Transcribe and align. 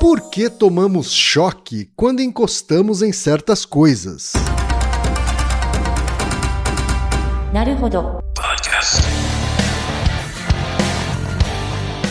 Por 0.00 0.30
que 0.30 0.48
tomamos 0.48 1.12
choque 1.12 1.90
quando 1.94 2.22
encostamos 2.22 3.02
em 3.02 3.12
certas 3.12 3.66
coisas? 3.66 4.32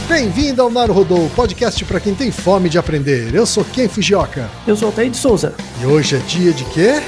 Bem-vindo 0.08 0.62
ao 0.62 0.70
Naruhodô, 0.70 1.32
podcast 1.36 1.84
para 1.84 2.00
quem 2.00 2.14
tem 2.14 2.32
fome 2.32 2.70
de 2.70 2.78
aprender. 2.78 3.34
Eu 3.34 3.48
sou 3.48 3.66
Ken 3.66 3.90
Fujioka. 3.90 4.48
Eu 4.68 4.76
sou 4.76 4.90
Altair 4.90 5.10
de 5.10 5.18
Souza. 5.18 5.56
E 5.82 5.88
hoje 5.88 6.18
é 6.18 6.20
dia 6.20 6.54
de 6.54 6.66
quê? 6.66 7.02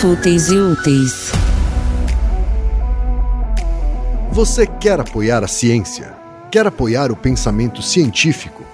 Fúteis 0.00 0.48
e 0.48 0.58
úteis. 0.58 1.30
Você 4.32 4.66
quer 4.66 4.98
apoiar 4.98 5.44
a 5.44 5.48
ciência? 5.48 6.12
Quer 6.50 6.66
apoiar 6.66 7.12
o 7.12 7.16
pensamento 7.16 7.80
científico? 7.80 8.73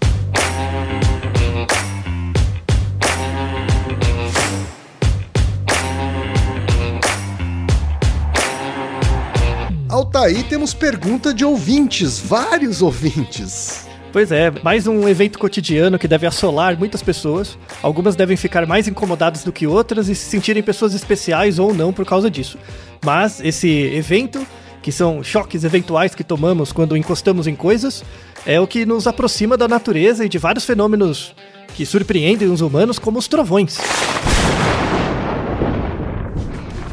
Altaí, 10.21 10.43
temos 10.43 10.71
pergunta 10.71 11.33
de 11.33 11.43
ouvintes, 11.43 12.19
vários 12.19 12.83
ouvintes. 12.83 13.87
Pois 14.13 14.31
é, 14.31 14.51
mais 14.61 14.85
um 14.85 15.09
evento 15.09 15.39
cotidiano 15.39 15.97
que 15.97 16.07
deve 16.07 16.27
assolar 16.27 16.77
muitas 16.77 17.01
pessoas. 17.01 17.57
Algumas 17.81 18.15
devem 18.15 18.37
ficar 18.37 18.67
mais 18.67 18.87
incomodadas 18.87 19.43
do 19.43 19.51
que 19.51 19.65
outras 19.65 20.09
e 20.09 20.13
se 20.13 20.29
sentirem 20.29 20.61
pessoas 20.61 20.93
especiais 20.93 21.57
ou 21.57 21.73
não 21.73 21.91
por 21.91 22.05
causa 22.05 22.29
disso. 22.29 22.59
Mas 23.03 23.41
esse 23.43 23.67
evento, 23.67 24.45
que 24.83 24.91
são 24.91 25.23
choques 25.23 25.63
eventuais 25.63 26.13
que 26.13 26.23
tomamos 26.23 26.71
quando 26.71 26.95
encostamos 26.95 27.47
em 27.47 27.55
coisas, 27.55 28.03
é 28.45 28.61
o 28.61 28.67
que 28.67 28.85
nos 28.85 29.07
aproxima 29.07 29.57
da 29.57 29.67
natureza 29.67 30.23
e 30.23 30.29
de 30.29 30.37
vários 30.37 30.65
fenômenos 30.65 31.33
que 31.73 31.83
surpreendem 31.83 32.47
os 32.47 32.61
humanos, 32.61 32.99
como 32.99 33.17
os 33.17 33.27
trovões. 33.27 33.79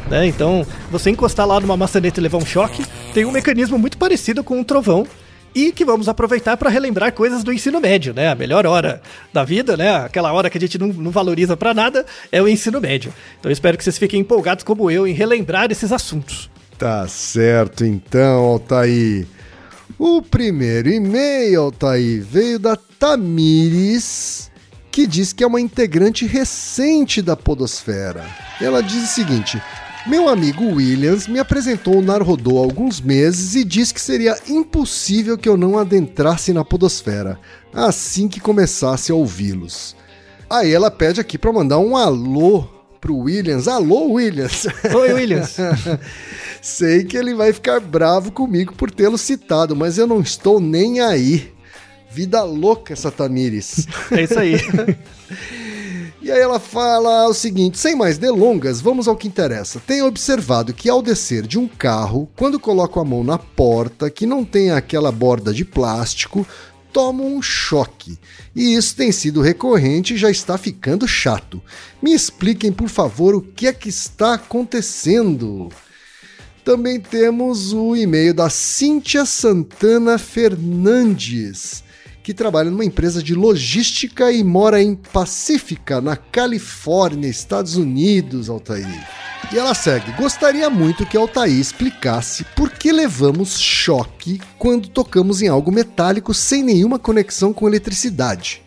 Né? 0.09 0.25
Então, 0.25 0.65
você 0.89 1.11
encostar 1.11 1.45
lá 1.45 1.59
numa 1.59 1.77
maçaneta 1.77 2.19
e 2.19 2.23
levar 2.23 2.39
um 2.39 2.45
choque, 2.45 2.83
tem 3.13 3.25
um 3.25 3.31
mecanismo 3.31 3.77
muito 3.77 3.97
parecido 3.97 4.43
com 4.43 4.59
um 4.59 4.63
trovão, 4.63 5.07
e 5.53 5.71
que 5.71 5.83
vamos 5.83 6.07
aproveitar 6.07 6.57
para 6.57 6.69
relembrar 6.69 7.11
coisas 7.13 7.43
do 7.43 7.51
ensino 7.51 7.81
médio, 7.81 8.13
né? 8.13 8.29
A 8.29 8.35
melhor 8.35 8.65
hora 8.65 9.01
da 9.33 9.43
vida, 9.43 9.75
né? 9.75 9.95
Aquela 9.95 10.31
hora 10.31 10.49
que 10.49 10.57
a 10.57 10.61
gente 10.61 10.77
não, 10.77 10.87
não 10.87 11.11
valoriza 11.11 11.57
para 11.57 11.73
nada 11.73 12.05
é 12.31 12.41
o 12.41 12.47
ensino 12.47 12.79
médio. 12.79 13.13
Então 13.39 13.51
espero 13.51 13.77
que 13.77 13.83
vocês 13.83 13.97
fiquem 13.97 14.21
empolgados 14.21 14.63
como 14.63 14.89
eu 14.91 15.07
em 15.07 15.13
relembrar 15.13 15.71
esses 15.71 15.91
assuntos. 15.91 16.49
Tá 16.77 17.07
certo 17.07 17.83
então, 17.83 18.43
Altair. 18.43 19.25
O 19.97 20.21
primeiro 20.21 20.89
e-mail, 20.89 21.61
Altair, 21.61 22.23
veio 22.23 22.59
da 22.59 22.77
Tamires, 22.77 24.49
que 24.91 25.05
diz 25.07 25.33
que 25.33 25.43
é 25.43 25.47
uma 25.47 25.59
integrante 25.59 26.25
recente 26.25 27.21
da 27.21 27.35
Podosfera. 27.35 28.25
Ela 28.61 28.81
diz 28.81 29.03
o 29.03 29.07
seguinte: 29.07 29.61
meu 30.09 30.27
amigo 30.27 30.65
Williams 30.65 31.27
me 31.27 31.37
apresentou 31.37 31.99
o 31.99 32.01
Narodô 32.01 32.57
há 32.57 32.61
alguns 32.61 32.99
meses 32.99 33.53
e 33.53 33.63
disse 33.63 33.93
que 33.93 34.01
seria 34.01 34.35
impossível 34.47 35.37
que 35.37 35.47
eu 35.47 35.55
não 35.55 35.77
adentrasse 35.77 36.51
na 36.51 36.65
podosfera 36.65 37.39
assim 37.71 38.27
que 38.27 38.39
começasse 38.39 39.11
a 39.11 39.15
ouvi-los. 39.15 39.95
Aí 40.49 40.73
ela 40.73 40.89
pede 40.89 41.21
aqui 41.21 41.37
para 41.37 41.53
mandar 41.53 41.77
um 41.77 41.95
alô 41.95 42.67
pro 42.99 43.15
Williams. 43.15 43.67
Alô, 43.67 44.13
Williams! 44.13 44.65
Oi, 44.95 45.13
Williams! 45.13 45.57
Sei 46.59 47.03
que 47.03 47.15
ele 47.15 47.35
vai 47.35 47.53
ficar 47.53 47.79
bravo 47.79 48.31
comigo 48.31 48.73
por 48.73 48.89
tê-lo 48.89 49.17
citado, 49.17 49.75
mas 49.75 49.99
eu 49.99 50.07
não 50.07 50.21
estou 50.21 50.59
nem 50.59 51.01
aí. 51.01 51.53
Vida 52.09 52.41
louca 52.41 52.93
essa 52.93 53.11
Tamires. 53.11 53.87
É 54.11 54.23
isso 54.23 54.39
aí. 54.39 54.55
E 56.29 56.31
aí 56.31 56.41
ela 56.41 56.59
fala 56.59 57.27
o 57.27 57.33
seguinte: 57.33 57.79
sem 57.79 57.95
mais 57.95 58.19
delongas, 58.19 58.79
vamos 58.79 59.07
ao 59.07 59.17
que 59.17 59.27
interessa. 59.27 59.81
Tenho 59.87 60.05
observado 60.05 60.75
que 60.75 60.87
ao 60.87 61.01
descer 61.01 61.47
de 61.47 61.57
um 61.57 61.67
carro, 61.67 62.29
quando 62.37 62.59
coloco 62.59 62.99
a 62.99 63.03
mão 63.03 63.23
na 63.23 63.39
porta, 63.39 64.11
que 64.11 64.27
não 64.27 64.45
tem 64.45 64.69
aquela 64.69 65.11
borda 65.11 65.51
de 65.51 65.65
plástico, 65.65 66.45
tomo 66.93 67.25
um 67.25 67.41
choque. 67.41 68.19
E 68.55 68.75
isso 68.75 68.95
tem 68.95 69.11
sido 69.11 69.41
recorrente 69.41 70.13
e 70.13 70.17
já 70.17 70.29
está 70.29 70.55
ficando 70.55 71.07
chato. 71.07 71.59
Me 71.99 72.13
expliquem, 72.13 72.71
por 72.71 72.89
favor, 72.89 73.33
o 73.33 73.41
que 73.41 73.65
é 73.65 73.73
que 73.73 73.89
está 73.89 74.35
acontecendo. 74.35 75.69
Também 76.63 76.99
temos 76.99 77.73
o 77.73 77.95
e-mail 77.95 78.35
da 78.35 78.51
Cíntia 78.51 79.25
Santana 79.25 80.19
Fernandes 80.19 81.83
que 82.29 82.33
trabalha 82.35 82.69
numa 82.69 82.85
empresa 82.85 83.23
de 83.23 83.33
logística 83.33 84.31
e 84.31 84.43
mora 84.43 84.79
em 84.79 84.93
Pacífica, 84.93 85.99
na 85.99 86.15
Califórnia, 86.15 87.27
Estados 87.27 87.75
Unidos, 87.75 88.51
Altair. 88.51 89.07
E 89.51 89.57
ela 89.57 89.73
segue: 89.73 90.11
Gostaria 90.11 90.69
muito 90.69 91.07
que 91.07 91.17
Altair 91.17 91.59
explicasse 91.59 92.45
por 92.55 92.69
que 92.69 92.91
levamos 92.91 93.59
choque 93.59 94.39
quando 94.59 94.89
tocamos 94.89 95.41
em 95.41 95.47
algo 95.47 95.71
metálico 95.71 96.31
sem 96.31 96.61
nenhuma 96.61 96.99
conexão 96.99 97.51
com 97.51 97.67
eletricidade. 97.67 98.61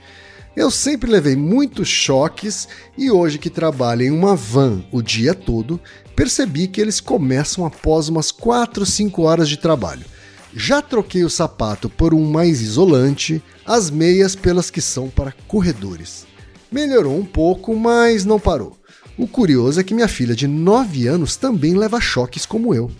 Eu 0.56 0.68
sempre 0.68 1.08
levei 1.08 1.36
muitos 1.36 1.86
choques 1.86 2.66
e 2.98 3.12
hoje 3.12 3.38
que 3.38 3.48
trabalho 3.48 4.02
em 4.02 4.10
uma 4.10 4.34
van 4.34 4.82
o 4.90 5.00
dia 5.00 5.34
todo, 5.34 5.80
percebi 6.16 6.66
que 6.66 6.80
eles 6.80 6.98
começam 6.98 7.64
após 7.64 8.08
umas 8.08 8.32
4 8.32 8.80
ou 8.80 8.86
5 8.86 9.22
horas 9.22 9.48
de 9.48 9.56
trabalho. 9.56 10.04
Já 10.54 10.82
troquei 10.82 11.24
o 11.24 11.30
sapato 11.30 11.88
por 11.88 12.12
um 12.12 12.30
mais 12.30 12.60
isolante, 12.60 13.42
as 13.64 13.90
meias 13.90 14.36
pelas 14.36 14.70
que 14.70 14.80
são 14.80 15.08
para 15.08 15.34
corredores. 15.48 16.26
Melhorou 16.70 17.18
um 17.18 17.24
pouco, 17.24 17.74
mas 17.74 18.24
não 18.24 18.38
parou. 18.38 18.76
O 19.16 19.26
curioso 19.26 19.80
é 19.80 19.84
que 19.84 19.94
minha 19.94 20.08
filha 20.08 20.34
de 20.34 20.46
9 20.46 21.06
anos 21.06 21.36
também 21.36 21.74
leva 21.74 22.00
choques 22.00 22.44
como 22.44 22.74
eu. 22.74 22.90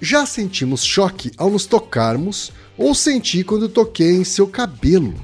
Já 0.00 0.26
sentimos 0.26 0.84
choque 0.84 1.30
ao 1.36 1.50
nos 1.50 1.66
tocarmos 1.66 2.52
ou 2.76 2.94
senti 2.94 3.42
quando 3.42 3.68
toquei 3.68 4.12
em 4.12 4.24
seu 4.24 4.46
cabelo. 4.46 5.14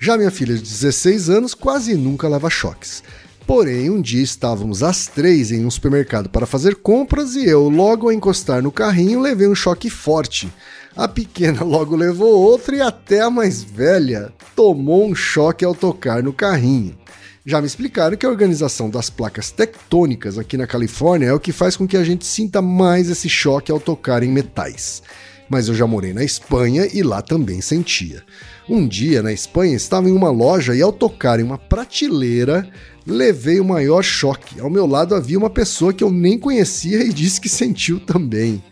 Já 0.00 0.16
minha 0.16 0.30
filha 0.30 0.54
de 0.54 0.62
16 0.62 1.30
anos 1.30 1.54
quase 1.54 1.94
nunca 1.94 2.28
leva 2.28 2.50
choques. 2.50 3.02
Porém, 3.46 3.90
um 3.90 4.00
dia 4.00 4.22
estávamos 4.22 4.82
às 4.82 5.06
três 5.06 5.50
em 5.50 5.64
um 5.64 5.70
supermercado 5.70 6.28
para 6.28 6.46
fazer 6.46 6.76
compras 6.76 7.34
e 7.34 7.44
eu, 7.44 7.68
logo 7.68 8.08
a 8.08 8.14
encostar 8.14 8.62
no 8.62 8.70
carrinho, 8.70 9.20
levei 9.20 9.48
um 9.48 9.54
choque 9.54 9.90
forte. 9.90 10.52
A 10.94 11.08
pequena 11.08 11.64
logo 11.64 11.96
levou 11.96 12.38
outro 12.38 12.74
e 12.74 12.80
até 12.82 13.22
a 13.22 13.30
mais 13.30 13.62
velha 13.62 14.30
tomou 14.54 15.06
um 15.06 15.14
choque 15.14 15.64
ao 15.64 15.74
tocar 15.74 16.22
no 16.22 16.32
carrinho. 16.32 16.96
Já 17.44 17.60
me 17.60 17.66
explicaram 17.66 18.16
que 18.16 18.26
a 18.26 18.28
organização 18.28 18.90
das 18.90 19.08
placas 19.08 19.50
tectônicas 19.50 20.38
aqui 20.38 20.56
na 20.56 20.66
Califórnia 20.66 21.28
é 21.28 21.32
o 21.32 21.40
que 21.40 21.50
faz 21.50 21.76
com 21.76 21.88
que 21.88 21.96
a 21.96 22.04
gente 22.04 22.26
sinta 22.26 22.60
mais 22.60 23.08
esse 23.08 23.28
choque 23.28 23.72
ao 23.72 23.80
tocar 23.80 24.22
em 24.22 24.30
metais. 24.30 25.02
Mas 25.48 25.66
eu 25.66 25.74
já 25.74 25.86
morei 25.86 26.12
na 26.12 26.22
Espanha 26.22 26.86
e 26.92 27.02
lá 27.02 27.20
também 27.20 27.60
sentia. 27.60 28.22
Um 28.68 28.86
dia 28.86 29.22
na 29.22 29.32
Espanha 29.32 29.74
estava 29.74 30.08
em 30.08 30.12
uma 30.12 30.30
loja 30.30 30.74
e 30.74 30.82
ao 30.82 30.92
tocar 30.92 31.40
em 31.40 31.42
uma 31.42 31.58
prateleira 31.58 32.68
levei 33.06 33.58
o 33.58 33.64
maior 33.64 34.02
choque. 34.02 34.60
Ao 34.60 34.70
meu 34.70 34.86
lado 34.86 35.14
havia 35.14 35.38
uma 35.38 35.50
pessoa 35.50 35.92
que 35.92 36.04
eu 36.04 36.10
nem 36.10 36.38
conhecia 36.38 37.02
e 37.02 37.12
disse 37.12 37.40
que 37.40 37.48
sentiu 37.48 37.98
também. 37.98 38.62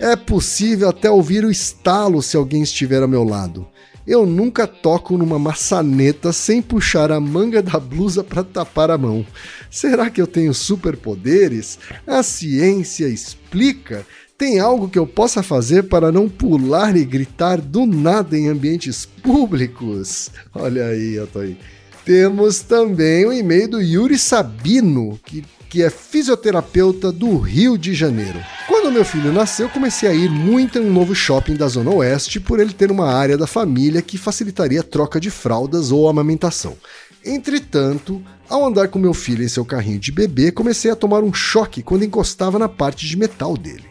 É 0.00 0.14
possível 0.14 0.88
até 0.88 1.10
ouvir 1.10 1.44
o 1.44 1.50
estalo 1.50 2.22
se 2.22 2.36
alguém 2.36 2.62
estiver 2.62 3.02
ao 3.02 3.08
meu 3.08 3.24
lado. 3.24 3.66
Eu 4.06 4.24
nunca 4.24 4.66
toco 4.66 5.18
numa 5.18 5.38
maçaneta 5.38 6.32
sem 6.32 6.62
puxar 6.62 7.10
a 7.10 7.20
manga 7.20 7.60
da 7.60 7.80
blusa 7.80 8.22
para 8.22 8.44
tapar 8.44 8.90
a 8.90 8.96
mão. 8.96 9.26
Será 9.70 10.08
que 10.08 10.20
eu 10.20 10.26
tenho 10.26 10.54
superpoderes? 10.54 11.78
A 12.06 12.22
ciência 12.22 13.06
explica. 13.06 14.06
Tem 14.38 14.60
algo 14.60 14.88
que 14.88 14.98
eu 14.98 15.06
possa 15.06 15.42
fazer 15.42 15.88
para 15.88 16.12
não 16.12 16.28
pular 16.28 16.96
e 16.96 17.04
gritar 17.04 17.60
do 17.60 17.84
nada 17.84 18.38
em 18.38 18.48
ambientes 18.48 19.04
públicos? 19.04 20.30
Olha 20.54 20.86
aí, 20.86 21.18
Atoy. 21.18 21.56
Temos 22.04 22.60
também 22.60 23.26
o 23.26 23.32
e-mail 23.32 23.68
do 23.68 23.82
Yuri 23.82 24.16
Sabino, 24.16 25.18
que 25.26 25.44
que 25.68 25.82
é 25.82 25.90
fisioterapeuta 25.90 27.12
do 27.12 27.36
Rio 27.38 27.76
de 27.76 27.94
Janeiro. 27.94 28.40
Quando 28.66 28.92
meu 28.92 29.04
filho 29.04 29.32
nasceu, 29.32 29.68
comecei 29.68 30.08
a 30.08 30.14
ir 30.14 30.30
muito 30.30 30.78
em 30.78 30.82
um 30.82 30.92
novo 30.92 31.14
shopping 31.14 31.54
da 31.54 31.68
Zona 31.68 31.90
Oeste 31.90 32.40
por 32.40 32.58
ele 32.58 32.72
ter 32.72 32.90
uma 32.90 33.12
área 33.12 33.36
da 33.36 33.46
família 33.46 34.00
que 34.00 34.16
facilitaria 34.16 34.80
a 34.80 34.84
troca 34.84 35.20
de 35.20 35.30
fraldas 35.30 35.92
ou 35.92 36.08
amamentação. 36.08 36.76
Entretanto, 37.24 38.22
ao 38.48 38.64
andar 38.64 38.88
com 38.88 38.98
meu 38.98 39.12
filho 39.12 39.44
em 39.44 39.48
seu 39.48 39.64
carrinho 39.64 39.98
de 39.98 40.10
bebê, 40.10 40.50
comecei 40.50 40.90
a 40.90 40.96
tomar 40.96 41.22
um 41.22 41.34
choque 41.34 41.82
quando 41.82 42.04
encostava 42.04 42.58
na 42.58 42.68
parte 42.68 43.06
de 43.06 43.16
metal 43.16 43.56
dele. 43.56 43.84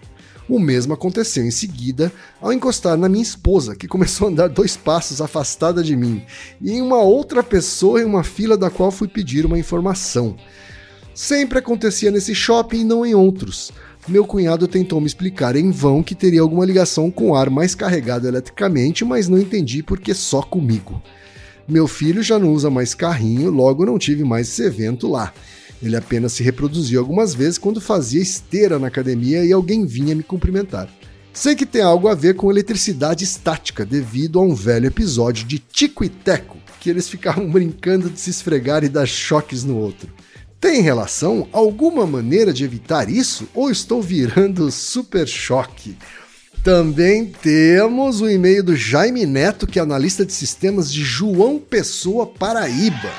O 0.49 0.59
mesmo 0.59 0.93
aconteceu 0.93 1.43
em 1.43 1.51
seguida 1.51 2.11
ao 2.41 2.53
encostar 2.53 2.97
na 2.97 3.09
minha 3.09 3.21
esposa, 3.21 3.75
que 3.75 3.87
começou 3.87 4.27
a 4.27 4.31
andar 4.31 4.47
dois 4.47 4.77
passos 4.77 5.21
afastada 5.21 5.83
de 5.83 5.95
mim, 5.95 6.23
e 6.61 6.71
em 6.71 6.81
uma 6.81 6.97
outra 6.97 7.43
pessoa 7.43 8.01
em 8.01 8.05
uma 8.05 8.23
fila 8.23 8.57
da 8.57 8.69
qual 8.69 8.89
fui 8.89 9.09
pedir 9.09 9.45
uma 9.45 9.59
informação. 9.59 10.37
Sempre 11.17 11.57
acontecia 11.57 12.11
nesse 12.11 12.35
shopping 12.35 12.81
e 12.81 12.83
não 12.83 13.03
em 13.03 13.15
outros. 13.15 13.71
Meu 14.07 14.23
cunhado 14.23 14.67
tentou 14.67 15.01
me 15.01 15.07
explicar 15.07 15.55
em 15.55 15.71
vão 15.71 16.03
que 16.03 16.13
teria 16.13 16.41
alguma 16.41 16.63
ligação 16.63 17.09
com 17.09 17.31
o 17.31 17.35
ar 17.35 17.49
mais 17.49 17.73
carregado 17.73 18.27
eletricamente, 18.27 19.03
mas 19.03 19.27
não 19.27 19.39
entendi 19.39 19.81
porque 19.81 20.13
só 20.13 20.43
comigo. 20.43 21.01
Meu 21.67 21.87
filho 21.87 22.21
já 22.21 22.37
não 22.37 22.53
usa 22.53 22.69
mais 22.69 22.93
carrinho, 22.93 23.49
logo 23.49 23.83
não 23.83 23.97
tive 23.97 24.23
mais 24.23 24.47
esse 24.47 24.61
evento 24.61 25.07
lá. 25.07 25.33
Ele 25.81 25.95
apenas 25.95 26.33
se 26.33 26.43
reproduziu 26.43 26.99
algumas 26.99 27.33
vezes 27.33 27.57
quando 27.57 27.81
fazia 27.81 28.21
esteira 28.21 28.77
na 28.77 28.85
academia 28.85 29.43
e 29.43 29.51
alguém 29.51 29.87
vinha 29.87 30.13
me 30.13 30.21
cumprimentar. 30.21 30.87
Sei 31.33 31.55
que 31.55 31.65
tem 31.65 31.81
algo 31.81 32.07
a 32.09 32.13
ver 32.13 32.35
com 32.35 32.51
eletricidade 32.51 33.23
estática, 33.23 33.83
devido 33.83 34.37
a 34.37 34.43
um 34.43 34.53
velho 34.53 34.85
episódio 34.85 35.47
de 35.47 35.57
Tico 35.57 36.03
e 36.03 36.09
Teco, 36.09 36.59
que 36.79 36.91
eles 36.91 37.09
ficavam 37.09 37.49
brincando 37.49 38.07
de 38.07 38.19
se 38.19 38.29
esfregar 38.29 38.83
e 38.83 38.87
dar 38.89 39.07
choques 39.07 39.63
no 39.63 39.77
outro. 39.77 40.13
Tem 40.59 40.81
relação? 40.81 41.47
Alguma 41.51 42.07
maneira 42.07 42.51
de 42.51 42.63
evitar 42.63 43.09
isso? 43.09 43.47
Ou 43.53 43.69
estou 43.69 44.01
virando 44.01 44.71
super 44.71 45.27
choque? 45.27 45.95
Também 46.63 47.25
temos 47.25 48.21
o 48.21 48.29
e-mail 48.29 48.63
do 48.63 48.75
Jaime 48.75 49.25
Neto, 49.25 49.67
que 49.67 49.77
é 49.77 49.81
analista 49.81 50.25
de 50.25 50.33
sistemas 50.33 50.91
de 50.91 51.03
João 51.03 51.59
Pessoa, 51.59 52.25
Paraíba. 52.25 53.11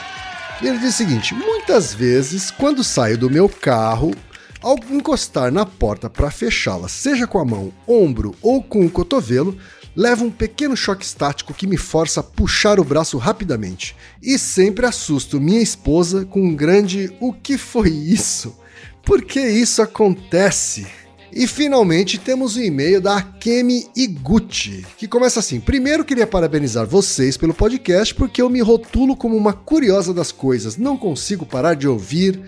Ele 0.60 0.78
diz 0.78 0.94
o 0.94 0.96
seguinte: 0.96 1.32
muitas 1.32 1.94
vezes, 1.94 2.50
quando 2.50 2.82
saio 2.82 3.16
do 3.16 3.30
meu 3.30 3.48
carro, 3.48 4.12
ao 4.60 4.76
encostar 4.90 5.52
na 5.52 5.64
porta 5.64 6.10
para 6.10 6.32
fechá-la, 6.32 6.88
seja 6.88 7.26
com 7.26 7.38
a 7.38 7.44
mão, 7.44 7.72
ombro 7.86 8.34
ou 8.42 8.60
com 8.60 8.84
o 8.84 8.90
cotovelo, 8.90 9.56
leva 9.98 10.22
um 10.22 10.30
pequeno 10.30 10.76
choque 10.76 11.04
estático 11.04 11.52
que 11.52 11.66
me 11.66 11.76
força 11.76 12.20
a 12.20 12.22
puxar 12.22 12.78
o 12.78 12.84
braço 12.84 13.18
rapidamente. 13.18 13.96
E 14.22 14.38
sempre 14.38 14.86
assusto 14.86 15.40
minha 15.40 15.60
esposa 15.60 16.24
com 16.24 16.40
um 16.40 16.54
grande 16.54 17.12
O 17.18 17.32
que 17.32 17.58
foi 17.58 17.90
isso? 17.90 18.56
Por 19.04 19.22
que 19.22 19.40
isso 19.40 19.82
acontece? 19.82 20.86
E 21.32 21.48
finalmente 21.48 22.16
temos 22.16 22.54
o 22.54 22.62
e-mail 22.62 23.00
da 23.00 23.16
Akemi 23.16 23.88
Iguchi, 23.96 24.86
que 24.96 25.08
começa 25.08 25.40
assim: 25.40 25.58
Primeiro 25.58 26.04
queria 26.04 26.28
parabenizar 26.28 26.86
vocês 26.86 27.36
pelo 27.36 27.52
podcast, 27.52 28.14
porque 28.14 28.40
eu 28.40 28.48
me 28.48 28.60
rotulo 28.60 29.16
como 29.16 29.36
uma 29.36 29.52
curiosa 29.52 30.14
das 30.14 30.30
coisas, 30.30 30.76
não 30.76 30.96
consigo 30.96 31.44
parar 31.44 31.74
de 31.74 31.88
ouvir 31.88 32.40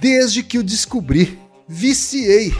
desde 0.00 0.42
que 0.44 0.56
o 0.56 0.62
descobri. 0.62 1.36
Viciei. 1.66 2.52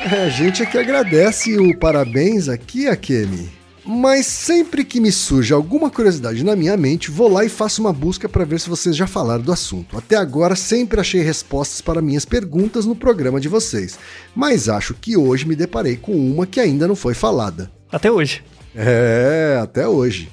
É, 0.00 0.22
a 0.24 0.28
gente 0.30 0.62
é 0.62 0.66
que 0.66 0.78
agradece 0.78 1.58
o 1.58 1.78
parabéns 1.78 2.48
aqui, 2.48 2.86
Akemi. 2.86 3.55
Mas 3.86 4.26
sempre 4.26 4.84
que 4.84 5.00
me 5.00 5.12
surge 5.12 5.54
alguma 5.54 5.88
curiosidade 5.88 6.42
na 6.42 6.56
minha 6.56 6.76
mente, 6.76 7.08
vou 7.08 7.32
lá 7.32 7.44
e 7.44 7.48
faço 7.48 7.80
uma 7.80 7.92
busca 7.92 8.28
para 8.28 8.44
ver 8.44 8.58
se 8.58 8.68
vocês 8.68 8.96
já 8.96 9.06
falaram 9.06 9.44
do 9.44 9.52
assunto. 9.52 9.96
Até 9.96 10.16
agora 10.16 10.56
sempre 10.56 11.00
achei 11.00 11.22
respostas 11.22 11.80
para 11.80 12.02
minhas 12.02 12.24
perguntas 12.24 12.84
no 12.84 12.96
programa 12.96 13.40
de 13.40 13.48
vocês, 13.48 13.96
mas 14.34 14.68
acho 14.68 14.92
que 14.92 15.16
hoje 15.16 15.46
me 15.46 15.54
deparei 15.54 15.96
com 15.96 16.12
uma 16.12 16.46
que 16.46 16.58
ainda 16.58 16.88
não 16.88 16.96
foi 16.96 17.14
falada. 17.14 17.70
Até 17.90 18.10
hoje. 18.10 18.42
É, 18.74 19.60
até 19.62 19.86
hoje. 19.86 20.30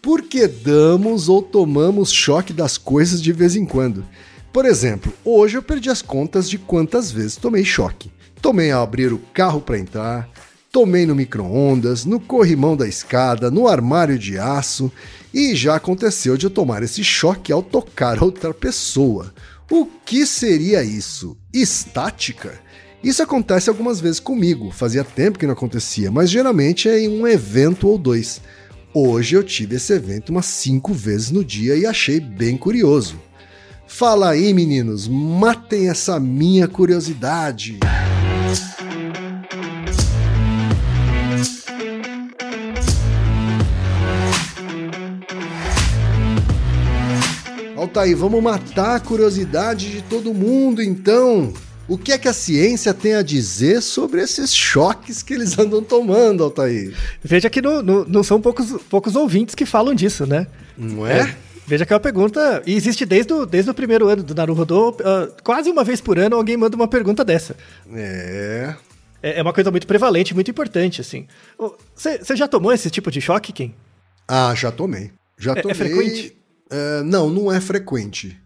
Por 0.00 0.22
que 0.22 0.46
damos 0.46 1.28
ou 1.28 1.42
tomamos 1.42 2.10
choque 2.10 2.52
das 2.52 2.78
coisas 2.78 3.20
de 3.20 3.32
vez 3.32 3.56
em 3.56 3.66
quando? 3.66 4.06
Por 4.52 4.64
exemplo, 4.64 5.12
hoje 5.22 5.58
eu 5.58 5.62
perdi 5.62 5.90
as 5.90 6.00
contas 6.00 6.48
de 6.48 6.56
quantas 6.56 7.10
vezes 7.10 7.36
tomei 7.36 7.62
choque. 7.64 8.10
Tomei 8.40 8.70
ao 8.70 8.82
abrir 8.82 9.12
o 9.12 9.18
carro 9.34 9.60
para 9.60 9.78
entrar, 9.78 10.30
Tomei 10.76 11.06
no 11.06 11.14
micro-ondas, 11.14 12.04
no 12.04 12.20
corrimão 12.20 12.76
da 12.76 12.86
escada, 12.86 13.50
no 13.50 13.66
armário 13.66 14.18
de 14.18 14.38
aço 14.38 14.92
e 15.32 15.56
já 15.56 15.74
aconteceu 15.74 16.36
de 16.36 16.44
eu 16.44 16.50
tomar 16.50 16.82
esse 16.82 17.02
choque 17.02 17.50
ao 17.50 17.62
tocar 17.62 18.22
outra 18.22 18.52
pessoa. 18.52 19.32
O 19.70 19.86
que 19.86 20.26
seria 20.26 20.84
isso? 20.84 21.34
Estática? 21.50 22.60
Isso 23.02 23.22
acontece 23.22 23.70
algumas 23.70 24.00
vezes 24.00 24.20
comigo, 24.20 24.70
fazia 24.70 25.02
tempo 25.02 25.38
que 25.38 25.46
não 25.46 25.54
acontecia, 25.54 26.10
mas 26.10 26.28
geralmente 26.28 26.90
é 26.90 27.00
em 27.00 27.08
um 27.08 27.26
evento 27.26 27.88
ou 27.88 27.96
dois. 27.96 28.42
Hoje 28.92 29.34
eu 29.34 29.42
tive 29.42 29.76
esse 29.76 29.94
evento 29.94 30.28
umas 30.28 30.44
cinco 30.44 30.92
vezes 30.92 31.30
no 31.30 31.42
dia 31.42 31.74
e 31.74 31.86
achei 31.86 32.20
bem 32.20 32.54
curioso. 32.54 33.18
Fala 33.86 34.28
aí, 34.28 34.52
meninos, 34.52 35.08
matem 35.08 35.88
essa 35.88 36.20
minha 36.20 36.68
curiosidade. 36.68 37.78
Altair, 47.96 48.14
vamos 48.14 48.42
matar 48.42 48.96
a 48.96 49.00
curiosidade 49.00 49.90
de 49.90 50.02
todo 50.02 50.34
mundo 50.34 50.82
então. 50.82 51.54
O 51.88 51.96
que 51.96 52.12
é 52.12 52.18
que 52.18 52.28
a 52.28 52.32
ciência 52.32 52.92
tem 52.92 53.14
a 53.14 53.22
dizer 53.22 53.80
sobre 53.80 54.20
esses 54.20 54.54
choques 54.54 55.22
que 55.22 55.32
eles 55.32 55.56
andam 55.58 55.82
tomando, 55.82 56.44
Altair? 56.44 56.94
Veja 57.24 57.48
que 57.48 57.62
não, 57.62 57.82
não, 57.82 58.04
não 58.04 58.22
são 58.22 58.38
poucos, 58.38 58.82
poucos 58.90 59.16
ouvintes 59.16 59.54
que 59.54 59.64
falam 59.64 59.94
disso, 59.94 60.26
né? 60.26 60.46
Não 60.76 61.06
é? 61.06 61.20
é 61.20 61.36
veja 61.66 61.86
que 61.86 61.92
é 61.94 61.96
uma 61.96 62.00
pergunta. 62.00 62.62
E 62.66 62.74
existe 62.74 63.06
desde 63.06 63.32
o, 63.32 63.46
desde 63.46 63.70
o 63.70 63.74
primeiro 63.74 64.08
ano 64.08 64.22
do 64.22 64.34
Naruhodô. 64.34 64.90
Uh, 64.90 65.42
quase 65.42 65.70
uma 65.70 65.82
vez 65.82 65.98
por 65.98 66.18
ano 66.18 66.36
alguém 66.36 66.56
manda 66.58 66.76
uma 66.76 66.88
pergunta 66.88 67.24
dessa. 67.24 67.56
É. 67.94 68.74
É, 69.22 69.38
é 69.38 69.42
uma 69.42 69.54
coisa 69.54 69.70
muito 69.70 69.86
prevalente, 69.86 70.34
muito 70.34 70.50
importante, 70.50 71.00
assim. 71.00 71.26
Você 71.94 72.36
já 72.36 72.46
tomou 72.46 72.74
esse 72.74 72.90
tipo 72.90 73.10
de 73.10 73.22
choque, 73.22 73.54
Kim? 73.54 73.74
Ah, 74.28 74.52
já 74.54 74.70
tomei. 74.70 75.12
Já 75.38 75.52
é, 75.52 75.62
tomei. 75.62 75.72
É 75.72 75.74
frequente? 75.74 76.36
É, 76.70 77.02
não, 77.02 77.30
não 77.30 77.52
é 77.52 77.60
frequente. 77.60 78.38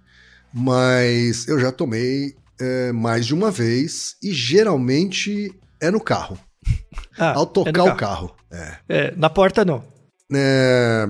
Mas 0.52 1.46
eu 1.48 1.58
já 1.58 1.70
tomei 1.70 2.34
é, 2.60 2.92
mais 2.92 3.26
de 3.26 3.34
uma 3.34 3.50
vez 3.50 4.16
e 4.22 4.32
geralmente 4.32 5.54
é 5.80 5.90
no 5.90 6.00
carro. 6.00 6.38
Ah, 7.18 7.34
Ao 7.34 7.46
tocar 7.46 7.70
é 7.70 7.72
carro. 7.72 7.90
o 7.90 7.96
carro. 7.96 8.36
É. 8.50 8.76
é. 8.88 9.14
na 9.16 9.30
porta 9.30 9.64
não. 9.64 9.82
É, 10.32 11.08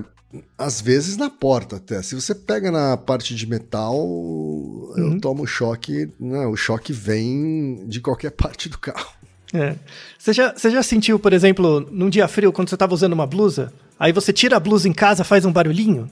às 0.57 0.81
vezes 0.81 1.17
na 1.17 1.29
porta 1.29 1.76
até. 1.76 2.02
Se 2.02 2.14
você 2.14 2.35
pega 2.35 2.71
na 2.71 2.97
parte 2.97 3.35
de 3.35 3.47
metal, 3.47 3.97
uhum. 3.97 4.95
eu 4.97 5.21
tomo 5.21 5.47
choque. 5.47 6.11
Né, 6.19 6.47
o 6.47 6.57
choque 6.57 6.93
vem 6.93 7.87
de 7.87 8.00
qualquer 8.00 8.31
parte 8.33 8.69
do 8.69 8.79
carro. 8.79 9.12
É. 9.52 9.75
Você, 10.17 10.33
já, 10.33 10.52
você 10.52 10.71
já 10.71 10.83
sentiu, 10.83 11.19
por 11.19 11.33
exemplo, 11.33 11.81
num 11.90 12.09
dia 12.09 12.29
frio, 12.29 12.52
quando 12.52 12.69
você 12.69 12.76
estava 12.76 12.95
usando 12.95 13.14
uma 13.14 13.26
blusa, 13.26 13.73
aí 13.99 14.12
você 14.12 14.33
tira 14.33 14.57
a 14.57 14.61
blusa 14.61 14.88
em 14.88 14.93
casa, 14.93 15.25
faz 15.25 15.45
um 15.45 15.52
barulhinho? 15.52 16.09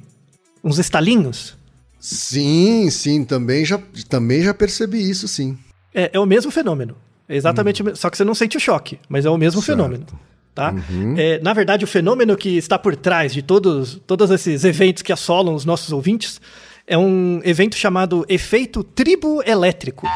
Uns 0.62 0.78
estalinhos? 0.78 1.56
Sim, 2.00 2.88
sim, 2.90 3.24
também 3.24 3.64
já, 3.64 3.80
também 4.08 4.42
já 4.42 4.54
percebi 4.54 5.08
isso, 5.08 5.26
sim. 5.28 5.58
É, 5.94 6.10
é 6.12 6.20
o 6.20 6.26
mesmo 6.26 6.50
fenômeno. 6.50 6.96
É 7.28 7.36
exatamente, 7.36 7.82
Hum. 7.82 7.94
só 7.94 8.08
que 8.08 8.16
você 8.16 8.24
não 8.24 8.34
sente 8.34 8.56
o 8.56 8.60
choque, 8.60 8.98
mas 9.08 9.24
é 9.26 9.30
o 9.30 9.36
mesmo 9.36 9.60
Certo. 9.60 9.76
fenômeno. 9.76 10.06
Tá? 10.54 10.72
Uhum. 10.72 11.14
É, 11.16 11.38
na 11.40 11.52
verdade, 11.52 11.84
o 11.84 11.88
fenômeno 11.88 12.36
que 12.36 12.56
está 12.56 12.78
por 12.78 12.96
trás 12.96 13.32
de 13.32 13.42
todos, 13.42 14.00
todos 14.06 14.30
esses 14.30 14.64
eventos 14.64 15.02
que 15.02 15.12
assolam 15.12 15.54
os 15.54 15.64
nossos 15.64 15.92
ouvintes 15.92 16.40
é 16.86 16.96
um 16.98 17.40
evento 17.44 17.76
chamado 17.76 18.24
efeito 18.28 18.82
triboelétrico. 18.82 20.06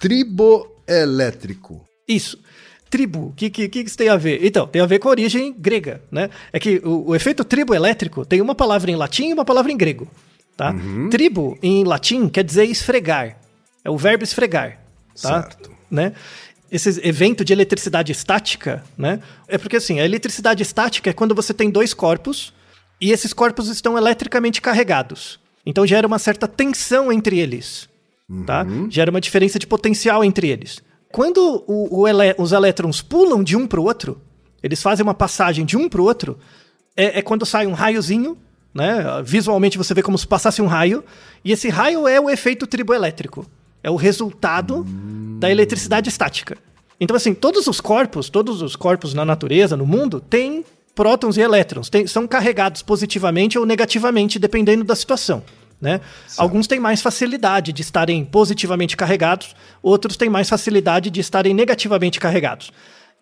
Triboelétrico. 0.00 1.84
Isso. 2.06 2.38
Tribo, 2.88 3.28
o 3.28 3.32
que, 3.32 3.50
que, 3.50 3.68
que 3.68 3.80
isso 3.80 3.96
tem 3.96 4.08
a 4.08 4.16
ver? 4.16 4.44
Então, 4.44 4.66
tem 4.66 4.80
a 4.80 4.86
ver 4.86 4.98
com 4.98 5.08
a 5.08 5.10
origem 5.10 5.54
grega, 5.56 6.02
né? 6.10 6.30
É 6.52 6.58
que 6.58 6.80
o, 6.84 7.10
o 7.10 7.14
efeito 7.14 7.44
triboelétrico 7.44 8.24
tem 8.24 8.40
uma 8.40 8.54
palavra 8.54 8.90
em 8.90 8.96
latim 8.96 9.28
e 9.28 9.32
uma 9.32 9.44
palavra 9.44 9.70
em 9.70 9.76
grego, 9.76 10.08
tá? 10.56 10.72
Uhum. 10.72 11.08
Tribo, 11.10 11.58
em 11.62 11.84
latim, 11.84 12.28
quer 12.28 12.44
dizer 12.44 12.64
esfregar. 12.64 13.38
É 13.84 13.90
o 13.90 13.96
verbo 13.96 14.24
esfregar, 14.24 14.80
tá? 15.20 15.42
Certo. 15.42 15.70
Né? 15.90 16.12
Esse 16.70 17.00
evento 17.06 17.44
de 17.44 17.52
eletricidade 17.52 18.12
estática, 18.12 18.82
né? 18.96 19.20
É 19.46 19.56
porque, 19.56 19.76
assim, 19.76 20.00
a 20.00 20.04
eletricidade 20.04 20.62
estática 20.62 21.10
é 21.10 21.12
quando 21.12 21.34
você 21.34 21.54
tem 21.54 21.70
dois 21.70 21.94
corpos 21.94 22.52
e 23.00 23.12
esses 23.12 23.32
corpos 23.32 23.68
estão 23.68 23.96
eletricamente 23.96 24.60
carregados. 24.60 25.40
Então, 25.64 25.86
gera 25.86 26.06
uma 26.06 26.18
certa 26.18 26.48
tensão 26.48 27.12
entre 27.12 27.38
eles, 27.38 27.88
tá? 28.46 28.66
Gera 28.90 29.10
uma 29.10 29.20
diferença 29.20 29.58
de 29.58 29.66
potencial 29.66 30.24
entre 30.24 30.48
eles. 30.48 30.82
Quando 31.12 31.64
o- 31.66 32.00
o 32.00 32.08
elé- 32.08 32.34
os 32.38 32.52
elétrons 32.52 33.00
pulam 33.00 33.42
de 33.42 33.56
um 33.56 33.66
para 33.66 33.80
o 33.80 33.84
outro, 33.84 34.20
eles 34.62 34.82
fazem 34.82 35.02
uma 35.02 35.14
passagem 35.14 35.64
de 35.64 35.76
um 35.76 35.88
para 35.88 36.00
o 36.00 36.04
outro, 36.04 36.38
é, 36.96 37.18
é 37.18 37.22
quando 37.22 37.46
sai 37.46 37.66
um 37.66 37.72
raiozinho, 37.72 38.36
né? 38.74 39.22
Visualmente 39.24 39.78
você 39.78 39.94
vê 39.94 40.02
como 40.02 40.18
se 40.18 40.26
passasse 40.26 40.60
um 40.60 40.66
raio, 40.66 41.02
e 41.44 41.52
esse 41.52 41.68
raio 41.68 42.06
é 42.06 42.20
o 42.20 42.28
efeito 42.28 42.66
triboelétrico. 42.66 43.46
É 43.82 43.90
o 43.90 43.96
resultado 43.96 44.84
da 45.38 45.50
eletricidade 45.50 46.08
estática. 46.08 46.58
Então, 47.00 47.16
assim, 47.16 47.32
todos 47.32 47.68
os 47.68 47.80
corpos, 47.80 48.28
todos 48.28 48.60
os 48.60 48.74
corpos 48.74 49.14
na 49.14 49.24
natureza, 49.24 49.76
no 49.76 49.86
mundo, 49.86 50.20
têm 50.20 50.64
prótons 50.96 51.36
e 51.36 51.40
elétrons, 51.40 51.88
têm- 51.88 52.08
são 52.08 52.26
carregados 52.26 52.82
positivamente 52.82 53.56
ou 53.56 53.64
negativamente, 53.64 54.36
dependendo 54.38 54.82
da 54.82 54.96
situação. 54.96 55.44
Né? 55.80 56.00
Alguns 56.36 56.66
têm 56.66 56.80
mais 56.80 57.00
facilidade 57.00 57.72
de 57.72 57.82
estarem 57.82 58.24
positivamente 58.24 58.96
carregados, 58.96 59.54
outros 59.82 60.16
têm 60.16 60.28
mais 60.28 60.48
facilidade 60.48 61.10
de 61.10 61.20
estarem 61.20 61.54
negativamente 61.54 62.18
carregados. 62.18 62.72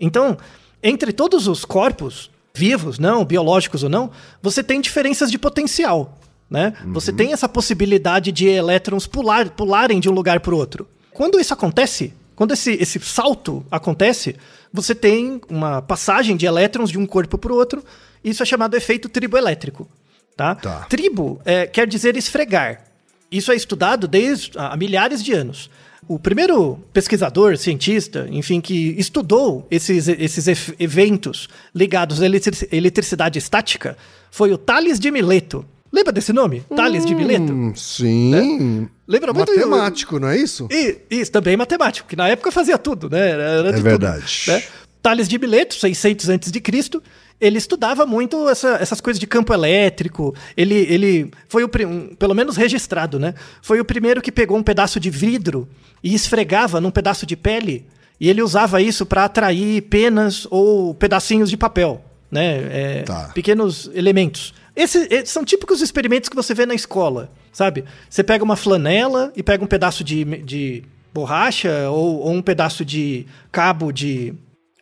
Então, 0.01 0.37
entre 0.83 1.13
todos 1.13 1.47
os 1.47 1.65
corpos, 1.65 2.31
vivos, 2.55 2.99
não, 2.99 3.25
biológicos 3.25 3.83
ou 3.83 3.91
não, 3.91 4.11
você 4.41 4.63
tem 4.63 4.81
diferenças 4.81 5.31
de 5.31 5.39
potencial. 5.39 6.19
Né? 6.49 6.75
Você 6.87 7.13
tem 7.13 7.33
essa 7.33 7.49
possibilidade 7.49 8.31
de 8.31 8.47
elétrons 8.47 9.07
pular, 9.07 9.51
pularem 9.51 9.99
de 9.99 10.09
um 10.09 10.13
lugar 10.13 10.41
para 10.41 10.55
o 10.55 10.57
outro. 10.57 10.89
Quando 11.13 11.41
isso 11.41 11.53
acontece, 11.53 12.15
quando 12.37 12.53
esse, 12.53 12.73
esse 12.73 13.01
salto 13.01 13.67
acontece, 13.71 14.37
você 14.73 14.95
tem 14.95 15.41
uma 15.49 15.83
passagem 15.83 16.37
de 16.37 16.47
elétrons 16.47 16.91
de 16.91 16.99
um 16.99 17.07
corpo 17.07 17.37
para 17.37 17.53
o 17.53 17.57
outro. 17.57 17.83
Isso 18.23 18.43
é 18.43 18.47
chamado 18.47 18.77
efeito 18.77 19.09
triboelétrico. 19.09 19.89
Tá? 20.37 20.55
Tá. 20.55 20.81
Tribo 20.89 21.41
é, 21.45 21.67
quer 21.67 21.87
dizer 21.87 22.17
esfregar. 22.17 22.83
Isso 23.31 23.51
é 23.51 23.57
estudado 23.57 24.07
desde 24.07 24.53
há 24.57 24.77
milhares 24.77 25.23
de 25.25 25.33
anos. 25.33 25.71
O 26.07 26.19
primeiro 26.19 26.79
pesquisador, 26.93 27.57
cientista, 27.57 28.29
enfim, 28.31 28.61
que 28.61 28.95
estudou 28.99 29.67
esses, 29.71 30.07
esses 30.07 30.47
eventos 30.79 31.49
ligados 31.75 32.23
à 32.23 32.27
eletric- 32.27 32.69
eletricidade 32.71 33.39
estática 33.39 33.97
foi 34.31 34.53
o 34.53 34.59
Tales 34.59 35.01
de 35.01 35.11
Mileto. 35.11 35.65
Lembra 35.93 36.13
desse 36.13 36.33
nome? 36.33 36.63
Tales 36.77 37.05
de 37.07 37.15
Mileto? 37.15 37.53
Hum, 37.53 37.75
sim. 37.75 38.89
Lembra 39.09 39.33
muito- 39.33 39.51
Matemático, 39.53 40.21
não 40.21 40.29
é 40.29 40.37
isso? 40.37 40.69
E, 40.71 40.99
isso, 41.11 41.33
também 41.33 41.57
matemático, 41.57 42.07
que 42.09 42.15
na 42.17 42.29
época 42.29 42.53
fazia 42.53 42.77
tudo, 42.79 43.09
né? 43.11 43.31
Era, 43.31 43.43
era 43.43 43.69
É 43.71 43.73
tudo, 43.73 43.83
verdade. 43.83 44.43
né? 44.49 44.63
Tales 45.03 45.29
de 45.29 45.39
Mileto, 45.39 45.75
600 45.75 46.29
antes 46.29 46.53
de 46.53 46.61
Cristo, 46.61 47.03
ele 47.41 47.59
estudava 47.59 48.07
muito 48.07 48.49
essa- 48.49 48.77
essas 48.81 49.01
coisas 49.01 49.19
de 49.21 49.27
campo 49.27 49.53
elétrico. 49.53 50.35
Ele, 50.57 50.75
ele 50.75 51.31
foi 51.49 51.65
o, 51.65 51.71
um, 51.87 52.15
pelo 52.17 52.35
menos 52.35 52.57
registrado, 52.57 53.19
né? 53.19 53.35
Foi 53.63 53.79
o 53.81 53.85
primeiro 53.85 54.23
que 54.23 54.33
pegou 54.33 54.57
um 54.57 54.63
pedaço 54.63 54.99
de 54.99 55.11
vidro 55.11 55.69
e 56.03 56.15
esfregava 56.15 56.81
num 56.81 56.91
pedaço 56.91 57.27
de 57.27 57.37
pele. 57.37 57.85
E 58.19 58.31
ele 58.31 58.41
usava 58.43 58.81
isso 58.81 59.05
para 59.05 59.25
atrair 59.27 59.83
penas 59.83 60.47
ou 60.51 60.95
pedacinhos 60.95 61.51
de 61.51 61.57
papel, 61.57 62.03
né? 62.31 62.57
É, 62.71 63.03
Tá. 63.03 63.31
pequenos 63.35 63.91
elementos. 63.95 64.55
Esses, 64.75 65.07
esses 65.11 65.31
são 65.31 65.45
típicos 65.45 65.81
experimentos 65.83 66.29
que 66.31 66.37
você 66.37 66.55
vê 66.55 66.65
na 66.67 66.75
escola, 66.75 67.31
sabe? 67.53 67.85
Você 68.09 68.23
pega 68.25 68.43
uma 68.45 68.57
flanela 68.57 69.33
e 69.37 69.43
pega 69.43 69.63
um 69.63 69.67
pedaço 69.67 70.03
de, 70.05 70.25
de 70.43 70.83
borracha 71.13 71.89
ou, 71.91 72.21
ou 72.21 72.31
um 72.33 72.43
pedaço 72.43 72.85
de 72.85 73.27
cabo 73.51 73.91
de 73.93 74.35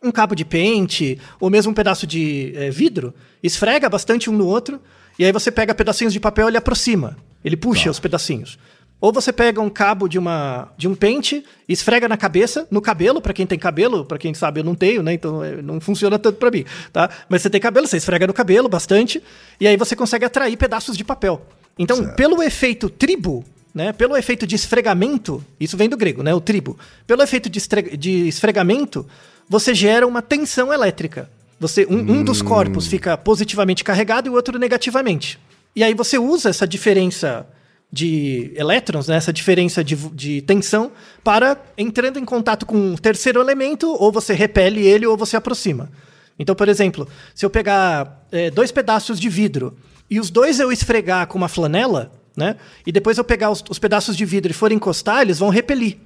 um 0.05 0.11
cabo 0.11 0.35
de 0.35 0.45
pente 0.45 1.19
ou 1.39 1.49
mesmo 1.49 1.71
um 1.71 1.75
pedaço 1.75 2.05
de 2.05 2.53
eh, 2.55 2.69
vidro, 2.69 3.13
esfrega 3.43 3.89
bastante 3.89 4.29
um 4.29 4.33
no 4.33 4.45
outro 4.45 4.79
e 5.17 5.25
aí 5.25 5.31
você 5.31 5.51
pega 5.51 5.73
pedacinhos 5.73 6.13
de 6.13 6.19
papel 6.19 6.47
e 6.47 6.49
ele 6.49 6.57
aproxima, 6.57 7.17
ele 7.43 7.55
puxa 7.57 7.89
os 7.89 7.99
pedacinhos. 7.99 8.57
Ou 8.99 9.11
você 9.11 9.31
pega 9.33 9.61
um 9.61 9.69
cabo 9.69 10.07
de, 10.07 10.17
uma, 10.17 10.71
de 10.77 10.87
um 10.87 10.95
pente 10.95 11.43
esfrega 11.67 12.07
na 12.07 12.15
cabeça, 12.15 12.65
no 12.71 12.81
cabelo, 12.81 13.21
pra 13.21 13.33
quem 13.33 13.45
tem 13.45 13.59
cabelo, 13.59 14.05
pra 14.05 14.17
quem 14.17 14.33
sabe 14.33 14.61
eu 14.61 14.63
não 14.63 14.73
tenho, 14.73 15.03
né? 15.03 15.13
Então 15.13 15.43
eh, 15.43 15.61
não 15.61 15.79
funciona 15.81 16.17
tanto 16.17 16.37
pra 16.37 16.49
mim, 16.49 16.65
tá? 16.93 17.09
Mas 17.27 17.41
você 17.41 17.49
tem 17.49 17.59
cabelo, 17.59 17.87
você 17.87 17.97
esfrega 17.97 18.25
no 18.25 18.33
cabelo 18.33 18.69
bastante, 18.69 19.21
e 19.59 19.67
aí 19.67 19.75
você 19.75 19.95
consegue 19.95 20.25
atrair 20.25 20.55
pedaços 20.57 20.97
de 20.97 21.03
papel. 21.03 21.45
Então, 21.77 21.97
Certo. 21.97 22.15
pelo 22.15 22.41
efeito 22.41 22.89
tribo, 22.89 23.43
né? 23.73 23.91
Pelo 23.91 24.15
efeito 24.15 24.47
de 24.47 24.55
esfregamento, 24.55 25.43
isso 25.59 25.75
vem 25.75 25.89
do 25.89 25.97
grego, 25.97 26.23
né? 26.23 26.33
O 26.33 26.39
tribo. 26.39 26.79
Pelo 27.05 27.21
efeito 27.21 27.49
de, 27.49 27.59
de 27.97 28.27
esfregamento, 28.29 29.05
você 29.47 29.73
gera 29.73 30.05
uma 30.07 30.21
tensão 30.21 30.73
elétrica. 30.73 31.29
Você, 31.59 31.85
um, 31.85 31.99
um 31.99 32.23
dos 32.23 32.41
corpos 32.41 32.87
fica 32.87 33.17
positivamente 33.17 33.83
carregado 33.83 34.27
e 34.27 34.29
o 34.29 34.33
outro 34.33 34.59
negativamente. 34.59 35.39
E 35.75 35.83
aí 35.83 35.93
você 35.93 36.17
usa 36.17 36.49
essa 36.49 36.67
diferença 36.67 37.47
de 37.91 38.51
elétrons, 38.55 39.07
né, 39.07 39.15
essa 39.15 39.31
diferença 39.31 39.83
de, 39.83 39.95
de 39.95 40.41
tensão, 40.41 40.91
para 41.23 41.57
entrando 41.77 42.19
em 42.19 42.25
contato 42.25 42.65
com 42.65 42.75
um 42.75 42.95
terceiro 42.97 43.39
elemento, 43.39 43.89
ou 43.89 44.11
você 44.11 44.33
repele 44.33 44.85
ele 44.85 45.05
ou 45.05 45.15
você 45.15 45.37
aproxima. 45.37 45.89
Então, 46.37 46.53
por 46.53 46.67
exemplo, 46.67 47.07
se 47.33 47.45
eu 47.45 47.49
pegar 47.49 48.25
eh, 48.31 48.51
dois 48.51 48.71
pedaços 48.71 49.17
de 49.17 49.29
vidro 49.29 49.77
e 50.09 50.19
os 50.19 50.29
dois 50.29 50.59
eu 50.59 50.71
esfregar 50.71 51.27
com 51.27 51.37
uma 51.37 51.47
flanela, 51.47 52.11
né, 52.35 52.57
e 52.85 52.91
depois 52.91 53.17
eu 53.17 53.23
pegar 53.23 53.49
os, 53.49 53.63
os 53.69 53.79
pedaços 53.79 54.17
de 54.17 54.25
vidro 54.25 54.51
e 54.51 54.53
for 54.53 54.71
encostar, 54.73 55.21
eles 55.21 55.39
vão 55.39 55.49
repelir. 55.49 55.97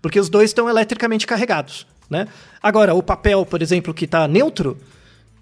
Porque 0.00 0.20
os 0.20 0.28
dois 0.28 0.50
estão 0.50 0.68
eletricamente 0.68 1.26
carregados. 1.26 1.86
Né? 2.14 2.28
Agora, 2.62 2.94
o 2.94 3.02
papel, 3.02 3.44
por 3.44 3.60
exemplo, 3.60 3.92
que 3.92 4.04
está 4.04 4.28
neutro, 4.28 4.78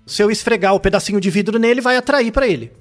se 0.07 0.23
eu 0.23 0.31
esfregar 0.31 0.75
o 0.75 0.81
pedacinho 0.81 1.21
de 1.21 1.29
vidro 1.29 1.59
nele, 1.59 1.83
vai 1.83 1.99
atrair 1.99 2.33
para 2.33 2.49
ele. 2.49 2.73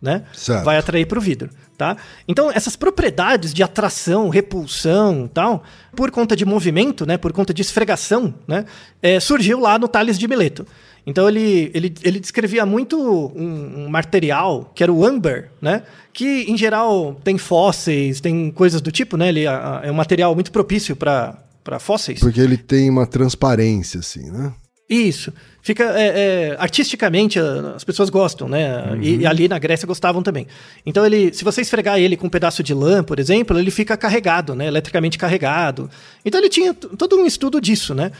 Né? 0.00 0.22
Certo. 0.32 0.64
Vai 0.64 0.78
atrair 0.78 1.06
para 1.06 1.18
o 1.18 1.20
vidro. 1.20 1.50
Tá? 1.76 1.94
Então, 2.26 2.50
essas 2.50 2.74
propriedades 2.74 3.52
de 3.52 3.62
atração, 3.62 4.30
repulsão 4.30 5.28
tal, 5.32 5.62
por 5.94 6.10
conta 6.10 6.34
de 6.34 6.44
movimento, 6.46 7.04
né, 7.04 7.18
por 7.18 7.32
conta 7.34 7.52
de 7.52 7.60
esfregação, 7.60 8.32
né, 8.46 8.64
é, 9.02 9.18
surgiu 9.20 9.58
lá 9.60 9.78
no 9.78 9.88
Tales 9.88 10.18
de 10.18 10.26
Mileto. 10.28 10.64
Então, 11.06 11.28
ele, 11.28 11.70
ele, 11.74 11.92
ele 12.02 12.20
descrevia 12.20 12.64
muito 12.64 12.96
um, 12.96 13.84
um 13.84 13.88
material, 13.90 14.70
que 14.74 14.82
era 14.84 14.92
o 14.92 15.04
âmbar, 15.04 15.50
né, 15.60 15.82
que, 16.12 16.44
em 16.48 16.56
geral, 16.56 17.20
tem 17.24 17.36
fósseis, 17.36 18.20
tem 18.20 18.50
coisas 18.52 18.80
do 18.80 18.90
tipo, 18.92 19.16
né, 19.16 19.28
ele 19.28 19.46
a- 19.46 19.80
a- 19.82 19.86
é 19.86 19.90
um 19.90 19.94
material 19.94 20.32
muito 20.34 20.50
propício 20.52 20.94
para 20.94 21.36
fósseis. 21.78 22.20
Porque 22.20 22.40
ele 22.40 22.56
tem 22.56 22.90
uma 22.90 23.06
transparência, 23.06 24.00
assim, 24.00 24.30
né? 24.30 24.52
Isso. 24.88 25.32
Fica 25.62 25.84
é, 25.98 26.08
é, 26.52 26.56
artisticamente 26.58 27.38
as 27.38 27.82
pessoas 27.84 28.10
gostam, 28.10 28.46
né? 28.48 28.98
E, 29.00 29.16
e 29.16 29.26
ali 29.26 29.48
na 29.48 29.58
Grécia 29.58 29.86
gostavam 29.86 30.22
também. 30.22 30.46
Então 30.84 31.06
ele, 31.06 31.32
se 31.32 31.42
você 31.42 31.62
esfregar 31.62 31.98
ele 31.98 32.18
com 32.18 32.26
um 32.26 32.30
pedaço 32.30 32.62
de 32.62 32.74
lã, 32.74 33.02
por 33.02 33.18
exemplo, 33.18 33.58
ele 33.58 33.70
fica 33.70 33.96
carregado, 33.96 34.54
né? 34.54 34.66
Eletricamente 34.66 35.16
carregado. 35.16 35.88
Então 36.22 36.38
ele 36.38 36.50
tinha 36.50 36.74
todo 36.74 37.16
um 37.16 37.24
estudo 37.24 37.62
disso, 37.62 37.94
né? 37.94 38.12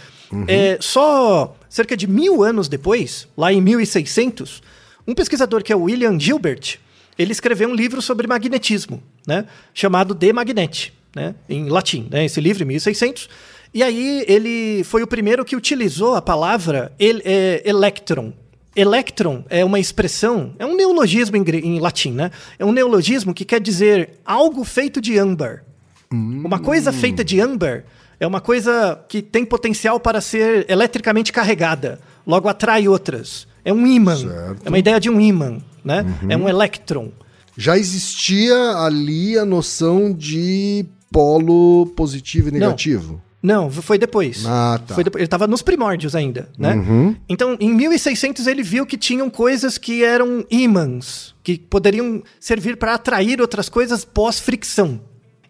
É, 0.49 0.79
só 0.81 1.55
cerca 1.69 1.95
de 1.95 2.07
mil 2.07 2.43
anos 2.43 2.67
depois, 2.67 3.29
lá 3.37 3.53
em 3.53 3.61
1600, 3.61 4.63
um 5.07 5.15
pesquisador 5.15 5.63
que 5.63 5.73
é 5.73 5.77
o 5.77 5.83
William 5.83 6.19
Gilbert, 6.19 6.79
ele 7.19 7.33
escreveu 7.33 7.69
um 7.69 7.75
livro 7.75 8.01
sobre 8.01 8.27
magnetismo, 8.27 9.03
né? 9.27 9.45
Chamado 9.75 10.15
De 10.15 10.33
Magnete, 10.33 10.95
né? 11.14 11.35
Em 11.49 11.68
latim, 11.68 12.09
né? 12.11 12.25
Esse 12.25 12.40
livro, 12.40 12.62
em 12.62 12.66
1600. 12.66 13.28
E 13.73 13.83
aí 13.83 14.25
ele 14.28 14.85
foi 14.85 15.02
o 15.02 15.06
primeiro 15.06 15.44
que 15.44 15.56
utilizou 15.56 16.14
a 16.14 16.23
palavra 16.23 16.92
el, 16.99 17.21
é, 17.25 17.62
electron. 17.64 18.33
Electron 18.76 19.44
é 19.49 19.64
uma 19.64 19.78
expressão, 19.78 20.54
é 20.59 20.66
um 20.66 20.76
neologismo 20.76 21.37
em, 21.37 21.44
em 21.59 21.78
latim, 21.78 22.11
né? 22.11 22.30
É 22.59 22.64
um 22.64 22.73
neologismo 22.73 23.33
que 23.33 23.44
quer 23.44 23.61
dizer 23.61 24.21
algo 24.25 24.64
feito 24.64 25.00
de 25.00 25.18
âmbar. 25.18 25.64
Uma 26.11 26.59
coisa 26.61 26.92
feita 26.92 27.25
de 27.25 27.40
âmbar 27.40 27.85
é 28.21 28.26
uma 28.26 28.40
coisa 28.40 29.00
que 29.09 29.21
tem 29.21 29.44
potencial 29.44 29.99
para 29.99 30.21
ser 30.21 30.66
eletricamente 30.68 31.33
carregada, 31.33 31.99
logo 32.26 32.49
atrai 32.49 32.87
outras. 32.87 33.47
É 33.64 33.73
um 33.73 33.87
ímã. 33.87 34.16
É 34.64 34.68
uma 34.68 34.78
ideia 34.78 35.00
de 35.00 35.11
um 35.11 35.21
ímã, 35.21 35.59
né? 35.85 36.04
É 36.28 36.37
um 36.37 36.49
elétron. 36.49 37.11
Já 37.56 37.78
existia 37.78 38.54
ali 38.76 39.38
a 39.38 39.44
noção 39.44 40.12
de 40.12 40.85
polo 41.18 41.87
positivo 41.94 42.49
e 42.49 42.52
Não. 42.52 42.59
negativo? 42.59 43.23
Não, 43.40 43.71
foi 43.71 43.99
depois. 43.99 44.44
Ah, 44.47 44.80
tá. 44.85 44.94
Foi 44.94 45.04
depois. 45.04 45.21
Ele 45.21 45.26
estava 45.26 45.47
nos 45.47 45.62
primórdios 45.62 46.16
ainda, 46.16 46.49
né? 46.59 46.75
Uhum. 46.75 47.14
Então, 47.28 47.56
em 47.61 47.73
1600 47.75 48.47
ele 48.47 48.62
viu 48.62 48.85
que 48.87 48.97
tinham 48.97 49.28
coisas 49.30 49.76
que 49.78 50.02
eram 50.02 50.44
ímãs, 50.50 51.35
que 51.42 51.59
poderiam 51.59 52.23
servir 52.40 52.76
para 52.78 52.94
atrair 52.94 53.40
outras 53.40 53.68
coisas 53.68 54.02
pós-fricção. 54.04 54.99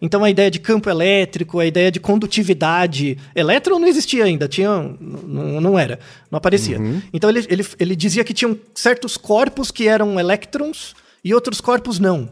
Então, 0.01 0.23
a 0.25 0.29
ideia 0.29 0.51
de 0.51 0.59
campo 0.59 0.89
elétrico, 0.89 1.57
a 1.57 1.65
ideia 1.65 1.89
de 1.89 2.01
condutividade. 2.01 3.17
Elétron 3.33 3.79
não 3.79 3.87
existia 3.87 4.25
ainda, 4.25 4.45
tinha, 4.47 4.69
n- 4.69 4.97
n- 4.99 5.59
não 5.61 5.79
era, 5.79 5.97
não 6.29 6.37
aparecia. 6.37 6.77
Então, 7.13 7.29
ele, 7.29 7.45
ele, 7.49 7.65
ele 7.79 7.95
dizia 7.95 8.23
que 8.25 8.33
tinham 8.33 8.57
certos 8.75 9.15
corpos 9.15 9.71
que 9.71 9.87
eram 9.87 10.19
elétrons 10.19 10.93
e 11.23 11.33
outros 11.33 11.61
corpos 11.61 11.97
não. 11.97 12.29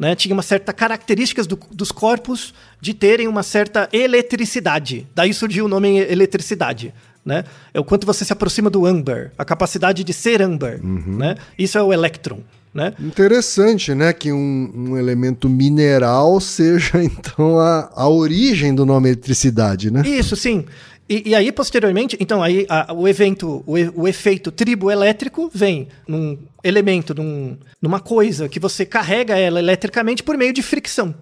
Né? 0.00 0.16
Tinha 0.16 0.32
uma 0.32 0.42
certa 0.42 0.72
características 0.72 1.46
do- 1.46 1.58
dos 1.70 1.92
corpos 1.92 2.54
de 2.82 2.92
terem 2.92 3.28
uma 3.28 3.44
certa 3.44 3.88
eletricidade. 3.92 5.06
Daí 5.14 5.32
surgiu 5.32 5.66
o 5.66 5.68
nome 5.68 5.98
eletricidade. 5.98 6.92
Né? 7.24 7.44
É 7.72 7.78
o 7.78 7.84
quanto 7.84 8.04
você 8.04 8.24
se 8.24 8.32
aproxima 8.32 8.68
do 8.68 8.84
âmbar, 8.84 9.30
a 9.38 9.44
capacidade 9.44 10.02
de 10.02 10.12
ser 10.12 10.42
âmbar. 10.42 10.80
Né? 10.82 11.36
Isso 11.56 11.78
é 11.78 11.82
o 11.82 11.92
elétron. 11.92 12.40
Né? 12.74 12.92
Interessante, 12.98 13.94
né? 13.94 14.12
Que 14.12 14.32
um, 14.32 14.72
um 14.74 14.96
elemento 14.98 15.48
mineral 15.48 16.40
seja, 16.40 16.98
então, 17.04 17.60
a, 17.60 17.88
a 17.94 18.08
origem 18.08 18.74
do 18.74 18.84
nome 18.84 19.10
eletricidade, 19.10 19.90
né? 19.92 20.02
Isso, 20.04 20.34
sim. 20.34 20.64
E, 21.08 21.28
e 21.30 21.34
aí, 21.36 21.52
posteriormente, 21.52 22.16
então, 22.18 22.42
aí 22.42 22.66
a- 22.68 22.92
o 22.92 23.06
evento, 23.06 23.62
o, 23.66 23.78
e- 23.78 23.92
o 23.94 24.08
efeito 24.08 24.50
triboelétrico 24.50 25.50
vem 25.54 25.86
num 26.08 26.36
elemento, 26.64 27.14
num- 27.14 27.56
numa 27.80 28.00
coisa 28.00 28.48
que 28.48 28.58
você 28.58 28.84
carrega 28.86 29.36
ela 29.38 29.58
eletricamente 29.60 30.22
por 30.24 30.36
meio 30.36 30.52
de 30.52 30.62
fricção. 30.62 31.14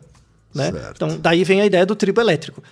Né? 0.54 0.72
Então, 0.94 1.18
daí 1.18 1.44
vem 1.44 1.60
a 1.60 1.66
ideia 1.66 1.86
do 1.86 1.94
triboelétrico. 1.94 2.62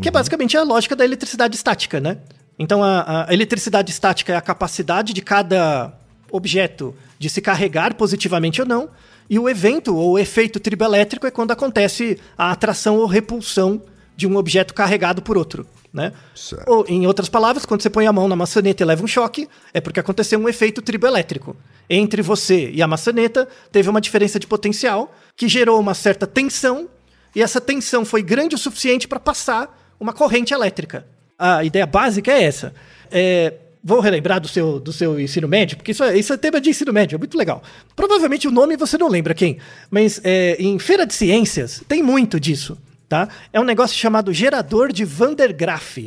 Que 0.00 0.08
é 0.08 0.10
basicamente 0.10 0.56
a 0.56 0.62
lógica 0.62 0.96
da 0.96 1.04
eletricidade 1.04 1.54
estática, 1.54 2.00
né? 2.00 2.18
Então, 2.58 2.82
a, 2.82 3.26
a 3.28 3.34
eletricidade 3.34 3.90
estática 3.90 4.32
é 4.32 4.36
a 4.36 4.40
capacidade 4.40 5.12
de 5.12 5.20
cada 5.20 5.92
objeto 6.30 6.94
de 7.18 7.28
se 7.28 7.40
carregar 7.40 7.94
positivamente 7.94 8.60
ou 8.60 8.66
não, 8.66 8.88
e 9.28 9.38
o 9.38 9.48
evento 9.48 9.96
ou 9.96 10.18
efeito 10.18 10.58
triboelétrico 10.58 11.26
é 11.26 11.30
quando 11.30 11.52
acontece 11.52 12.18
a 12.36 12.50
atração 12.50 12.96
ou 12.96 13.06
repulsão 13.06 13.82
de 14.16 14.26
um 14.26 14.36
objeto 14.36 14.74
carregado 14.74 15.22
por 15.22 15.38
outro. 15.38 15.66
Né? 15.92 16.12
Certo. 16.34 16.68
Ou, 16.68 16.86
em 16.88 17.06
outras 17.06 17.28
palavras, 17.28 17.66
quando 17.66 17.82
você 17.82 17.90
põe 17.90 18.06
a 18.06 18.12
mão 18.12 18.26
na 18.26 18.34
maçaneta 18.34 18.82
e 18.82 18.86
leva 18.86 19.04
um 19.04 19.06
choque, 19.06 19.48
é 19.74 19.80
porque 19.80 20.00
aconteceu 20.00 20.38
um 20.38 20.48
efeito 20.48 20.80
triboelétrico. 20.80 21.54
Entre 21.88 22.22
você 22.22 22.70
e 22.70 22.82
a 22.82 22.88
maçaneta, 22.88 23.46
teve 23.70 23.90
uma 23.90 24.00
diferença 24.00 24.38
de 24.38 24.46
potencial 24.46 25.14
que 25.36 25.48
gerou 25.48 25.78
uma 25.78 25.94
certa 25.94 26.26
tensão, 26.26 26.88
e 27.34 27.42
essa 27.42 27.60
tensão 27.60 28.04
foi 28.04 28.22
grande 28.22 28.54
o 28.54 28.58
suficiente 28.58 29.08
para 29.08 29.20
passar 29.20 29.94
uma 29.98 30.12
corrente 30.12 30.52
elétrica. 30.52 31.06
A 31.38 31.64
ideia 31.64 31.86
básica 31.86 32.30
é 32.30 32.42
essa. 32.42 32.74
É, 33.10 33.54
vou 33.82 34.00
relembrar 34.00 34.40
do 34.40 34.48
seu, 34.48 34.78
do 34.78 34.92
seu 34.92 35.18
ensino 35.18 35.48
médio, 35.48 35.76
porque 35.76 35.92
isso 35.92 36.04
é, 36.04 36.16
isso 36.16 36.32
é 36.32 36.36
tema 36.36 36.60
de 36.60 36.70
ensino 36.70 36.92
médio, 36.92 37.16
é 37.16 37.18
muito 37.18 37.36
legal. 37.36 37.62
Provavelmente 37.96 38.46
o 38.46 38.50
nome 38.50 38.76
você 38.76 38.96
não 38.96 39.08
lembra 39.08 39.34
quem, 39.34 39.58
mas 39.90 40.20
é, 40.22 40.56
em 40.58 40.78
feira 40.78 41.06
de 41.06 41.14
ciências 41.14 41.82
tem 41.88 42.02
muito 42.02 42.38
disso. 42.38 42.78
Tá? 43.08 43.28
É 43.52 43.60
um 43.60 43.64
negócio 43.64 43.96
chamado 43.96 44.32
gerador 44.32 44.90
de 44.90 45.04
Van 45.04 45.34
der 45.34 45.52
Graaf. 45.52 45.98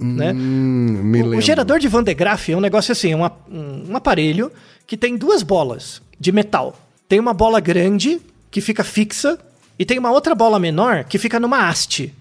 Né? 0.00 0.32
Hum, 0.32 1.00
me 1.04 1.22
O-. 1.22 1.36
O 1.36 1.40
gerador 1.40 1.78
de 1.78 1.86
Van 1.86 2.02
de 2.02 2.14
Graaff 2.14 2.50
é 2.50 2.56
um 2.56 2.60
negócio 2.60 2.90
assim, 2.90 3.14
um, 3.14 3.22
um 3.90 3.96
aparelho 3.96 4.50
que 4.86 4.96
tem 4.96 5.16
duas 5.16 5.42
bolas 5.42 6.02
de 6.18 6.32
metal. 6.32 6.76
Tem 7.06 7.20
uma 7.20 7.34
bola 7.34 7.60
grande 7.60 8.20
que 8.50 8.60
fica 8.60 8.82
fixa 8.82 9.38
e 9.80 9.84
tem 9.86 9.98
uma 9.98 10.10
outra 10.10 10.34
bola 10.34 10.58
menor 10.58 11.04
que 11.04 11.16
fica 11.16 11.40
numa 11.40 11.66
haste. 11.66 12.14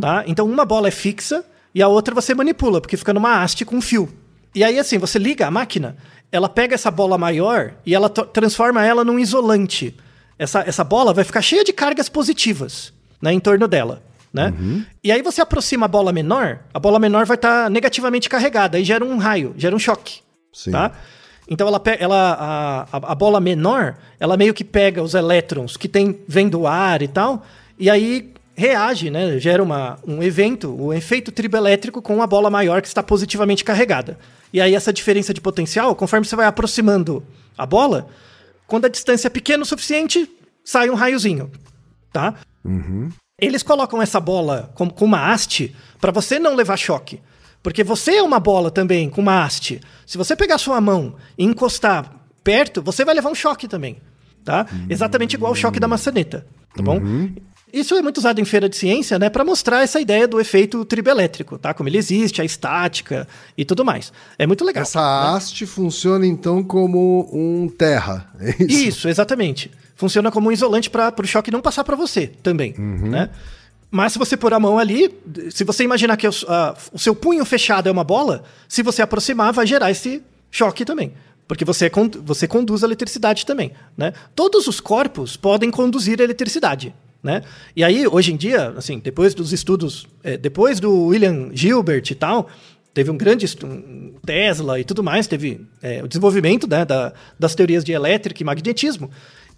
Tá? 0.00 0.22
Então 0.24 0.46
uma 0.46 0.64
bola 0.64 0.86
é 0.86 0.92
fixa 0.92 1.44
e 1.74 1.82
a 1.82 1.88
outra 1.88 2.14
você 2.14 2.32
manipula, 2.32 2.80
porque 2.80 2.96
fica 2.96 3.12
numa 3.12 3.42
haste 3.42 3.64
com 3.64 3.80
fio. 3.80 4.08
E 4.54 4.62
aí 4.62 4.78
assim, 4.78 4.98
você 4.98 5.18
liga 5.18 5.44
a 5.44 5.50
máquina, 5.50 5.96
ela 6.30 6.48
pega 6.48 6.76
essa 6.76 6.92
bola 6.92 7.18
maior 7.18 7.72
e 7.84 7.92
ela 7.92 8.08
transforma 8.08 8.84
ela 8.84 9.04
num 9.04 9.18
isolante. 9.18 9.96
Essa, 10.38 10.60
essa 10.60 10.84
bola 10.84 11.12
vai 11.12 11.24
ficar 11.24 11.42
cheia 11.42 11.64
de 11.64 11.72
cargas 11.72 12.08
positivas 12.08 12.92
né, 13.20 13.32
em 13.32 13.40
torno 13.40 13.66
dela. 13.66 14.00
Né? 14.32 14.54
E 15.02 15.10
aí 15.10 15.22
você 15.22 15.40
aproxima 15.40 15.86
a 15.86 15.88
bola 15.88 16.12
menor, 16.12 16.60
a 16.72 16.78
bola 16.78 17.00
menor 17.00 17.26
vai 17.26 17.34
estar 17.34 17.68
negativamente 17.68 18.28
carregada, 18.28 18.78
aí 18.78 18.84
gera 18.84 19.04
um 19.04 19.16
raio, 19.16 19.54
gera 19.58 19.74
um 19.74 19.78
choque. 19.78 20.20
Sim. 20.52 20.70
Tá? 20.70 20.92
Então 21.48 21.66
ela, 21.66 21.82
ela 21.98 22.86
a, 22.92 22.96
a, 22.96 23.14
bola 23.14 23.40
menor, 23.40 23.96
ela 24.18 24.36
meio 24.36 24.54
que 24.54 24.64
pega 24.64 25.02
os 25.02 25.14
elétrons 25.14 25.76
que 25.76 25.88
tem 25.88 26.20
vem 26.26 26.48
do 26.48 26.66
ar 26.66 27.02
e 27.02 27.08
tal, 27.08 27.44
e 27.78 27.90
aí 27.90 28.32
reage, 28.54 29.10
né? 29.10 29.38
Gera 29.38 29.62
uma, 29.62 29.98
um 30.06 30.22
evento, 30.22 30.74
o 30.78 30.92
efeito 30.92 31.32
triboelétrico 31.32 32.00
com 32.00 32.22
a 32.22 32.26
bola 32.26 32.50
maior 32.50 32.80
que 32.80 32.88
está 32.88 33.02
positivamente 33.02 33.64
carregada. 33.64 34.18
E 34.52 34.60
aí 34.60 34.74
essa 34.74 34.92
diferença 34.92 35.32
de 35.32 35.40
potencial, 35.40 35.94
conforme 35.96 36.26
você 36.26 36.36
vai 36.36 36.46
aproximando 36.46 37.24
a 37.56 37.66
bola, 37.66 38.08
quando 38.66 38.84
a 38.84 38.88
distância 38.88 39.28
é 39.28 39.30
pequena 39.30 39.62
o 39.62 39.66
suficiente, 39.66 40.30
sai 40.64 40.90
um 40.90 40.94
raiozinho, 40.94 41.50
tá? 42.12 42.34
Eles 43.40 43.62
colocam 43.62 44.00
essa 44.00 44.20
bola 44.20 44.70
com, 44.74 44.88
com 44.88 45.04
uma 45.04 45.32
haste 45.32 45.74
para 46.00 46.12
você 46.12 46.38
não 46.38 46.54
levar 46.54 46.76
choque. 46.76 47.20
Porque 47.62 47.84
você 47.84 48.16
é 48.16 48.22
uma 48.22 48.40
bola 48.40 48.70
também 48.70 49.08
com 49.08 49.20
uma 49.20 49.44
haste. 49.44 49.80
Se 50.06 50.18
você 50.18 50.34
pegar 50.34 50.58
sua 50.58 50.80
mão 50.80 51.14
e 51.38 51.44
encostar 51.44 52.12
perto, 52.42 52.82
você 52.82 53.04
vai 53.04 53.14
levar 53.14 53.30
um 53.30 53.34
choque 53.34 53.68
também. 53.68 53.98
Tá? 54.44 54.66
Exatamente 54.90 55.34
igual 55.34 55.52
o 55.52 55.56
choque 55.56 55.78
da 55.78 55.86
maçaneta. 55.86 56.44
Tá 56.74 56.82
bom? 56.82 57.00
Isso 57.72 57.94
é 57.94 58.02
muito 58.02 58.18
usado 58.18 58.38
em 58.38 58.44
feira 58.44 58.68
de 58.68 58.76
ciência, 58.76 59.18
né, 59.18 59.30
para 59.30 59.42
mostrar 59.44 59.82
essa 59.82 59.98
ideia 59.98 60.28
do 60.28 60.38
efeito 60.38 60.84
triboelétrico, 60.84 61.56
tá? 61.56 61.72
Como 61.72 61.88
ele 61.88 61.96
existe, 61.96 62.42
a 62.42 62.44
estática 62.44 63.26
e 63.56 63.64
tudo 63.64 63.82
mais. 63.82 64.12
É 64.38 64.46
muito 64.46 64.62
legal. 64.62 64.82
Essa 64.82 65.34
haste 65.34 65.64
funciona, 65.64 66.26
então, 66.26 66.62
como 66.62 67.30
um 67.32 67.68
terra. 67.68 68.30
É 68.38 68.50
isso? 68.62 68.88
Isso, 68.88 69.08
exatamente. 69.08 69.70
Funciona 69.96 70.30
como 70.30 70.50
um 70.50 70.52
isolante 70.52 70.90
para 70.90 71.14
o 71.18 71.26
choque 71.26 71.50
não 71.50 71.62
passar 71.62 71.82
para 71.82 71.96
você 71.96 72.26
também, 72.26 72.74
né? 72.76 73.30
Mas 73.94 74.14
se 74.14 74.18
você 74.18 74.36
pôr 74.38 74.54
a 74.54 74.58
mão 74.58 74.78
ali, 74.78 75.14
se 75.50 75.64
você 75.64 75.84
imaginar 75.84 76.16
que 76.16 76.26
o, 76.26 76.30
a- 76.48 76.74
o 76.92 76.98
seu 76.98 77.14
punho 77.14 77.44
fechado 77.44 77.88
é 77.88 77.92
uma 77.92 78.02
bola, 78.02 78.42
se 78.66 78.82
você 78.82 79.02
aproximar, 79.02 79.52
vai 79.52 79.66
gerar 79.66 79.90
esse 79.90 80.22
choque 80.50 80.82
também. 80.84 81.12
Porque 81.46 81.62
você, 81.64 81.90
você 82.24 82.48
conduz 82.48 82.82
a 82.82 82.86
eletricidade 82.86 83.44
também, 83.44 83.72
né? 83.94 84.14
Todos 84.34 84.66
os 84.66 84.80
corpos 84.80 85.36
podem 85.36 85.70
conduzir 85.70 86.18
a 86.20 86.24
eletricidade, 86.24 86.94
né? 87.22 87.42
E 87.76 87.84
aí, 87.84 88.06
hoje 88.06 88.32
em 88.32 88.36
dia, 88.36 88.72
assim, 88.78 88.98
depois 88.98 89.34
dos 89.34 89.52
estudos, 89.52 90.06
é, 90.24 90.38
depois 90.38 90.80
do 90.80 91.08
William 91.08 91.50
Gilbert 91.52 92.04
e 92.10 92.14
tal, 92.14 92.48
teve 92.94 93.10
um 93.10 93.16
grande 93.18 93.44
um 93.64 94.14
Tesla 94.24 94.80
e 94.80 94.84
tudo 94.84 95.02
mais, 95.02 95.26
teve 95.26 95.60
é, 95.82 96.02
o 96.02 96.08
desenvolvimento 96.08 96.66
né, 96.66 96.86
da- 96.86 97.12
das 97.38 97.54
teorias 97.54 97.84
de 97.84 97.92
elétrica 97.92 98.42
e 98.42 98.46
magnetismo. 98.46 99.10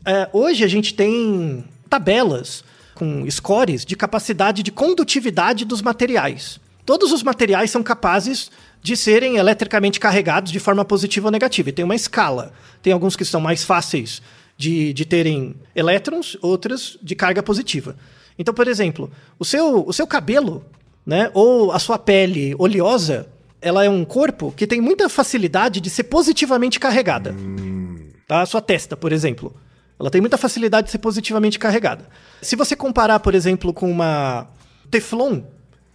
É, 0.05 0.29
hoje 0.33 0.64
a 0.64 0.68
gente 0.68 0.94
tem 0.94 1.64
tabelas 1.88 2.64
com 2.95 3.29
scores 3.31 3.85
de 3.85 3.97
capacidade 3.97 4.63
de 4.63 4.71
condutividade 4.71 5.65
dos 5.65 5.83
materiais. 5.83 6.61
Todos 6.87 7.13
os 7.13 7.23
materiais 7.23 7.71
são 7.71 7.83
capazes 7.83 8.51
de 8.83 8.97
serem 8.97 9.37
eletricamente 9.39 9.99
carregados 9.99 10.53
de 10.53 10.61
forma 10.61 10.85
positiva 10.85 11.29
ou 11.29 11.33
negativa. 11.33 11.71
E 11.71 11.73
tem 11.73 11.85
uma 11.85 11.95
escala. 11.95 12.53
Tem 12.83 12.93
alguns 12.93 13.17
que 13.17 13.25
são 13.25 13.41
mais 13.41 13.65
fáceis 13.65 14.21
de, 14.57 14.93
de 14.93 15.05
terem 15.05 15.55
elétrons, 15.75 16.37
outros 16.43 16.99
de 17.03 17.15
carga 17.15 17.43
positiva. 17.43 17.97
Então, 18.39 18.53
por 18.53 18.69
exemplo, 18.69 19.11
o 19.39 19.45
seu, 19.45 19.85
o 19.87 19.93
seu 19.93 20.07
cabelo, 20.07 20.65
né, 21.07 21.31
ou 21.33 21.73
a 21.73 21.79
sua 21.79 21.99
pele 21.99 22.55
oleosa, 22.59 23.27
ela 23.61 23.85
é 23.85 23.89
um 23.89 24.05
corpo 24.05 24.53
que 24.55 24.67
tem 24.67 24.81
muita 24.81 25.09
facilidade 25.09 25.81
de 25.81 25.89
ser 25.89 26.05
positivamente 26.05 26.79
carregada. 26.79 27.35
Tá? 28.27 28.43
A 28.43 28.47
sua 28.47 28.61
testa, 28.61 28.97
por 28.97 29.13
exemplo. 29.13 29.55
Ela 29.99 30.11
tem 30.11 30.21
muita 30.21 30.37
facilidade 30.37 30.87
de 30.87 30.91
ser 30.91 30.99
positivamente 30.99 31.59
carregada. 31.59 32.09
Se 32.43 32.57
você 32.57 32.75
comparar, 32.75 33.21
por 33.21 33.35
exemplo, 33.35 33.73
com 33.73 33.91
uma 33.91 34.49
Teflon, 34.91 35.43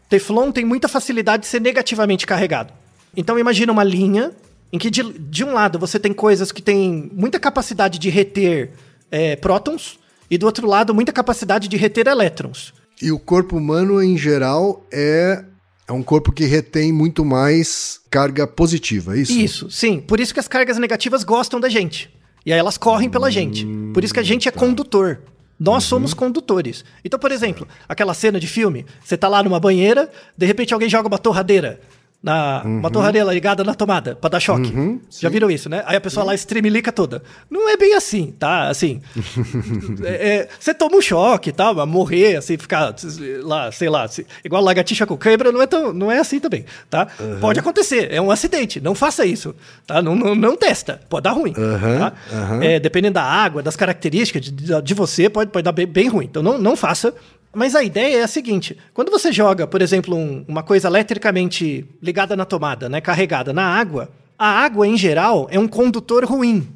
Teflon 0.10 0.52
tem 0.52 0.66
muita 0.66 0.88
facilidade 0.88 1.44
de 1.44 1.48
ser 1.48 1.62
negativamente 1.62 2.26
carregado. 2.26 2.74
Então 3.16 3.38
imagina 3.38 3.72
uma 3.72 3.84
linha 3.84 4.32
em 4.72 4.78
que 4.78 4.90
de, 4.90 5.04
de 5.04 5.44
um 5.44 5.54
lado 5.54 5.78
você 5.78 6.00
tem 6.00 6.14
coisas 6.14 6.52
que 6.52 6.62
têm 6.62 7.12
muita 7.14 7.40
capacidade 7.40 8.00
de 8.00 8.10
reter 8.10 8.72
é, 9.12 9.36
prótons 9.36 10.00
e 10.30 10.38
do 10.38 10.46
outro 10.46 10.68
lado 10.68 10.94
muita 10.94 11.12
capacidade 11.12 11.68
de 11.68 11.78
reter 11.78 12.08
elétrons. 12.08 12.74
E 13.02 13.12
o 13.12 13.20
corpo 13.20 13.58
humano, 13.58 14.04
em 14.04 14.18
geral, 14.18 14.86
é, 14.92 15.44
é 15.88 15.92
um 15.92 16.04
corpo 16.04 16.32
que 16.32 16.46
retém 16.46 16.92
muito 16.92 17.24
mais 17.24 18.00
carga 18.10 18.46
positiva, 18.46 19.16
é 19.16 19.22
isso? 19.22 19.32
Isso, 19.32 19.72
sim. 19.72 20.00
Por 20.00 20.20
isso 20.20 20.34
que 20.34 20.40
as 20.40 20.48
cargas 20.48 20.78
negativas 20.78 21.24
gostam 21.24 21.60
da 21.60 21.70
gente. 21.70 22.12
E 22.46 22.54
aí 22.54 22.60
elas 22.60 22.78
correm 22.78 23.10
pela 23.10 23.30
gente. 23.30 23.66
Por 23.94 24.04
isso 24.04 24.14
que 24.14 24.20
a 24.20 24.24
gente 24.24 24.48
é 24.48 24.52
condutor. 24.52 25.22
Nós 25.60 25.84
somos 25.84 26.14
condutores. 26.14 26.86
Então, 27.04 27.20
por 27.20 27.32
exemplo, 27.32 27.68
aquela 27.88 28.14
cena 28.14 28.40
de 28.40 28.48
filme, 28.48 28.86
você 29.04 29.18
tá 29.18 29.28
lá 29.28 29.44
numa 29.44 29.60
banheira, 29.60 30.10
de 30.38 30.46
repente 30.46 30.74
alguém 30.74 30.90
joga 30.90 31.10
uma 31.10 31.18
torradeira. 31.18 31.82
Na, 32.22 32.62
Uma 32.66 32.92
torradeira 32.92 33.32
ligada 33.34 33.64
na 33.64 33.74
tomada 33.74 34.14
pra 34.14 34.30
dar 34.30 34.42
choque. 34.42 34.74
Já 35.10 35.30
viram 35.30 35.50
isso, 35.50 35.70
né? 35.70 35.84
Aí 35.86 35.96
a 35.96 36.02
pessoa 36.02 36.26
lá 36.26 36.36
estremelica 36.36 36.92
toda. 36.92 37.24
Não 37.50 37.70
é 37.70 37.78
bem 37.78 37.96
assim, 37.96 38.34
tá? 38.38 38.68
Assim. 38.68 39.02
é- 40.04 40.30
é, 40.40 40.50
você 40.60 40.74
toma 40.74 40.98
um 40.98 41.02
choque, 41.02 41.52
tá? 41.54 41.74
Mas 41.74 41.88
morrer, 41.88 42.36
assim, 42.36 42.58
ficar 42.58 42.94
lá, 43.42 43.72
sei 43.72 43.90
lá, 43.90 44.06
se- 44.08 44.26
igual 44.44 44.62
lagartixa 44.62 45.06
com 45.06 45.16
cãibra, 45.16 45.50
não 45.52 45.62
é, 45.62 45.68
tão, 45.68 45.94
não 45.94 46.12
é 46.12 46.20
assim 46.20 46.42
também, 46.42 46.66
tá? 46.90 47.08
Pode 47.40 47.60
acontecer, 47.60 48.12
é 48.12 48.20
um 48.22 48.32
acidente. 48.32 48.82
Não 48.82 48.94
faça 48.94 49.26
isso, 49.26 49.56
tá? 49.88 50.02
Não, 50.02 50.14
não, 50.14 50.36
não 50.36 50.58
testa, 50.58 51.00
pode 51.10 51.24
dar 51.24 51.32
ruim. 51.32 51.54
Aham, 51.58 52.00
tá? 52.00 52.14
aham. 52.34 52.64
É, 52.64 52.80
dependendo 52.82 53.14
da 53.14 53.24
água, 53.24 53.64
das 53.64 53.78
características 53.78 54.42
de, 54.42 54.52
de- 54.52 54.82
de 54.82 54.94
você, 54.94 55.30
pode, 55.30 55.52
pode 55.52 55.64
dar 55.64 55.72
bem, 55.72 55.88
bem 55.88 56.10
ruim. 56.10 56.26
Então 56.26 56.44
não, 56.44 56.58
não 56.58 56.76
faça. 56.76 57.14
Mas 57.54 57.76
a 57.76 57.84
ideia 57.84 58.18
é 58.20 58.24
a 58.24 58.28
seguinte: 58.28 58.78
quando 58.94 59.10
você 59.12 59.32
joga, 59.32 59.66
por 59.68 59.82
exemplo, 59.82 60.16
um- 60.16 60.46
uma 60.48 60.64
coisa 60.64 60.88
eletricamente 60.88 61.86
ligada 62.02 62.36
na 62.36 62.46
tomada, 62.46 62.88
né, 62.90 63.02
carregada 63.02 63.52
na 63.54 63.64
água, 63.64 64.10
a 64.38 64.48
água, 64.48 64.88
em 64.88 64.98
geral, 64.98 65.48
é 65.52 65.60
um 65.60 65.68
condutor 65.68 66.24
ruim. 66.26 66.68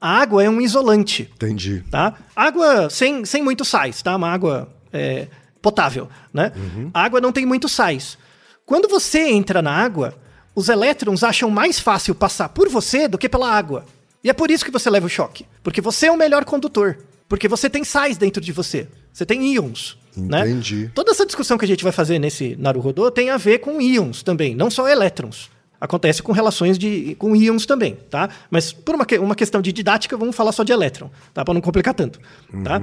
A 0.00 0.18
água 0.20 0.42
é 0.42 0.48
um 0.48 0.60
isolante 0.62 1.28
Entendi. 1.34 1.84
tá? 1.90 2.14
Água 2.34 2.88
sem, 2.88 3.24
sem 3.26 3.42
muitos 3.42 3.68
sais, 3.68 4.00
tá? 4.00 4.16
Uma 4.16 4.30
água 4.30 4.72
é, 4.90 5.26
potável, 5.60 6.08
né? 6.32 6.52
A 6.94 7.02
água 7.04 7.20
não 7.20 7.32
tem 7.32 7.44
muitos 7.44 7.72
sais. 7.72 8.16
Quando 8.64 8.88
você 8.88 9.28
entra 9.28 9.60
na 9.60 9.70
água, 9.72 10.14
os 10.54 10.70
elétrons 10.70 11.22
acham 11.22 11.50
mais 11.50 11.78
fácil 11.78 12.14
passar 12.14 12.48
por 12.48 12.66
você 12.70 13.06
do 13.08 13.18
que 13.18 13.28
pela 13.28 13.52
água. 13.52 13.84
E 14.24 14.30
é 14.30 14.32
por 14.32 14.50
isso 14.50 14.64
que 14.64 14.70
você 14.70 14.88
leva 14.88 15.04
o 15.06 15.10
choque. 15.10 15.44
Porque 15.62 15.82
você 15.82 16.06
é 16.06 16.10
o 16.12 16.16
melhor 16.16 16.46
condutor. 16.46 16.96
Porque 17.28 17.46
você 17.46 17.68
tem 17.68 17.84
sais 17.84 18.16
dentro 18.16 18.40
de 18.40 18.52
você. 18.52 18.88
Você 19.12 19.26
tem 19.26 19.52
íons. 19.52 19.98
Né? 20.16 20.40
Entendi. 20.48 20.90
Toda 20.94 21.10
essa 21.10 21.24
discussão 21.26 21.56
que 21.58 21.64
a 21.64 21.68
gente 21.68 21.84
vai 21.84 21.92
fazer 21.92 22.18
nesse 22.18 22.56
Naruhodô 22.58 23.10
tem 23.10 23.30
a 23.30 23.36
ver 23.36 23.58
com 23.58 23.80
íons 23.80 24.22
também, 24.22 24.54
não 24.54 24.70
só 24.70 24.88
elétrons. 24.88 25.50
Acontece 25.80 26.22
com 26.22 26.32
relações 26.32 26.78
de, 26.78 27.14
com 27.18 27.34
íons 27.34 27.64
também, 27.64 27.96
tá? 28.10 28.28
Mas 28.50 28.70
por 28.70 28.94
uma, 28.94 29.06
uma 29.20 29.34
questão 29.34 29.62
de 29.62 29.72
didática, 29.72 30.14
vamos 30.16 30.36
falar 30.36 30.52
só 30.52 30.62
de 30.62 30.72
elétron, 30.72 31.10
tá? 31.32 31.42
Para 31.42 31.54
não 31.54 31.60
complicar 31.62 31.94
tanto, 31.94 32.20
tá? 32.62 32.82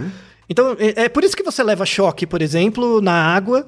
Então, 0.50 0.76
é, 0.80 1.04
é 1.04 1.10
por 1.10 1.24
isso 1.24 1.36
que 1.38 1.44
você 1.44 1.62
leva 1.62 1.86
choque, 1.86 2.26
por 2.26 2.42
exemplo, 2.42 3.00
na 3.02 3.14
água 3.14 3.68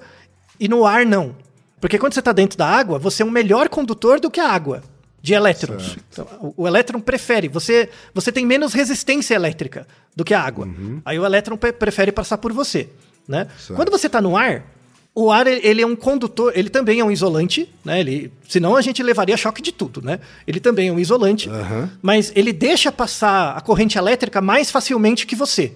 e 0.60 0.68
no 0.68 0.84
ar 0.86 1.06
não. 1.06 1.36
Porque 1.80 2.00
quando 2.00 2.14
você 2.14 2.20
está 2.20 2.32
dentro 2.32 2.58
da 2.58 2.66
água, 2.66 2.98
você 2.98 3.22
é 3.22 3.26
um 3.26 3.30
melhor 3.30 3.70
condutor 3.70 4.20
do 4.20 4.32
que 4.32 4.40
a 4.40 4.50
água 4.50 4.82
de 5.22 5.34
elétrons. 5.34 5.98
Então, 6.12 6.26
o, 6.42 6.64
o 6.64 6.68
elétron 6.68 7.00
prefere, 7.00 7.48
você, 7.50 7.90
você 8.14 8.32
tem 8.32 8.46
menos 8.46 8.74
resistência 8.74 9.36
elétrica 9.36 9.86
do 10.16 10.26
que 10.26 10.34
a 10.34 10.42
água. 10.42 10.68
Aí 11.06 11.20
o 11.20 11.26
elétron 11.26 11.56
pre- 11.56 11.74
prefere 11.74 12.12
passar 12.12 12.38
por 12.40 12.52
você, 12.52 12.90
né? 13.30 13.48
Certo. 13.60 13.76
Quando 13.76 13.92
você 13.92 14.08
está 14.08 14.20
no 14.20 14.36
ar, 14.36 14.66
o 15.14 15.32
ar 15.32 15.46
ele 15.46 15.82
é 15.82 15.86
um 15.86 15.96
condutor, 15.96 16.52
ele 16.56 16.70
também 16.70 17.00
é 17.00 17.06
um 17.06 17.12
isolante, 17.12 17.70
né? 17.86 18.00
Ele, 18.00 18.34
senão 18.48 18.76
a 18.76 18.82
gente 18.82 19.04
levaria 19.04 19.38
choque 19.38 19.62
de 19.62 19.72
tudo, 19.72 20.02
né? 20.02 20.20
Ele 20.48 20.60
também 20.60 20.90
é 20.90 20.92
um 20.92 21.00
isolante, 21.00 21.48
Aham. 21.48 21.92
mas 22.02 22.32
ele 22.36 22.52
deixa 22.52 22.92
passar 22.92 23.56
a 23.56 23.62
corrente 23.62 23.98
elétrica 23.98 24.42
mais 24.42 24.72
facilmente 24.72 25.28
que 25.28 25.36
você. 25.36 25.74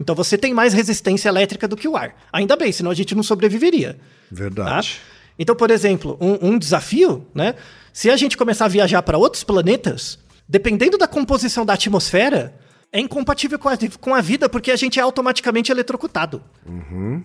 Então 0.00 0.14
você 0.14 0.38
tem 0.38 0.54
mais 0.54 0.72
resistência 0.72 1.28
elétrica 1.28 1.68
do 1.68 1.76
que 1.76 1.86
o 1.86 1.96
ar. 1.96 2.16
Ainda 2.32 2.56
bem, 2.56 2.72
senão 2.72 2.90
a 2.90 2.94
gente 2.94 3.14
não 3.14 3.22
sobreviveria. 3.22 3.98
Verdade. 4.30 4.94
Tá? 4.94 5.16
Então, 5.38 5.54
por 5.54 5.70
exemplo, 5.70 6.16
um, 6.20 6.50
um 6.50 6.58
desafio, 6.58 7.26
né? 7.34 7.54
Se 7.92 8.10
a 8.10 8.16
gente 8.16 8.36
começar 8.36 8.66
a 8.66 8.68
viajar 8.68 9.02
para 9.02 9.18
outros 9.18 9.44
planetas, 9.44 10.18
dependendo 10.48 10.96
da 10.96 11.06
composição 11.06 11.64
da 11.64 11.74
atmosfera, 11.74 12.54
é 12.96 13.00
incompatível 13.00 13.58
com 13.58 13.68
a, 13.68 13.76
com 14.00 14.14
a 14.14 14.22
vida 14.22 14.48
porque 14.48 14.70
a 14.70 14.76
gente 14.76 14.98
é 14.98 15.02
automaticamente 15.02 15.70
eletrocutado. 15.70 16.42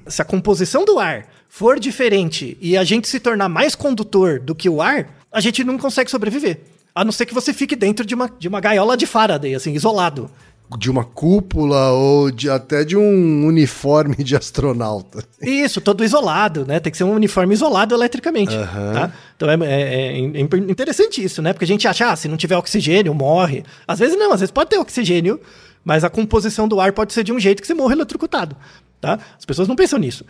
Se 0.06 0.22
a 0.22 0.26
composição 0.26 0.84
do 0.84 1.00
ar 1.00 1.26
for 1.48 1.80
diferente 1.80 2.58
e 2.60 2.76
a 2.76 2.84
gente 2.84 3.08
se 3.08 3.22
tornar 3.22 3.48
mais 3.48 3.74
condutor 3.74 4.38
do 4.42 4.54
que 4.54 4.70
o 4.70 4.82
ar, 4.82 5.08
a 5.32 5.40
gente 5.40 5.64
não 5.64 5.78
consegue 5.78 6.12
sobreviver. 6.12 6.60
A 6.94 7.06
não 7.06 7.12
ser 7.14 7.26
que 7.26 7.34
você 7.34 7.54
fique 7.54 7.74
dentro 7.74 8.06
de 8.06 8.14
uma, 8.14 8.30
de 8.38 8.50
uma 8.50 8.60
gaiola 8.60 8.98
de 8.98 9.06
Faraday, 9.06 9.56
assim, 9.56 9.72
isolado. 9.72 10.30
De 10.78 10.90
uma 10.90 11.04
cúpula 11.04 11.90
ou 11.92 12.32
de 12.32 12.50
até 12.50 12.84
de 12.84 12.96
um 12.96 13.46
uniforme 13.46 14.16
de 14.24 14.36
astronauta. 14.36 15.24
Isso, 15.42 15.82
todo 15.82 16.04
isolado, 16.04 16.66
né? 16.66 16.80
Tem 16.80 16.92
que 16.92 16.98
ser 16.98 17.04
um 17.04 17.14
uniforme 17.14 17.54
isolado 17.54 17.94
eletricamente. 17.94 18.56
Aham. 18.56 18.94
tá? 18.94 19.12
Então 19.36 19.50
é, 19.50 19.56
é- 19.56 20.20
é 20.20 20.40
interessante 20.40 21.24
isso, 21.24 21.42
né? 21.42 21.52
Porque 21.54 21.66
a 21.66 21.68
gente 21.68 21.88
acha, 21.88 22.10
ah, 22.12 22.16
se 22.16 22.28
não 22.28 22.38
tiver 22.38 22.56
oxigênio, 22.58 23.14
morre. 23.14 23.64
Às 23.88 24.00
vezes 24.00 24.18
não, 24.18 24.32
às 24.34 24.40
vezes 24.40 24.52
pode 24.52 24.70
ter 24.70 24.78
oxigênio, 24.78 25.40
mas 25.84 26.04
a 26.04 26.10
composição 26.10 26.68
do 26.68 26.80
ar 26.80 26.94
pode 26.94 27.12
ser 27.14 27.24
de 27.24 27.34
um 27.34 27.40
jeito 27.40 27.62
que 27.62 27.68
você 27.68 27.74
morre 27.74 27.94
eletrocutado. 27.96 28.56
Tá? 29.02 29.20
As 29.38 29.46
pessoas 29.46 29.68
não 29.68 29.76
pensam 29.76 29.98
nisso. 30.00 30.24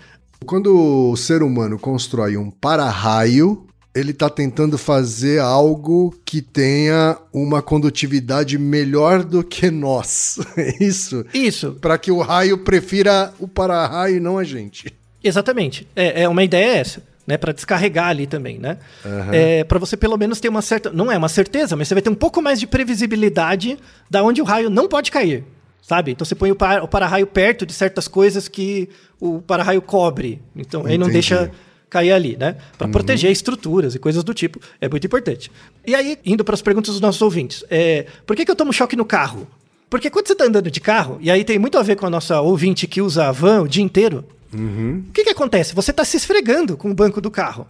Quando 0.45 1.11
o 1.11 1.15
ser 1.17 1.43
humano 1.43 1.77
constrói 1.77 2.35
um 2.35 2.49
para-raio, 2.49 3.67
ele 3.93 4.11
está 4.11 4.29
tentando 4.29 4.77
fazer 4.77 5.39
algo 5.39 6.15
que 6.23 6.41
tenha 6.41 7.17
uma 7.33 7.61
condutividade 7.61 8.57
melhor 8.57 9.23
do 9.23 9.43
que 9.43 9.69
nós. 9.69 10.39
É 10.57 10.83
isso? 10.83 11.25
Isso, 11.33 11.77
Para 11.81 11.97
que 11.97 12.11
o 12.11 12.19
raio 12.19 12.57
prefira 12.57 13.33
o 13.39 13.47
para-raio 13.47 14.17
e 14.17 14.19
não 14.19 14.37
a 14.37 14.43
gente. 14.43 14.93
Exatamente. 15.23 15.87
É, 15.95 16.23
é 16.23 16.29
uma 16.29 16.43
ideia 16.43 16.77
essa, 16.77 17.01
né? 17.25 17.37
Para 17.37 17.51
descarregar 17.51 18.07
ali 18.07 18.27
também, 18.27 18.59
né? 18.59 18.77
É, 19.31 19.63
para 19.63 19.79
você 19.79 19.95
pelo 19.97 20.17
menos 20.17 20.39
ter 20.39 20.49
uma 20.49 20.61
certa, 20.61 20.91
não 20.91 21.11
é 21.11 21.17
uma 21.17 21.29
certeza, 21.29 21.75
mas 21.75 21.87
você 21.87 21.95
vai 21.95 22.01
ter 22.01 22.09
um 22.09 22.15
pouco 22.15 22.41
mais 22.41 22.59
de 22.59 22.67
previsibilidade 22.67 23.77
da 24.09 24.23
onde 24.23 24.41
o 24.41 24.45
raio 24.45 24.69
não 24.69 24.87
pode 24.87 25.09
cair, 25.09 25.43
sabe? 25.81 26.11
Então 26.11 26.25
você 26.25 26.35
põe 26.35 26.51
o, 26.51 26.55
para, 26.55 26.83
o 26.83 26.87
para-raio 26.87 27.25
perto 27.27 27.65
de 27.65 27.73
certas 27.73 28.07
coisas 28.07 28.47
que 28.47 28.89
o 29.19 29.41
para-raio 29.41 29.81
cobre, 29.81 30.41
então 30.55 30.81
aí 30.85 30.97
não 30.97 31.07
Entendi. 31.07 31.13
deixa 31.13 31.51
cair 31.91 32.13
ali, 32.13 32.37
né? 32.37 32.55
Para 32.77 32.87
proteger 32.87 33.29
estruturas 33.29 33.93
e 33.93 33.99
coisas 33.99 34.23
do 34.23 34.33
tipo, 34.33 34.59
é 34.79 34.87
muito 34.87 35.05
importante. 35.05 35.51
E 35.85 35.93
aí, 35.93 36.17
indo 36.25 36.43
para 36.43 36.55
as 36.55 36.61
perguntas 36.61 36.93
dos 36.93 37.01
nossos 37.01 37.21
ouvintes, 37.21 37.63
é, 37.69 38.07
por 38.25 38.35
que, 38.35 38.45
que 38.45 38.49
eu 38.49 38.55
tomo 38.55 38.71
choque 38.71 38.95
no 38.95 39.05
carro? 39.05 39.45
Porque 39.89 40.09
quando 40.09 40.25
você 40.25 40.33
está 40.33 40.45
andando 40.45 40.71
de 40.71 40.79
carro, 40.79 41.17
e 41.19 41.29
aí 41.29 41.43
tem 41.43 41.59
muito 41.59 41.77
a 41.77 41.83
ver 41.83 41.97
com 41.97 42.05
a 42.05 42.09
nossa 42.09 42.39
ouvinte 42.39 42.87
que 42.87 43.01
usa 43.01 43.27
a 43.27 43.31
van 43.33 43.61
o 43.61 43.67
dia 43.67 43.83
inteiro, 43.83 44.25
o 44.53 45.11
que, 45.11 45.25
que 45.25 45.29
acontece? 45.29 45.75
Você 45.75 45.91
está 45.91 46.03
se 46.03 46.17
esfregando 46.17 46.77
com 46.77 46.89
o 46.89 46.93
banco 46.93 47.19
do 47.21 47.29
carro 47.29 47.67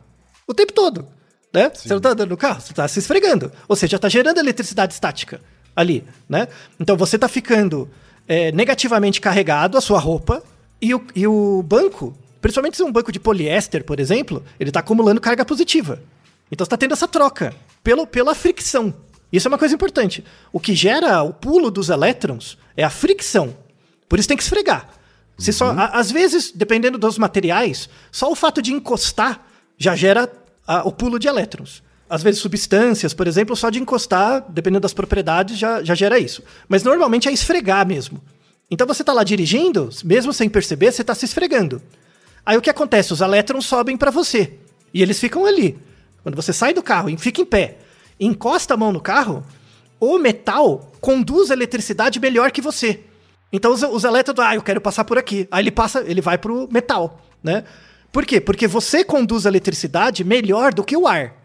o 0.47 0.53
tempo 0.53 0.71
todo. 0.71 1.07
Né? 1.53 1.71
Você 1.73 1.89
não 1.89 1.97
está 1.97 2.09
andando 2.09 2.29
no 2.29 2.37
carro, 2.37 2.61
você 2.61 2.71
está 2.71 2.87
se 2.87 2.99
esfregando. 2.99 3.51
Ou 3.67 3.75
seja, 3.75 3.97
está 3.97 4.07
gerando 4.07 4.39
eletricidade 4.39 4.93
estática 4.93 5.41
ali. 5.75 6.03
Né? 6.29 6.47
Então 6.79 6.95
você 6.95 7.17
está 7.17 7.27
ficando 7.27 7.89
é, 8.27 8.51
negativamente 8.51 9.19
carregado 9.19 9.77
a 9.77 9.81
sua 9.81 9.99
roupa 9.99 10.43
e 10.81 10.93
o, 10.95 11.03
e 11.15 11.27
o 11.27 11.63
banco, 11.63 12.15
principalmente 12.41 12.75
se 12.77 12.83
é 12.83 12.85
um 12.85 12.91
banco 12.91 13.11
de 13.11 13.19
poliéster, 13.19 13.83
por 13.83 13.99
exemplo, 13.99 14.43
ele 14.59 14.69
está 14.69 14.79
acumulando 14.79 15.21
carga 15.21 15.45
positiva. 15.45 16.01
Então 16.51 16.65
você 16.65 16.67
está 16.67 16.77
tendo 16.77 16.93
essa 16.93 17.07
troca 17.07 17.53
pelo, 17.83 18.05
pela 18.07 18.35
fricção. 18.35 18.93
Isso 19.31 19.47
é 19.47 19.49
uma 19.49 19.57
coisa 19.57 19.73
importante. 19.75 20.23
O 20.51 20.59
que 20.59 20.75
gera 20.75 21.23
o 21.23 21.31
pulo 21.33 21.71
dos 21.71 21.89
elétrons 21.89 22.57
é 22.75 22.83
a 22.83 22.89
fricção. 22.89 23.55
Por 24.09 24.19
isso 24.19 24.27
tem 24.27 24.35
que 24.35 24.43
esfregar. 24.43 24.89
Se 25.37 25.53
só, 25.53 25.71
a- 25.71 25.97
às 25.99 26.11
vezes, 26.11 26.51
dependendo 26.53 26.97
dos 26.97 27.17
materiais, 27.17 27.87
só 28.11 28.29
o 28.29 28.35
fato 28.35 28.61
de 28.61 28.73
encostar 28.73 29.47
já 29.77 29.95
gera 29.95 30.29
a- 30.67 30.83
o 30.85 30.91
pulo 30.91 31.17
de 31.17 31.27
elétrons. 31.27 31.81
Às 32.09 32.21
vezes, 32.21 32.41
substâncias, 32.41 33.13
por 33.13 33.25
exemplo, 33.25 33.55
só 33.55 33.69
de 33.69 33.79
encostar, 33.79 34.43
dependendo 34.49 34.81
das 34.81 34.93
propriedades, 34.93 35.57
já, 35.57 35.81
já 35.81 35.95
gera 35.95 36.19
isso. 36.19 36.43
Mas 36.67 36.83
normalmente 36.83 37.29
é 37.29 37.31
esfregar 37.31 37.87
mesmo. 37.87 38.21
Então 38.69 38.85
você 38.85 39.01
está 39.01 39.13
lá 39.13 39.23
dirigindo, 39.23 39.89
mesmo 40.03 40.33
sem 40.33 40.49
perceber, 40.49 40.91
você 40.91 41.01
está 41.01 41.15
se 41.15 41.23
esfregando. 41.23 41.81
Aí 42.45 42.57
o 42.57 42.61
que 42.61 42.69
acontece? 42.69 43.13
Os 43.13 43.21
elétrons 43.21 43.65
sobem 43.65 43.97
para 43.97 44.11
você. 44.11 44.57
E 44.93 45.01
eles 45.01 45.19
ficam 45.19 45.45
ali. 45.45 45.77
Quando 46.23 46.35
você 46.35 46.53
sai 46.53 46.73
do 46.73 46.83
carro 46.83 47.09
e 47.09 47.17
fica 47.17 47.41
em 47.41 47.45
pé, 47.45 47.77
encosta 48.19 48.73
a 48.73 48.77
mão 48.77 48.91
no 48.91 49.01
carro, 49.01 49.43
o 49.99 50.17
metal 50.17 50.91
conduz 50.99 51.51
a 51.51 51.53
eletricidade 51.53 52.19
melhor 52.19 52.51
que 52.51 52.61
você. 52.61 53.01
Então 53.51 53.71
os, 53.71 53.83
os 53.83 54.03
elétrons, 54.03 54.39
ah, 54.39 54.55
eu 54.55 54.61
quero 54.61 54.81
passar 54.81 55.03
por 55.03 55.17
aqui. 55.17 55.47
Aí 55.51 55.63
ele 55.63 55.71
passa, 55.71 56.03
ele 56.05 56.21
vai 56.21 56.37
pro 56.37 56.67
metal, 56.71 57.21
né? 57.43 57.63
Por 58.11 58.25
quê? 58.25 58.41
Porque 58.41 58.67
você 58.67 59.03
conduz 59.03 59.45
a 59.45 59.49
eletricidade 59.49 60.23
melhor 60.23 60.73
do 60.73 60.83
que 60.83 60.97
o 60.97 61.07
ar. 61.07 61.35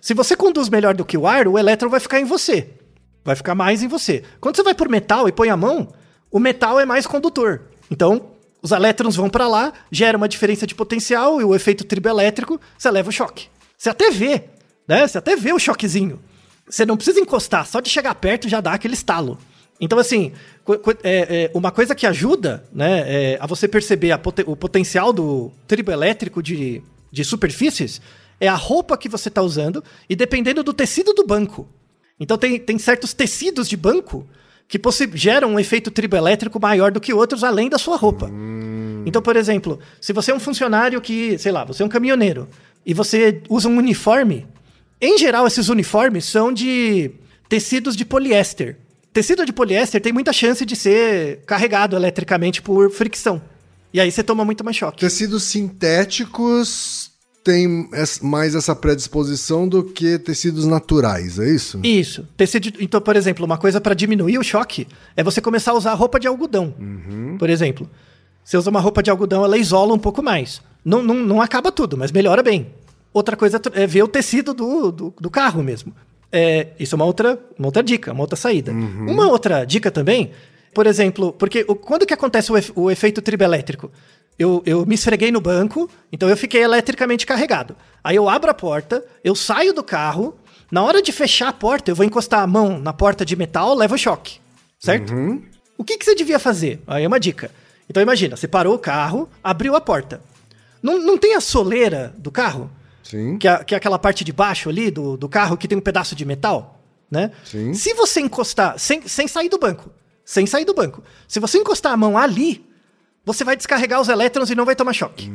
Se 0.00 0.14
você 0.14 0.36
conduz 0.36 0.68
melhor 0.68 0.94
do 0.94 1.04
que 1.04 1.16
o 1.16 1.26
ar, 1.26 1.46
o 1.46 1.58
elétron 1.58 1.88
vai 1.88 2.00
ficar 2.00 2.20
em 2.20 2.24
você. 2.24 2.70
Vai 3.24 3.36
ficar 3.36 3.54
mais 3.54 3.82
em 3.82 3.88
você. 3.88 4.22
Quando 4.40 4.56
você 4.56 4.62
vai 4.62 4.74
por 4.74 4.88
metal 4.88 5.28
e 5.28 5.32
põe 5.32 5.50
a 5.50 5.56
mão, 5.56 5.92
o 6.30 6.38
metal 6.38 6.80
é 6.80 6.86
mais 6.86 7.06
condutor. 7.06 7.62
Então, 7.90 8.30
os 8.62 8.72
elétrons 8.72 9.16
vão 9.16 9.28
para 9.28 9.48
lá, 9.48 9.72
gera 9.90 10.16
uma 10.16 10.28
diferença 10.28 10.66
de 10.66 10.74
potencial 10.74 11.40
e 11.40 11.44
o 11.44 11.54
efeito 11.54 11.84
triboelétrico, 11.84 12.60
você 12.76 12.90
leva 12.90 13.08
o 13.08 13.12
choque. 13.12 13.48
Você 13.76 13.88
até 13.88 14.10
vê, 14.10 14.44
né? 14.86 15.06
Você 15.06 15.18
até 15.18 15.36
vê 15.36 15.52
o 15.52 15.58
choquezinho. 15.58 16.20
Você 16.68 16.84
não 16.84 16.96
precisa 16.96 17.18
encostar, 17.18 17.66
só 17.66 17.80
de 17.80 17.88
chegar 17.88 18.14
perto 18.14 18.48
já 18.48 18.60
dá 18.60 18.72
aquele 18.72 18.94
estalo. 18.94 19.38
Então, 19.80 19.98
assim, 19.98 20.32
é, 21.02 21.44
é, 21.44 21.50
uma 21.54 21.70
coisa 21.70 21.94
que 21.94 22.06
ajuda 22.06 22.62
né, 22.70 23.04
é, 23.06 23.38
a 23.40 23.46
você 23.46 23.66
perceber 23.66 24.12
a 24.12 24.20
o 24.46 24.54
potencial 24.54 25.12
do 25.12 25.50
triboelétrico 25.66 26.42
de, 26.42 26.82
de 27.10 27.24
superfícies 27.24 28.00
é 28.38 28.46
a 28.46 28.54
roupa 28.54 28.96
que 28.96 29.08
você 29.08 29.28
está 29.28 29.40
usando 29.40 29.82
e 30.08 30.14
dependendo 30.14 30.62
do 30.62 30.74
tecido 30.74 31.14
do 31.14 31.26
banco. 31.26 31.66
Então, 32.18 32.36
tem, 32.36 32.58
tem 32.58 32.78
certos 32.78 33.14
tecidos 33.14 33.66
de 33.66 33.76
banco 33.76 34.28
que 34.70 34.80
geram 35.14 35.54
um 35.54 35.58
efeito 35.58 35.90
triboelétrico 35.90 36.60
maior 36.60 36.92
do 36.92 37.00
que 37.00 37.12
outros, 37.12 37.42
além 37.42 37.68
da 37.68 37.76
sua 37.76 37.96
roupa. 37.96 38.30
Então, 39.04 39.20
por 39.20 39.34
exemplo, 39.34 39.80
se 40.00 40.12
você 40.12 40.30
é 40.30 40.34
um 40.34 40.38
funcionário 40.38 41.00
que, 41.00 41.36
sei 41.38 41.50
lá, 41.50 41.64
você 41.64 41.82
é 41.82 41.86
um 41.86 41.88
caminhoneiro 41.88 42.48
e 42.86 42.94
você 42.94 43.42
usa 43.48 43.68
um 43.68 43.76
uniforme, 43.76 44.46
em 45.00 45.18
geral, 45.18 45.44
esses 45.44 45.68
uniformes 45.68 46.24
são 46.24 46.52
de 46.52 47.10
tecidos 47.48 47.96
de 47.96 48.04
poliéster. 48.04 48.76
Tecido 49.12 49.44
de 49.44 49.52
poliéster 49.52 50.00
tem 50.00 50.12
muita 50.12 50.32
chance 50.32 50.64
de 50.64 50.76
ser 50.76 51.40
carregado 51.46 51.96
eletricamente 51.96 52.62
por 52.62 52.92
fricção. 52.92 53.42
E 53.92 54.00
aí 54.00 54.12
você 54.12 54.22
toma 54.22 54.44
muito 54.44 54.62
mais 54.62 54.76
choque. 54.76 55.00
Tecidos 55.00 55.42
sintéticos 55.42 57.09
es- 57.94 58.20
mais 58.20 58.54
essa 58.54 58.74
predisposição 58.76 59.66
do 59.68 59.82
que 59.84 60.18
tecidos 60.18 60.66
naturais, 60.66 61.38
é 61.38 61.48
isso? 61.50 61.80
Isso. 61.82 62.26
Tecido, 62.36 62.70
então, 62.80 63.00
por 63.00 63.16
exemplo, 63.16 63.44
uma 63.44 63.56
coisa 63.58 63.80
para 63.80 63.94
diminuir 63.94 64.38
o 64.38 64.42
choque 64.42 64.86
é 65.16 65.22
você 65.24 65.40
começar 65.40 65.72
a 65.72 65.74
usar 65.74 65.94
roupa 65.94 66.20
de 66.20 66.26
algodão. 66.28 66.74
Por 67.38 67.48
exemplo, 67.48 67.88
você 68.44 68.56
usa 68.56 68.68
uma 68.70 68.80
roupa 68.80 69.02
de 69.02 69.10
algodão, 69.10 69.44
ela 69.44 69.56
isola 69.56 69.94
um 69.94 69.98
pouco 69.98 70.22
mais. 70.22 70.60
Não, 70.84 71.02
não, 71.02 71.14
não 71.14 71.40
acaba 71.42 71.70
tudo, 71.72 71.96
mas 71.96 72.12
melhora 72.12 72.42
bem. 72.42 72.68
Outra 73.12 73.36
coisa 73.36 73.60
é 73.72 73.86
ver 73.86 74.02
o 74.02 74.08
tecido 74.08 74.54
do, 74.54 74.92
do, 74.92 75.14
do 75.20 75.30
carro 75.30 75.62
mesmo. 75.62 75.92
É, 76.32 76.68
isso 76.78 76.94
é 76.94 76.96
uma 76.96 77.04
outra, 77.04 77.38
uma 77.58 77.68
outra 77.68 77.82
dica, 77.82 78.12
uma 78.12 78.20
outra 78.22 78.36
saída. 78.36 78.70
Uma 78.72 79.26
outra 79.28 79.64
dica 79.64 79.90
também, 79.90 80.30
por 80.72 80.86
exemplo, 80.86 81.32
porque 81.32 81.64
o- 81.66 81.74
quando 81.74 82.06
que 82.06 82.14
acontece 82.14 82.52
o, 82.52 82.56
efe- 82.56 82.72
o 82.76 82.88
efeito 82.90 83.20
tribelétrico? 83.20 83.90
Eu, 84.40 84.62
eu 84.64 84.86
me 84.86 84.94
esfreguei 84.94 85.30
no 85.30 85.38
banco, 85.38 85.86
então 86.10 86.26
eu 86.26 86.34
fiquei 86.34 86.62
eletricamente 86.62 87.26
carregado. 87.26 87.76
Aí 88.02 88.16
eu 88.16 88.26
abro 88.26 88.50
a 88.50 88.54
porta, 88.54 89.04
eu 89.22 89.34
saio 89.34 89.74
do 89.74 89.82
carro, 89.82 90.34
na 90.72 90.82
hora 90.82 91.02
de 91.02 91.12
fechar 91.12 91.48
a 91.48 91.52
porta, 91.52 91.90
eu 91.90 91.94
vou 91.94 92.06
encostar 92.06 92.40
a 92.40 92.46
mão 92.46 92.78
na 92.78 92.90
porta 92.90 93.22
de 93.22 93.36
metal, 93.36 93.74
leva 93.74 93.98
choque. 93.98 94.40
Certo? 94.78 95.12
O 95.76 95.84
que, 95.84 95.98
que 95.98 96.06
você 96.06 96.14
devia 96.14 96.38
fazer? 96.38 96.80
Aí 96.86 97.04
é 97.04 97.06
uma 97.06 97.20
dica. 97.20 97.50
Então 97.86 98.02
imagina, 98.02 98.34
você 98.34 98.48
parou 98.48 98.74
o 98.74 98.78
carro, 98.78 99.28
abriu 99.44 99.76
a 99.76 99.80
porta. 99.80 100.22
Não, 100.82 100.98
não 100.98 101.18
tem 101.18 101.34
a 101.34 101.40
soleira 101.42 102.14
do 102.16 102.30
carro? 102.30 102.70
Sim. 103.02 103.36
Que 103.36 103.46
é, 103.46 103.62
que 103.62 103.74
é 103.74 103.76
aquela 103.76 103.98
parte 103.98 104.24
de 104.24 104.32
baixo 104.32 104.70
ali 104.70 104.90
do, 104.90 105.18
do 105.18 105.28
carro 105.28 105.54
que 105.58 105.68
tem 105.68 105.76
um 105.76 105.82
pedaço 105.82 106.16
de 106.16 106.24
metal, 106.24 106.80
né? 107.10 107.30
Sim. 107.44 107.74
Se 107.74 107.92
você 107.92 108.22
encostar, 108.22 108.78
sem, 108.78 109.06
sem 109.06 109.28
sair 109.28 109.50
do 109.50 109.58
banco, 109.58 109.90
sem 110.24 110.46
sair 110.46 110.64
do 110.64 110.72
banco, 110.72 111.02
se 111.28 111.38
você 111.38 111.58
encostar 111.58 111.92
a 111.92 111.96
mão 111.98 112.16
ali, 112.16 112.69
você 113.24 113.44
vai 113.44 113.56
descarregar 113.56 114.00
os 114.00 114.08
elétrons 114.08 114.50
e 114.50 114.54
não 114.54 114.64
vai 114.64 114.74
tomar 114.76 114.92
choque. 114.92 115.30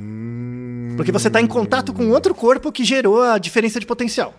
Porque 0.96 1.12
você 1.12 1.28
está 1.28 1.42
em 1.42 1.48
contato 1.48 1.94
com 1.94 2.10
outro 2.10 2.34
corpo 2.34 2.72
que 2.72 2.84
gerou 2.84 3.22
a 3.22 3.38
diferença 3.38 3.80
de 3.80 3.86
potencial. 3.86 4.34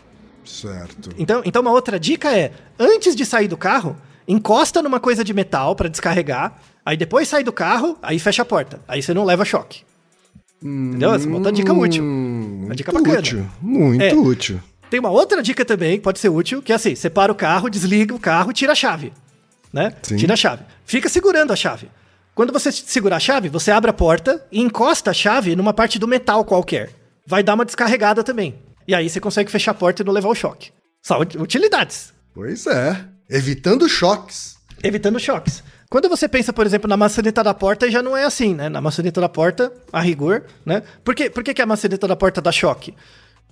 Certo. 0.44 1.10
Então, 1.18 1.42
então 1.44 1.60
uma 1.62 1.70
outra 1.70 1.98
dica 1.98 2.34
é, 2.36 2.52
antes 2.78 3.14
de 3.16 3.26
sair 3.26 3.48
do 3.48 3.56
carro, 3.56 3.96
encosta 4.26 4.80
numa 4.80 4.98
coisa 5.00 5.22
de 5.24 5.34
metal 5.34 5.74
para 5.76 5.88
descarregar, 5.88 6.56
aí 6.84 6.96
depois 6.96 7.28
sai 7.28 7.42
do 7.44 7.52
carro, 7.52 7.98
aí 8.02 8.18
fecha 8.18 8.42
a 8.42 8.44
porta. 8.44 8.80
Aí 8.88 9.02
você 9.02 9.12
não 9.12 9.24
leva 9.24 9.44
choque. 9.44 9.82
Entendeu? 10.62 11.12
Essa 11.14 11.26
é 11.26 11.28
uma 11.28 11.36
outra 11.36 11.52
dica 11.52 11.72
útil. 11.72 12.02
Hum, 12.02 12.62
Uma 12.66 12.74
dica 12.74 12.90
muito 12.92 13.04
bacana. 13.04 13.20
útil. 13.20 13.46
Muito 13.60 14.02
É. 14.02 14.14
útil. 14.14 14.60
Tem 14.88 15.00
uma 15.00 15.10
outra 15.10 15.42
dica 15.42 15.64
também 15.64 15.96
que 15.98 16.02
pode 16.02 16.18
ser 16.18 16.28
útil, 16.28 16.62
que 16.62 16.72
é 16.72 16.76
assim, 16.76 16.94
você 16.94 17.10
para 17.10 17.30
o 17.30 17.34
carro, 17.34 17.68
desliga 17.68 18.14
o 18.14 18.18
carro 18.18 18.50
e 18.50 18.54
tira 18.54 18.72
a 18.72 18.74
chave. 18.74 19.12
Né? 19.72 19.92
Sim. 20.02 20.16
Tira 20.16 20.32
a 20.34 20.36
chave. 20.36 20.62
Fica 20.86 21.08
segurando 21.08 21.52
a 21.52 21.56
chave. 21.56 21.90
Quando 22.36 22.52
você 22.52 22.70
segurar 22.70 23.16
a 23.16 23.18
chave, 23.18 23.48
você 23.48 23.70
abre 23.70 23.88
a 23.90 23.94
porta 23.94 24.44
e 24.52 24.60
encosta 24.60 25.10
a 25.10 25.14
chave 25.14 25.56
numa 25.56 25.72
parte 25.72 25.98
do 25.98 26.06
metal 26.06 26.44
qualquer. 26.44 26.90
Vai 27.26 27.42
dar 27.42 27.54
uma 27.54 27.64
descarregada 27.64 28.22
também. 28.22 28.56
E 28.86 28.94
aí 28.94 29.08
você 29.08 29.18
consegue 29.18 29.50
fechar 29.50 29.70
a 29.70 29.74
porta 29.74 30.02
e 30.02 30.04
não 30.04 30.12
levar 30.12 30.28
o 30.28 30.34
choque. 30.34 30.70
Só 31.02 31.18
ut- 31.18 31.38
utilidades. 31.38 32.12
Pois 32.34 32.66
é. 32.66 33.02
Evitando 33.30 33.88
choques. 33.88 34.54
Evitando 34.82 35.18
choques. 35.18 35.64
Quando 35.88 36.10
você 36.10 36.28
pensa, 36.28 36.52
por 36.52 36.66
exemplo, 36.66 36.86
na 36.86 36.96
maçaneta 36.96 37.42
da 37.42 37.54
porta, 37.54 37.90
já 37.90 38.02
não 38.02 38.14
é 38.14 38.24
assim, 38.24 38.54
né? 38.54 38.68
Na 38.68 38.82
maçaneta 38.82 39.18
da 39.18 39.30
porta, 39.30 39.72
a 39.90 40.02
rigor, 40.02 40.44
né? 40.64 40.82
Por, 41.02 41.14
quê? 41.14 41.30
Por 41.30 41.42
que, 41.42 41.54
que 41.54 41.62
a 41.62 41.66
maçaneta 41.66 42.06
da 42.06 42.14
porta 42.16 42.42
dá 42.42 42.52
choque? 42.52 42.94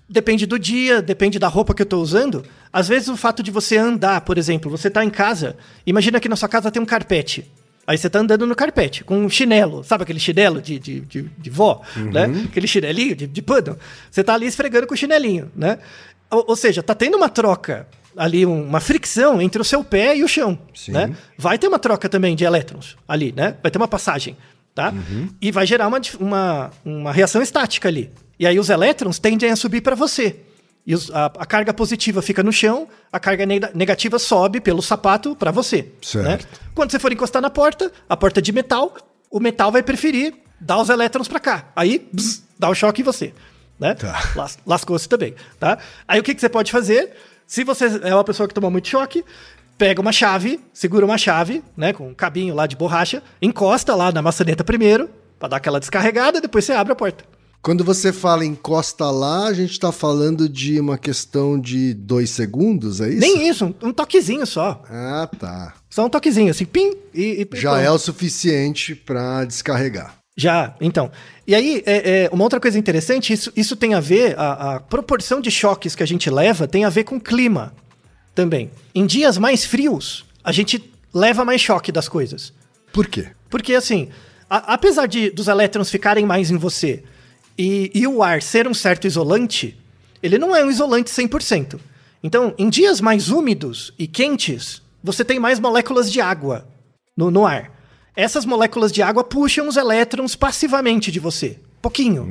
Depende 0.07 0.45
do 0.45 0.59
dia, 0.59 1.01
depende 1.01 1.39
da 1.39 1.49
roupa 1.49 1.73
que 1.73 1.81
eu 1.81 1.87
tô 1.87 2.03
usando. 2.03 2.45
Às 2.71 2.87
vezes 2.87 3.09
o 3.09 3.17
fato 3.17 3.43
de 3.43 3.51
você 3.51 3.79
andar, 3.79 4.21
por 4.21 4.37
exemplo, 4.37 4.71
você 4.71 4.91
tá 4.91 5.03
em 5.03 5.09
casa, 5.09 5.57
imagina 5.87 6.21
que 6.21 6.29
na 6.29 6.37
sua 6.37 6.51
casa 6.51 6.71
tem 6.71 6.83
um 6.83 6.87
carpete. 6.87 7.51
Aí 7.87 7.99
você 7.99 8.09
tá 8.09 8.19
andando 8.21 8.47
no 8.47 8.55
carpete, 8.57 9.05
com 9.05 9.19
um 9.19 9.29
chinelo, 9.29 9.85
sabe 9.85 10.05
aquele 10.05 10.19
chinelo 10.19 10.63
de, 10.63 10.79
de, 10.79 11.01
de, 11.01 11.23
de 11.23 11.51
vó, 11.51 11.83
né? 11.97 12.25
Aquele 12.47 12.67
chinelinho 12.67 13.15
de, 13.15 13.27
de 13.27 13.43
pano. 13.43 13.79
Você 14.11 14.25
tá 14.25 14.35
ali 14.35 14.47
esfregando 14.47 14.87
com 14.87 14.95
o 14.95 14.97
chinelinho, 14.97 15.51
né? 15.55 15.79
Ou, 16.31 16.45
ou 16.49 16.57
seja, 16.57 16.83
tá 16.83 16.95
tendo 16.95 17.17
uma 17.17 17.29
troca 17.29 17.87
ali, 18.17 18.47
um- 18.47 18.67
uma 18.67 18.81
fricção 18.81 19.41
entre 19.43 19.61
o 19.61 19.65
seu 19.65 19.85
pé 19.85 20.17
e 20.17 20.25
o 20.25 20.29
chão, 20.29 20.59
Sim. 20.75 20.93
né? 20.93 21.15
Vai 21.37 21.59
ter 21.59 21.69
uma 21.69 21.79
troca 21.79 22.09
também 22.09 22.35
de 22.35 22.45
elétrons 22.45 22.97
ali, 23.07 23.33
né? 23.37 23.57
Vai 23.63 23.71
ter 23.71 23.77
uma 23.79 23.89
passagem, 23.89 24.37
tá? 24.75 24.93
E 25.41 25.51
vai 25.53 25.67
gerar 25.67 25.87
uma, 25.89 26.01
uma, 26.19 26.71
uma 26.85 27.13
reação 27.13 27.43
estática 27.43 27.89
ali. 27.89 28.11
E 28.39 28.47
aí 28.47 28.59
os 28.59 28.71
elétrons 28.71 29.19
tendem 29.19 29.51
a 29.51 29.57
subir 29.57 29.83
para 29.83 29.95
você. 29.95 30.37
E 30.87 30.95
a, 30.95 31.27
a 31.39 31.47
carga 31.47 31.73
positiva 31.73 32.21
fica 32.21 32.43
no 32.43 32.53
chão, 32.53 32.87
a 33.11 33.19
carga 33.19 33.47
nega- 33.47 33.71
negativa 33.75 34.19
sobe 34.19 34.61
pelo 34.61 34.83
sapato 34.83 35.35
para 35.35 35.51
você. 35.51 35.89
Né? 36.23 36.39
Quando 36.75 36.91
você 36.91 36.99
for 36.99 37.11
encostar 37.13 37.41
na 37.41 37.49
porta, 37.49 37.91
a 38.09 38.17
porta 38.17 38.41
é 38.41 38.43
de 38.43 38.53
metal, 38.53 38.95
o 39.31 39.41
metal 39.41 39.73
vai 39.73 39.83
preferir 39.83 40.35
dar 40.61 40.79
os 40.79 40.91
elétrons 40.91 41.27
para 41.27 41.41
cá. 41.41 41.73
Aí, 41.75 42.07
bzz, 42.13 42.43
dá 42.59 42.69
o 42.69 42.75
choque 42.75 43.01
em 43.01 43.05
você. 43.05 43.33
Né? 43.81 43.95
Tá. 43.95 44.33
Las- 44.37 44.59
Lascou-se 44.67 45.09
também, 45.09 45.35
tá? 45.59 45.79
Aí 46.07 46.21
o 46.21 46.23
que, 46.23 46.35
que 46.35 46.41
você 46.41 46.49
pode 46.51 46.71
fazer? 46.71 47.13
Se 47.47 47.65
você 47.65 47.87
é 48.03 48.15
uma 48.15 48.23
pessoa 48.25 48.47
que 48.47 48.55
toma 48.55 48.71
muito 48.71 48.87
choque, 48.89 49.25
pega 49.77 50.01
uma 50.01 50.13
chave, 50.13 50.61
segura 50.73 51.05
uma 51.05 51.19
chave, 51.19 51.63
né, 51.77 51.93
com 51.93 52.09
um 52.09 52.15
cabinho 52.15 52.55
lá 52.55 52.67
de 52.67 52.77
borracha, 52.77 53.23
encosta 53.43 53.95
lá 53.95 54.13
na 54.13 54.23
maçaneta 54.23 54.63
primeiro, 54.63 55.11
pra 55.39 55.49
dar 55.49 55.57
aquela 55.57 55.81
descarregada, 55.81 56.41
depois 56.41 56.65
você 56.65 56.73
abre 56.73 56.93
a 56.93 56.97
porta. 56.97 57.25
Quando 57.65 57.83
você 57.83 58.13
fala 58.13 58.45
encosta 58.45 59.11
lá, 59.11 59.47
a 59.47 59.55
gente 59.55 59.81
tá 59.81 59.91
falando 59.91 60.47
de 60.51 60.79
uma 60.79 60.99
questão 60.99 61.59
de 61.59 61.95
dois 61.95 62.29
segundos, 62.29 63.01
é 63.01 63.09
isso? 63.09 63.21
Nem 63.21 63.49
isso, 63.49 63.75
um, 63.83 63.91
toquezinho 63.91 64.45
só. 64.47 64.83
Ah, 64.87 65.27
tá. 65.41 65.73
Só 65.89 66.05
um 66.05 66.11
toquezinho, 66.11 66.51
assim, 66.51 66.67
pim, 66.67 66.93
e... 67.15 67.41
e 67.51 67.57
Já 67.57 67.71
pronto. 67.71 67.85
é 67.87 67.91
o 67.91 67.99
suficiente 67.99 68.95
pra 68.95 69.47
descarregar. 69.47 70.15
Já, 70.37 70.75
então. 70.79 71.11
E 71.47 71.55
aí, 71.55 71.83
é, 71.87 72.25
é, 72.25 72.31
uma 72.31 72.45
outra 72.45 72.61
coisa 72.61 72.79
interessante, 72.79 73.33
isso, 73.33 73.51
isso 73.57 73.75
tem 73.77 73.95
a 73.95 74.01
ver, 74.01 74.39
a, 74.39 74.75
a 74.75 74.81
proporção 74.81 75.41
de 75.41 75.51
choques 75.51 75.95
que 75.97 76.03
a 76.03 76.07
gente 76.07 76.29
leva 76.29 76.69
tem 76.69 76.85
a 76.85 76.91
ver 76.91 77.05
com 77.05 77.19
clima 77.19 77.73
também. 78.35 78.71
Em 78.95 79.07
dias 79.07 79.39
mais 79.39 79.65
frios, 79.65 80.27
a 80.45 80.53
gente 80.53 80.93
leva 81.15 81.47
mais 81.47 81.63
choque 81.63 81.91
das 81.91 82.11
coisas. 82.11 82.53
Por 82.93 83.07
quê? 83.07 83.29
Porque, 83.49 83.73
assim, 83.75 84.11
a- 84.51 84.75
apesar 84.75 85.07
de 85.07 85.31
dos 85.31 85.49
elétrons 85.49 85.89
ficarem 85.91 86.27
mais 86.27 86.51
em 86.51 86.59
você 86.59 87.03
e, 87.57 87.91
e 87.95 88.07
o 88.07 88.23
ar 88.23 88.43
ser 88.43 88.67
um 88.67 88.75
certo 88.75 89.07
isolante, 89.07 89.79
ele 90.23 90.39
não 90.39 90.55
é 90.55 90.65
um 90.65 90.71
isolante 90.71 91.11
100%. 91.11 91.79
Então, 92.23 92.55
em 92.57 92.69
dias 92.69 93.01
mais 93.01 93.29
úmidos 93.29 93.93
e 93.99 94.07
quentes, 94.07 94.83
você 95.03 95.25
tem 95.25 95.39
mais 95.39 95.61
moléculas 95.61 96.11
de 96.11 96.21
água 96.21 96.67
no, 97.17 97.31
no 97.31 97.47
ar. 97.47 97.71
Essas 98.17 98.45
moléculas 98.45 98.93
de 98.93 99.03
água 99.03 99.23
puxam 99.23 99.69
os 99.69 99.77
elétrons 99.77 100.35
passivamente 100.35 101.11
de 101.13 101.21
você. 101.21 101.59
Pouquinho. 101.83 102.25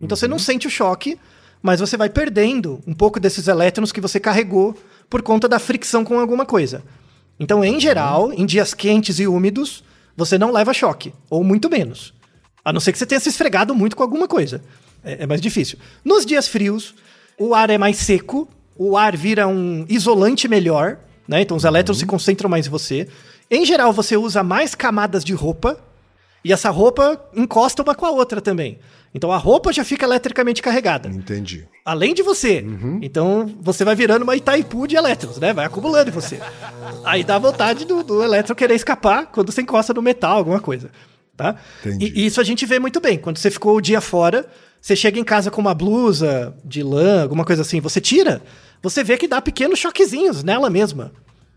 então 0.00 0.14
você 0.14 0.28
não 0.28 0.38
sente 0.38 0.66
o 0.66 0.70
choque, 0.70 1.18
mas 1.62 1.80
você 1.80 1.96
vai 1.96 2.10
perdendo 2.10 2.80
um 2.86 2.92
pouco 2.92 3.18
desses 3.18 3.48
elétrons 3.48 3.92
que 3.92 4.00
você 4.00 4.20
carregou 4.20 4.76
por 5.08 5.22
conta 5.22 5.48
da 5.48 5.58
fricção 5.58 6.04
com 6.04 6.18
alguma 6.18 6.44
coisa. 6.44 6.82
Então, 7.40 7.64
em 7.64 7.80
geral, 7.80 8.32
em 8.32 8.44
dias 8.44 8.74
quentes 8.74 9.18
e 9.18 9.26
úmidos, 9.26 9.82
você 10.16 10.36
não 10.36 10.52
leva 10.52 10.74
choque, 10.74 11.14
ou 11.30 11.42
muito 11.42 11.70
menos. 11.70 12.12
A 12.64 12.72
não 12.72 12.80
ser 12.80 12.92
que 12.92 12.98
você 12.98 13.06
tenha 13.06 13.20
se 13.20 13.28
esfregado 13.28 13.74
muito 13.74 13.96
com 13.96 14.02
alguma 14.02 14.28
coisa. 14.28 14.62
É, 15.04 15.24
é 15.24 15.26
mais 15.26 15.40
difícil. 15.40 15.78
Nos 16.04 16.24
dias 16.24 16.46
frios, 16.48 16.94
o 17.38 17.54
ar 17.54 17.70
é 17.70 17.78
mais 17.78 17.96
seco, 17.96 18.48
o 18.76 18.96
ar 18.96 19.16
vira 19.16 19.48
um 19.48 19.84
isolante 19.88 20.46
melhor, 20.48 20.98
né? 21.26 21.42
Então 21.42 21.56
os 21.56 21.64
elétrons 21.64 21.98
se 21.98 22.06
concentram 22.06 22.48
mais 22.48 22.66
em 22.66 22.70
você. 22.70 23.08
Em 23.50 23.64
geral, 23.64 23.92
você 23.92 24.16
usa 24.16 24.42
mais 24.42 24.74
camadas 24.74 25.24
de 25.24 25.32
roupa, 25.32 25.78
e 26.44 26.52
essa 26.52 26.70
roupa 26.70 27.20
encosta 27.34 27.82
uma 27.82 27.94
com 27.94 28.04
a 28.04 28.10
outra 28.10 28.40
também. 28.40 28.78
Então 29.14 29.30
a 29.30 29.36
roupa 29.36 29.72
já 29.72 29.84
fica 29.84 30.06
eletricamente 30.06 30.62
carregada. 30.62 31.08
Entendi. 31.08 31.68
Além 31.84 32.14
de 32.14 32.22
você. 32.22 32.60
Então 33.02 33.54
você 33.60 33.84
vai 33.84 33.94
virando 33.94 34.22
uma 34.22 34.34
Itaipu 34.34 34.86
de 34.86 34.96
elétrons, 34.96 35.38
né? 35.38 35.52
Vai 35.52 35.66
acumulando 35.66 36.08
em 36.08 36.12
você. 36.12 36.40
Aí 37.04 37.22
dá 37.22 37.38
vontade 37.38 37.84
do, 37.84 38.02
do 38.02 38.22
elétron 38.22 38.56
querer 38.56 38.74
escapar 38.74 39.26
quando 39.26 39.52
você 39.52 39.60
encosta 39.60 39.92
no 39.92 40.00
metal, 40.00 40.38
alguma 40.38 40.60
coisa. 40.60 40.90
Tá? 41.36 41.56
Entendi. 41.84 42.12
E, 42.14 42.26
isso 42.26 42.40
a 42.40 42.44
gente 42.44 42.66
vê 42.66 42.78
muito 42.78 43.00
bem. 43.00 43.18
Quando 43.18 43.38
você 43.38 43.50
ficou 43.50 43.76
o 43.76 43.80
dia 43.80 44.00
fora, 44.00 44.46
você 44.80 44.94
chega 44.94 45.18
em 45.18 45.24
casa 45.24 45.50
com 45.50 45.60
uma 45.60 45.74
blusa 45.74 46.54
de 46.64 46.82
lã, 46.82 47.22
alguma 47.22 47.44
coisa 47.44 47.62
assim, 47.62 47.80
você 47.80 48.00
tira, 48.00 48.42
você 48.82 49.02
vê 49.02 49.16
que 49.16 49.28
dá 49.28 49.40
pequenos 49.40 49.78
choquezinhos 49.78 50.42
nela 50.42 50.68
mesma. 50.68 51.12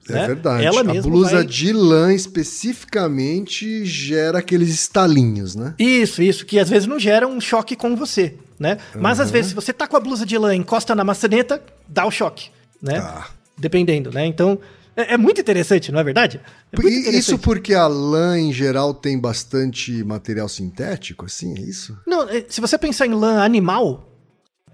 É 0.07 0.13
né? 0.13 0.27
verdade. 0.27 0.63
Ela 0.63 0.81
a 0.81 1.01
blusa 1.01 1.37
vai- 1.37 1.45
de 1.45 1.73
lã 1.73 2.13
especificamente 2.13 3.83
gera 3.85 4.37
aqueles 4.39 4.69
estalinhos, 4.69 5.55
né? 5.55 5.73
Isso, 5.79 6.21
isso, 6.21 6.45
que 6.45 6.59
às 6.59 6.69
vezes 6.69 6.87
não 6.87 6.99
gera 6.99 7.27
um 7.27 7.41
choque 7.41 7.75
com 7.75 7.95
você, 7.95 8.35
né? 8.59 8.77
Mas 8.93 9.19
às 9.19 9.31
vezes, 9.31 9.49
se 9.49 9.55
você 9.55 9.73
tá 9.73 9.87
com 9.87 9.97
a 9.97 9.99
blusa 9.99 10.25
de 10.25 10.37
lã 10.37 10.55
encosta 10.55 10.93
na 10.93 11.03
maçaneta, 11.03 11.61
dá 11.87 12.05
o 12.05 12.11
choque, 12.11 12.49
né? 12.81 13.01
Tá. 13.01 13.29
Dependendo, 13.57 14.11
né? 14.11 14.25
Então, 14.27 14.59
É, 14.95 15.13
é 15.13 15.17
muito 15.17 15.41
interessante, 15.41 15.91
não 15.91 15.99
é 15.99 16.03
verdade? 16.03 16.39
É 16.71 17.09
isso 17.11 17.37
porque 17.37 17.73
a 17.73 17.87
lã, 17.87 18.39
em 18.39 18.53
geral, 18.53 18.93
tem 18.93 19.19
bastante 19.19 20.03
material 20.03 20.47
sintético, 20.47 21.25
assim, 21.25 21.53
é 21.57 21.61
isso? 21.61 21.97
Não, 22.07 22.29
é, 22.29 22.45
se 22.47 22.61
você 22.61 22.77
pensar 22.77 23.05
em 23.05 23.13
lã 23.13 23.43
animal, 23.43 24.09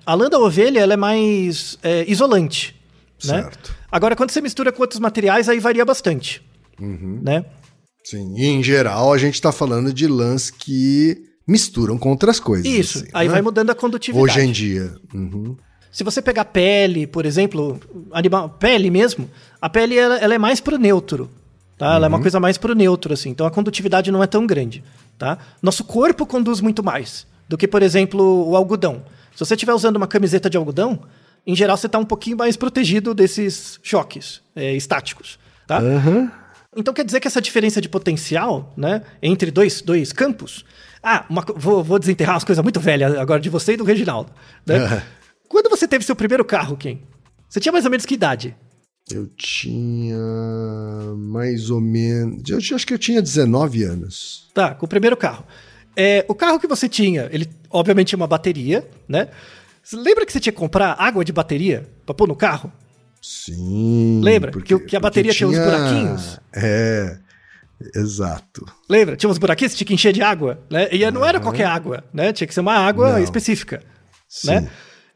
a 0.06 0.14
lã 0.14 0.30
da 0.30 0.40
ovelha 0.40 0.80
ela 0.80 0.94
é 0.94 0.98
mais 0.98 1.78
é, 1.82 2.10
isolante, 2.10 2.76
né? 3.26 3.44
Certo. 3.44 3.76
Agora, 3.92 4.16
quando 4.16 4.32
você 4.32 4.42
mistura 4.42 4.72
com 4.72 4.82
outros 4.82 5.00
materiais, 5.00 5.50
aí 5.50 5.60
varia 5.60 5.86
bastante, 5.86 6.42
Uhum. 6.80 7.20
né? 7.22 7.46
Sim, 8.04 8.34
e 8.36 8.46
em 8.48 8.64
geral 8.64 9.14
a 9.14 9.18
gente 9.18 9.40
tá 9.40 9.52
falando 9.52 9.94
de 9.94 10.08
lãs 10.08 10.50
que 10.50 11.24
misturam 11.48 11.98
com 11.98 12.10
outras 12.10 12.40
coisas. 12.40 12.66
Isso, 12.66 13.00
assim, 13.00 13.08
aí 13.14 13.28
né? 13.28 13.34
vai 13.34 13.42
mudando 13.42 13.70
a 13.70 13.76
condutividade. 13.76 14.24
Hoje 14.24 14.42
em 14.48 14.52
dia. 14.52 14.96
Uhum. 15.14 15.56
Se 15.92 16.04
você 16.04 16.22
pegar 16.22 16.46
pele, 16.46 17.06
por 17.06 17.26
exemplo, 17.26 17.80
animal, 18.12 18.50
pele 18.50 18.90
mesmo, 18.90 19.30
a 19.62 19.70
pele 19.70 19.98
ela, 19.98 20.18
ela 20.18 20.34
é 20.34 20.38
mais 20.38 20.62
pro 20.62 20.78
neutro, 20.78 21.30
tá? 21.78 21.96
Ela 21.96 22.06
é 22.06 22.10
uma 22.10 22.22
coisa 22.22 22.40
mais 22.40 22.58
pro 22.58 22.74
neutro, 22.74 23.14
assim. 23.14 23.30
Então 23.30 23.46
a 23.46 23.52
condutividade 23.52 24.10
não 24.10 24.24
é 24.24 24.28
tão 24.28 24.48
grande, 24.48 24.84
tá? 25.18 25.38
Nosso 25.62 25.84
corpo 25.84 26.26
conduz 26.26 26.62
muito 26.62 26.82
mais 26.82 27.28
do 27.48 27.58
que, 27.58 27.68
por 27.68 27.84
exemplo, 27.84 28.50
o 28.50 28.56
algodão. 28.56 29.04
Se 29.36 29.40
você 29.40 29.56
estiver 29.56 29.74
usando 29.74 29.98
uma 29.98 30.08
camiseta 30.08 30.50
de 30.50 30.56
algodão, 30.56 31.00
em 31.46 31.56
geral 31.56 31.76
você 31.76 31.88
está 31.88 32.00
um 32.00 32.06
pouquinho 32.06 32.38
mais 32.38 32.56
protegido 32.56 33.14
desses 33.14 33.78
choques 33.84 34.42
é, 34.56 34.74
estáticos, 34.74 35.38
tá? 35.68 35.80
Aham. 35.80 36.32
Então 36.74 36.94
quer 36.94 37.04
dizer 37.04 37.20
que 37.20 37.28
essa 37.28 37.42
diferença 37.42 37.82
de 37.82 37.90
potencial, 37.90 38.74
né, 38.78 39.02
entre 39.22 39.52
dois, 39.52 39.82
dois 39.82 40.14
campos. 40.14 40.64
Ah, 41.04 41.26
uma 41.30 41.44
vou, 41.56 41.84
vou 41.84 42.00
desenterrar 42.00 42.36
umas 42.36 42.46
coisas 42.46 42.64
muito 42.64 42.80
velhas 42.80 43.18
agora 43.18 43.42
de 43.42 43.50
você 43.50 43.74
e 43.74 43.78
do 43.78 43.84
Reginaldo. 43.84 44.32
Né? 44.66 44.78
É. 44.78 45.21
Quando 45.52 45.70
você 45.70 45.86
teve 45.86 46.06
seu 46.06 46.16
primeiro 46.16 46.46
carro, 46.46 46.78
Kim? 46.78 47.02
Você 47.50 47.60
tinha 47.60 47.74
mais 47.74 47.84
ou 47.84 47.92
menos 47.92 48.06
que 48.06 48.14
idade? 48.14 48.56
Eu 49.12 49.28
tinha 49.36 50.16
mais 51.18 51.70
ou 51.70 51.82
menos. 51.82 52.50
Eu 52.50 52.58
acho 52.58 52.88
que 52.88 52.94
eu 52.94 52.98
tinha 52.98 53.22
19 53.22 53.84
anos. 53.84 54.50
Tá, 54.54 54.74
com 54.74 54.86
o 54.86 54.90
primeiro 54.90 55.18
carro. 55.18 55.46
É, 55.94 56.26
o 56.30 56.34
carro 56.34 56.58
que 56.58 56.68
você 56.68 56.88
tinha, 56.88 57.28
ele 57.34 57.50
obviamente 57.70 58.08
tinha 58.08 58.18
uma 58.18 58.28
bateria, 58.28 58.88
né? 59.10 59.28
Você 59.84 59.98
lembra 59.98 60.26
que 60.26 60.32
você 60.32 60.40
tinha 60.40 60.54
que 60.54 60.58
comprar 60.60 60.96
água 60.98 61.26
de 61.26 61.34
bateria 61.34 61.86
pra 62.06 62.16
pôr 62.16 62.30
no 62.30 62.36
carro? 62.36 62.72
Sim. 63.22 64.22
Lembra? 64.24 64.52
Que 64.52 64.74
o- 64.74 64.80
que 64.86 64.96
a 64.96 65.00
bateria 65.02 65.34
tinha 65.34 65.50
uns 65.50 65.58
buraquinhos? 65.60 66.40
É, 66.56 67.18
exato. 67.96 68.66
Lembra? 68.90 69.18
Tinha 69.18 69.30
uns 69.30 69.38
buraquinhos, 69.38 69.74
você 69.74 69.78
tinha 69.80 69.88
que 69.88 69.94
encher 69.94 70.14
de 70.14 70.22
água, 70.22 70.64
né? 70.70 70.88
E 70.94 71.12
não 71.12 71.26
era 71.26 71.42
qualquer 71.42 71.66
água, 71.66 72.06
né? 72.14 72.32
Tinha 72.32 72.48
que 72.48 72.54
ser 72.54 72.62
uma 72.62 72.76
água 72.76 73.14
Não. 73.14 73.20
específica, 73.24 73.84
Sim. 74.30 74.48
né? 74.52 74.70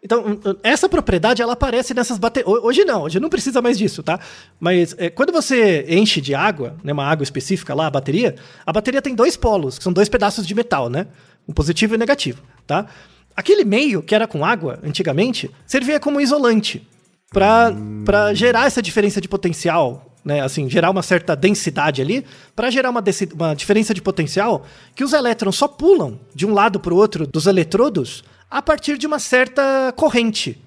Então, 0.05 0.23
um, 0.23 0.33
um, 0.33 0.55
essa 0.61 0.87
propriedade, 0.87 1.41
ela 1.41 1.53
aparece 1.53 1.91
nessas 1.95 2.19
baterias. 2.19 2.47
Hoje 2.61 2.85
não, 2.85 3.01
hoje 3.01 3.19
não 3.19 3.27
precisa 3.27 3.59
mais 3.59 3.75
disso, 3.75 4.03
tá? 4.03 4.19
Mas 4.59 4.93
é, 4.99 5.09
quando 5.09 5.33
você 5.33 5.83
enche 5.89 6.21
de 6.21 6.35
água, 6.35 6.77
né, 6.83 6.93
uma 6.93 7.03
água 7.03 7.23
específica 7.23 7.73
lá, 7.73 7.87
a 7.87 7.89
bateria, 7.89 8.35
a 8.63 8.71
bateria 8.71 9.01
tem 9.01 9.15
dois 9.15 9.35
polos, 9.35 9.79
que 9.79 9.83
são 9.83 9.91
dois 9.91 10.07
pedaços 10.07 10.45
de 10.45 10.53
metal, 10.53 10.91
né? 10.91 11.07
Um 11.49 11.53
positivo 11.53 11.95
e 11.95 11.97
um 11.97 11.99
negativo, 11.99 12.43
tá? 12.67 12.85
Aquele 13.35 13.65
meio 13.65 14.03
que 14.03 14.13
era 14.13 14.27
com 14.27 14.45
água, 14.45 14.77
antigamente, 14.83 15.49
servia 15.65 15.99
como 15.99 16.21
isolante 16.21 16.87
para 17.33 18.31
gerar 18.35 18.67
essa 18.67 18.83
diferença 18.83 19.19
de 19.19 19.27
potencial, 19.27 20.13
né? 20.23 20.39
Assim, 20.39 20.69
gerar 20.69 20.91
uma 20.91 21.01
certa 21.01 21.35
densidade 21.35 21.99
ali, 21.99 22.23
para 22.55 22.69
gerar 22.69 22.91
uma, 22.91 23.03
uma 23.33 23.55
diferença 23.55 23.91
de 23.91 24.03
potencial 24.03 24.67
que 24.93 25.03
os 25.03 25.13
elétrons 25.13 25.55
só 25.55 25.67
pulam 25.67 26.19
de 26.35 26.45
um 26.45 26.53
lado 26.53 26.79
para 26.79 26.93
o 26.93 26.97
outro 26.97 27.25
dos 27.25 27.47
eletrodos 27.47 28.23
a 28.57 28.61
partir 28.61 28.97
de 28.97 29.05
uma 29.07 29.19
certa 29.19 29.93
corrente, 29.95 30.57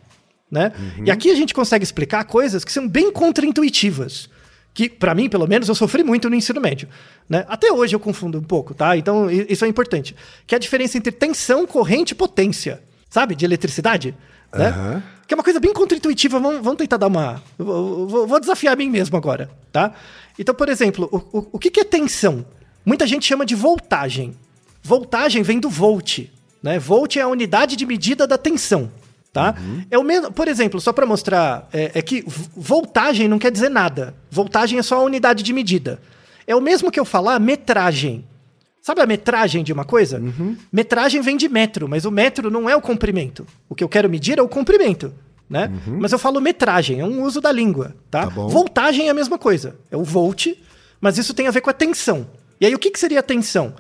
né? 0.51 0.73
E 1.05 1.11
aqui 1.11 1.31
a 1.31 1.35
gente 1.35 1.53
consegue 1.55 1.83
explicar 1.85 2.25
coisas 2.25 2.65
que 2.65 2.73
são 2.73 2.87
bem 2.89 3.11
contraintuitivas. 3.13 4.29
Que, 4.75 4.89
pra 4.89 5.13
mim, 5.15 5.29
pelo 5.29 5.47
menos, 5.49 5.69
eu 5.69 5.75
sofri 5.75 6.05
muito 6.05 6.31
no 6.31 6.37
ensino 6.37 6.61
médio. 6.61 6.89
Né? 7.29 7.45
Até 7.49 7.73
hoje 7.73 7.97
eu 7.97 8.01
confundo 8.01 8.39
um 8.39 8.43
pouco, 8.43 8.75
tá? 8.75 8.97
Então, 8.97 9.29
isso 9.31 9.65
é 9.65 9.69
importante. 9.69 10.15
Que 10.47 10.55
é 10.55 10.57
a 10.57 10.59
diferença 10.59 10.97
entre 10.97 11.11
tensão, 11.11 11.67
corrente 11.67 12.13
e 12.13 12.15
potência. 12.15 12.81
Sabe? 13.11 13.35
De 13.35 13.45
eletricidade. 13.45 14.15
Né? 14.55 14.69
Aham. 14.69 15.03
Que 15.27 15.35
é 15.35 15.37
uma 15.37 15.43
coisa 15.43 15.59
bem 15.59 15.73
contraintuitiva. 15.73 16.39
Vamos, 16.39 16.63
vamos 16.63 16.79
tentar 16.79 16.97
dar 16.97 17.09
uma. 17.09 17.43
vou- 17.59 18.27
vou 18.29 18.39
desafiar 18.39 18.75
a 18.75 18.77
mim 18.77 18.89
mesmo 18.89 19.17
agora, 19.17 19.51
tá? 19.73 19.93
Então, 20.39 20.55
por 20.55 20.69
exemplo, 20.69 21.09
o, 21.11 21.39
o, 21.39 21.49
o 21.55 21.59
que, 21.59 21.71
que 21.71 21.81
é 21.81 21.85
tensão? 21.85 22.47
Muita 22.87 23.05
gente 23.07 23.27
chama 23.27 23.45
de 23.45 23.57
voltagem. 23.57 24.37
Voltagem 24.83 25.43
vem 25.43 25.59
do 25.59 25.69
volt. 25.69 26.21
Né? 26.63 26.79
Volt 26.79 27.17
é 27.17 27.21
a 27.21 27.29
unidade 27.29 27.77
de 27.77 27.87
medida 27.87 28.27
da 28.27 28.39
tensão. 28.39 28.91
Tá? 29.33 29.55
É 29.91 29.99
o 29.99 30.03
mesmo, 30.03 30.33
por 30.33 30.49
exemplo, 30.49 30.81
só 30.81 30.93
para 30.93 31.07
mostrar, 31.07 31.69
é, 31.73 31.93
é 31.95 32.03
que 32.03 32.25
voltagem 32.57 33.29
não 33.29 33.39
quer 33.39 33.53
dizer 33.53 33.69
nada. 33.69 34.15
Voltagem 34.31 34.79
é 34.79 34.83
só 34.83 34.97
a 34.97 35.03
unidade 35.03 35.43
de 35.43 35.53
medida. 35.53 36.01
É 36.47 36.57
o 36.57 36.61
mesmo 36.61 36.91
que 36.91 36.99
eu 36.99 37.05
falar 37.05 37.39
metragem. 37.39 38.25
Sabe 38.81 39.03
a 39.03 39.07
metragem 39.07 39.63
de 39.63 39.73
uma 39.73 39.85
coisa? 39.85 40.19
Metragem 40.73 41.21
vem 41.21 41.37
de 41.37 41.47
metro, 41.49 41.87
mas 41.87 42.07
o 42.07 42.11
metro 42.11 42.51
não 42.51 42.69
é 42.69 42.75
o 42.75 42.81
comprimento. 42.81 43.47
O 43.69 43.75
que 43.75 43.85
eu 43.85 43.89
quero 43.89 44.09
medir 44.09 44.39
é 44.39 44.43
o 44.43 44.49
comprimento, 44.49 45.13
né? 45.49 45.71
Mas 46.01 46.11
eu 46.11 46.19
falo 46.19 46.41
metragem, 46.41 46.99
é 46.99 47.05
um 47.05 47.23
uso 47.23 47.39
da 47.41 47.53
língua, 47.53 47.95
tá? 48.11 48.23
Tá. 48.23 48.31
Voltagem 48.31 49.09
é 49.09 49.11
a 49.11 49.15
mesma 49.15 49.37
coisa, 49.39 49.77
é 49.91 49.97
o 49.97 50.03
volt, 50.03 50.47
mas 51.01 51.19
isso 51.19 51.35
tem 51.35 51.47
a 51.47 51.51
ver 51.51 51.61
com 51.61 51.69
a 51.69 51.75
tensão. 51.75 52.27
E 52.59 52.65
aí 52.65 52.75
o 52.75 52.79
que, 52.79 52.91
que 52.91 52.99
seria 52.99 53.21
a 53.21 53.23
tensão? 53.23 53.75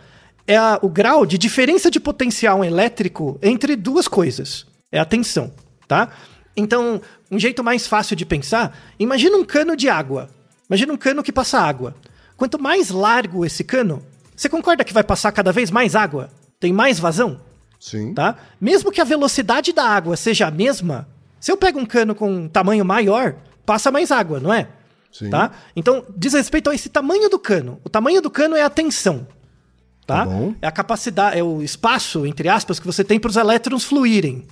É 0.48 0.56
a- 0.56 0.78
o 0.82 0.88
grau 0.88 1.24
de 1.26 1.36
diferença 1.38 1.90
de 1.90 2.00
potencial 2.00 2.64
elétrico 2.64 3.38
entre 3.42 3.76
duas 3.76 4.08
coisas. 4.08 4.66
É 4.90 4.98
a 4.98 5.04
tensão, 5.04 5.52
tá? 5.86 6.08
Então, 6.56 7.00
um 7.30 7.38
jeito 7.38 7.62
mais 7.62 7.86
fácil 7.86 8.16
de 8.16 8.24
pensar, 8.26 8.76
imagina 8.98 9.36
um 9.36 9.44
cano 9.44 9.76
de 9.76 9.88
água. 9.90 10.28
Imagina 10.68 10.92
um 10.92 10.96
cano 10.96 11.22
que 11.22 11.30
passa 11.30 11.60
água. 11.60 11.94
Quanto 12.36 12.58
mais 12.58 12.88
largo 12.90 13.44
esse 13.44 13.62
cano, 13.62 14.02
você 14.34 14.48
concorda 14.48 14.84
que 14.84 14.92
vai 14.94 15.04
passar 15.04 15.30
cada 15.32 15.52
vez 15.52 15.70
mais 15.70 15.94
água? 15.94 16.30
Tem 16.58 16.72
mais 16.72 16.98
vazão? 16.98 17.40
Sim. 17.80 18.12
tá? 18.12 18.36
Mesmo 18.60 18.90
que 18.90 19.00
a 19.00 19.04
velocidade 19.04 19.72
da 19.72 19.84
água 19.84 20.16
seja 20.16 20.48
a 20.48 20.50
mesma, 20.50 21.06
se 21.38 21.52
eu 21.52 21.56
pego 21.56 21.78
um 21.78 21.86
cano 21.86 22.12
com 22.12 22.28
um 22.28 22.48
tamanho 22.48 22.84
maior, 22.84 23.36
passa 23.64 23.92
mais 23.92 24.10
água, 24.10 24.40
não 24.40 24.52
é? 24.52 24.66
Sim. 25.12 25.30
Tá? 25.30 25.52
Então, 25.76 26.04
diz 26.16 26.32
respeito 26.32 26.68
a 26.70 26.74
esse 26.74 26.88
tamanho 26.88 27.30
do 27.30 27.38
cano. 27.38 27.80
O 27.84 27.88
tamanho 27.88 28.20
do 28.20 28.28
cano 28.30 28.56
é 28.56 28.62
a 28.62 28.70
tensão. 28.70 29.28
Tá? 30.08 30.24
Tá. 30.24 30.32
É 30.62 30.66
a 30.66 30.72
capacidade, 30.72 31.38
é 31.38 31.44
o 31.44 31.62
espaço, 31.62 32.24
entre 32.24 32.48
aspas, 32.48 32.80
que 32.80 32.86
você 32.86 33.04
tem 33.04 33.20
para 33.20 33.28
os 33.28 33.36
elétrons 33.36 33.84
fluírem. 33.84 34.42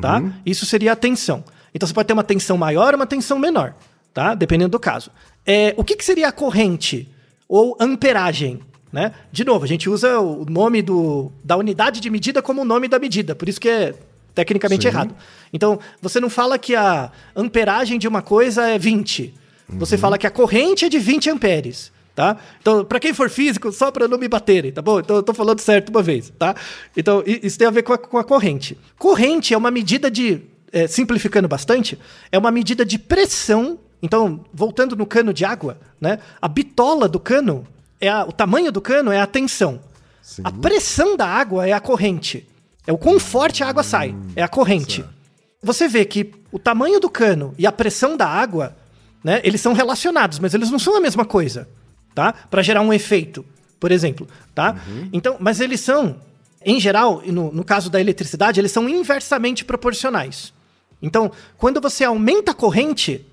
Tá? 0.00 0.18
Uhum. 0.18 0.32
Isso 0.44 0.66
seria 0.66 0.94
a 0.94 0.96
tensão. 0.96 1.44
Então 1.72 1.86
você 1.86 1.94
pode 1.94 2.08
ter 2.08 2.12
uma 2.12 2.24
tensão 2.24 2.58
maior 2.58 2.92
ou 2.92 2.96
uma 2.96 3.06
tensão 3.06 3.38
menor, 3.38 3.76
tá? 4.12 4.34
Dependendo 4.34 4.70
do 4.70 4.80
caso. 4.80 5.12
É, 5.46 5.72
o 5.76 5.84
que, 5.84 5.94
que 5.94 6.04
seria 6.04 6.26
a 6.26 6.32
corrente 6.32 7.08
ou 7.48 7.76
amperagem? 7.78 8.58
Né? 8.92 9.12
De 9.30 9.44
novo, 9.44 9.64
a 9.64 9.68
gente 9.68 9.88
usa 9.88 10.18
o 10.18 10.44
nome 10.44 10.82
do, 10.82 11.30
da 11.44 11.56
unidade 11.56 12.00
de 12.00 12.10
medida 12.10 12.42
como 12.42 12.62
o 12.62 12.64
nome 12.64 12.88
da 12.88 12.98
medida, 12.98 13.32
por 13.36 13.48
isso 13.48 13.60
que 13.60 13.68
é 13.68 13.94
tecnicamente 14.34 14.82
Sim. 14.82 14.88
errado. 14.88 15.14
Então, 15.52 15.78
você 16.02 16.18
não 16.18 16.28
fala 16.28 16.58
que 16.58 16.74
a 16.74 17.12
amperagem 17.36 17.96
de 17.96 18.08
uma 18.08 18.22
coisa 18.22 18.66
é 18.66 18.76
20. 18.76 19.32
Você 19.68 19.96
fala 19.96 20.18
que 20.18 20.26
a 20.26 20.30
corrente 20.30 20.84
é 20.84 20.88
de 20.88 20.98
20 20.98 21.30
amperes. 21.30 21.92
Tá? 22.16 22.38
Então, 22.62 22.82
para 22.82 22.98
quem 22.98 23.12
for 23.12 23.28
físico, 23.28 23.70
só 23.70 23.90
para 23.90 24.08
não 24.08 24.16
me 24.16 24.26
baterem, 24.26 24.72
tá 24.72 24.80
bom? 24.80 24.98
Então, 25.00 25.16
eu 25.16 25.22
tô 25.22 25.34
falando 25.34 25.60
certo 25.60 25.90
uma 25.90 26.02
vez, 26.02 26.32
tá? 26.38 26.54
Então, 26.96 27.22
isso 27.26 27.58
tem 27.58 27.68
a 27.68 27.70
ver 27.70 27.82
com 27.82 27.92
a, 27.92 27.98
com 27.98 28.16
a 28.16 28.24
corrente. 28.24 28.76
Corrente 28.98 29.52
é 29.52 29.56
uma 29.58 29.70
medida 29.70 30.10
de, 30.10 30.40
é, 30.72 30.86
simplificando 30.86 31.46
bastante, 31.46 31.98
é 32.32 32.38
uma 32.38 32.50
medida 32.50 32.86
de 32.86 32.98
pressão. 32.98 33.78
Então, 34.02 34.42
voltando 34.50 34.96
no 34.96 35.04
cano 35.04 35.30
de 35.30 35.44
água, 35.44 35.78
né? 36.00 36.18
A 36.40 36.48
bitola 36.48 37.06
do 37.06 37.20
cano, 37.20 37.66
é 38.00 38.08
a- 38.08 38.24
o 38.24 38.32
tamanho 38.32 38.72
do 38.72 38.80
cano 38.80 39.12
é 39.12 39.20
a 39.20 39.26
tensão. 39.26 39.78
Sim. 40.22 40.40
A 40.42 40.50
pressão 40.50 41.18
da 41.18 41.26
água 41.26 41.68
é 41.68 41.72
a 41.74 41.80
corrente. 41.80 42.48
É 42.86 42.92
o 42.94 42.96
quão 42.98 43.20
forte 43.20 43.62
a 43.62 43.68
água 43.68 43.82
sai, 43.82 44.14
é 44.34 44.42
a 44.42 44.48
corrente. 44.48 45.04
Você 45.62 45.86
vê 45.86 46.04
que 46.06 46.32
o 46.50 46.58
tamanho 46.58 46.98
do 46.98 47.10
cano 47.10 47.52
e 47.58 47.66
a 47.66 47.72
pressão 47.72 48.16
da 48.16 48.26
água, 48.26 48.74
né, 49.22 49.40
eles 49.44 49.60
são 49.60 49.74
relacionados, 49.74 50.38
mas 50.38 50.54
eles 50.54 50.70
não 50.70 50.78
são 50.78 50.96
a 50.96 51.00
mesma 51.00 51.24
coisa, 51.26 51.68
tá? 52.16 52.32
Para 52.32 52.62
gerar 52.62 52.80
um 52.80 52.94
efeito, 52.94 53.44
por 53.78 53.92
exemplo, 53.92 54.26
tá? 54.54 54.74
Então, 55.12 55.36
mas 55.38 55.60
eles 55.60 55.80
são, 55.80 56.16
em 56.64 56.80
geral, 56.80 57.22
no, 57.26 57.52
no 57.52 57.62
caso 57.62 57.90
da 57.90 58.00
eletricidade, 58.00 58.58
eles 58.58 58.72
são 58.72 58.88
inversamente 58.88 59.66
proporcionais. 59.66 60.50
Então, 61.02 61.30
quando 61.58 61.78
você 61.78 62.04
aumenta 62.04 62.52
a 62.52 62.54
corrente, 62.54 63.24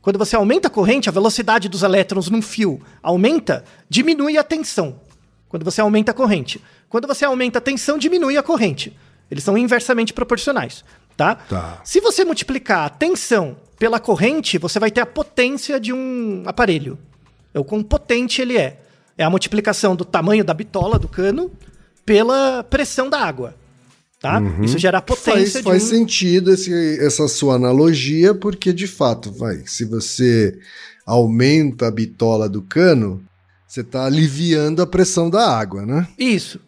quando 0.00 0.18
você 0.18 0.34
aumenta 0.34 0.68
a 0.68 0.70
corrente, 0.70 1.10
a 1.10 1.12
velocidade 1.12 1.68
dos 1.68 1.82
elétrons 1.82 2.30
num 2.30 2.40
fio 2.40 2.80
aumenta, 3.02 3.62
diminui 3.90 4.38
a 4.38 4.42
tensão. 4.42 4.98
Quando 5.46 5.62
você 5.62 5.82
aumenta 5.82 6.12
a 6.12 6.14
corrente. 6.14 6.62
Quando 6.88 7.06
você 7.06 7.26
aumenta 7.26 7.58
a 7.58 7.60
tensão, 7.60 7.98
diminui 7.98 8.38
a 8.38 8.42
corrente. 8.42 8.96
Eles 9.30 9.44
são 9.44 9.58
inversamente 9.58 10.14
proporcionais, 10.14 10.82
tá? 11.14 11.34
Tá. 11.34 11.82
Se 11.84 12.00
você 12.00 12.24
multiplicar 12.24 12.86
a 12.86 12.88
tensão 12.88 13.58
pela 13.78 14.00
corrente, 14.00 14.56
você 14.56 14.78
vai 14.78 14.90
ter 14.90 15.02
a 15.02 15.06
potência 15.06 15.78
de 15.78 15.92
um 15.92 16.42
aparelho. 16.46 16.98
É 17.52 17.58
o 17.58 17.64
quão 17.64 17.82
potente 17.82 18.40
ele 18.40 18.56
é. 18.56 18.80
É 19.18 19.24
a 19.24 19.30
multiplicação 19.30 19.94
do 19.96 20.04
tamanho 20.04 20.44
da 20.44 20.54
bitola 20.54 20.98
do 20.98 21.08
cano 21.08 21.50
pela 22.06 22.62
pressão 22.64 23.08
da 23.10 23.20
água. 23.20 23.54
Tá? 24.20 24.40
Isso 24.62 24.78
gera 24.78 25.00
potência 25.00 25.62
Faz, 25.62 25.64
faz 25.64 25.84
um... 25.84 25.86
sentido 25.86 26.52
esse- 26.52 26.98
essa 27.04 27.26
sua 27.26 27.54
analogia, 27.54 28.34
porque 28.34 28.70
de 28.72 28.86
fato, 28.86 29.32
vai, 29.32 29.62
se 29.66 29.84
você 29.84 30.58
aumenta 31.06 31.86
a 31.86 31.90
bitola 31.90 32.48
do 32.48 32.60
cano, 32.62 33.22
você 33.66 33.80
está 33.80 34.04
aliviando 34.04 34.82
a 34.82 34.86
pressão 34.86 35.30
da 35.30 35.48
água, 35.58 35.86
né? 35.86 36.06
Isso. 36.18 36.60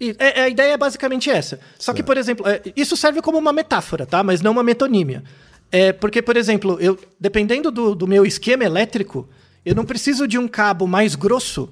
E, 0.00 0.14
é, 0.18 0.42
a 0.42 0.48
ideia 0.48 0.72
é 0.72 0.76
basicamente 0.78 1.30
essa. 1.30 1.60
Só 1.78 1.92
que, 1.92 2.02
por 2.02 2.16
exemplo, 2.16 2.46
é, 2.48 2.62
isso 2.74 2.96
serve 2.96 3.20
como 3.22 3.38
uma 3.38 3.52
metáfora, 3.52 4.06
tá? 4.06 4.22
Mas 4.22 4.40
não 4.40 4.52
uma 4.52 4.62
metonímia. 4.62 5.22
É 5.70 5.92
porque, 5.92 6.22
por 6.22 6.36
exemplo, 6.36 6.78
eu, 6.80 6.98
dependendo 7.20 7.70
do, 7.70 7.94
do 7.94 8.06
meu 8.06 8.24
esquema 8.24 8.64
elétrico, 8.64 9.28
eu 9.64 9.74
não 9.74 9.84
preciso 9.84 10.28
de 10.28 10.38
um 10.38 10.46
cabo 10.46 10.86
mais 10.86 11.14
grosso 11.14 11.68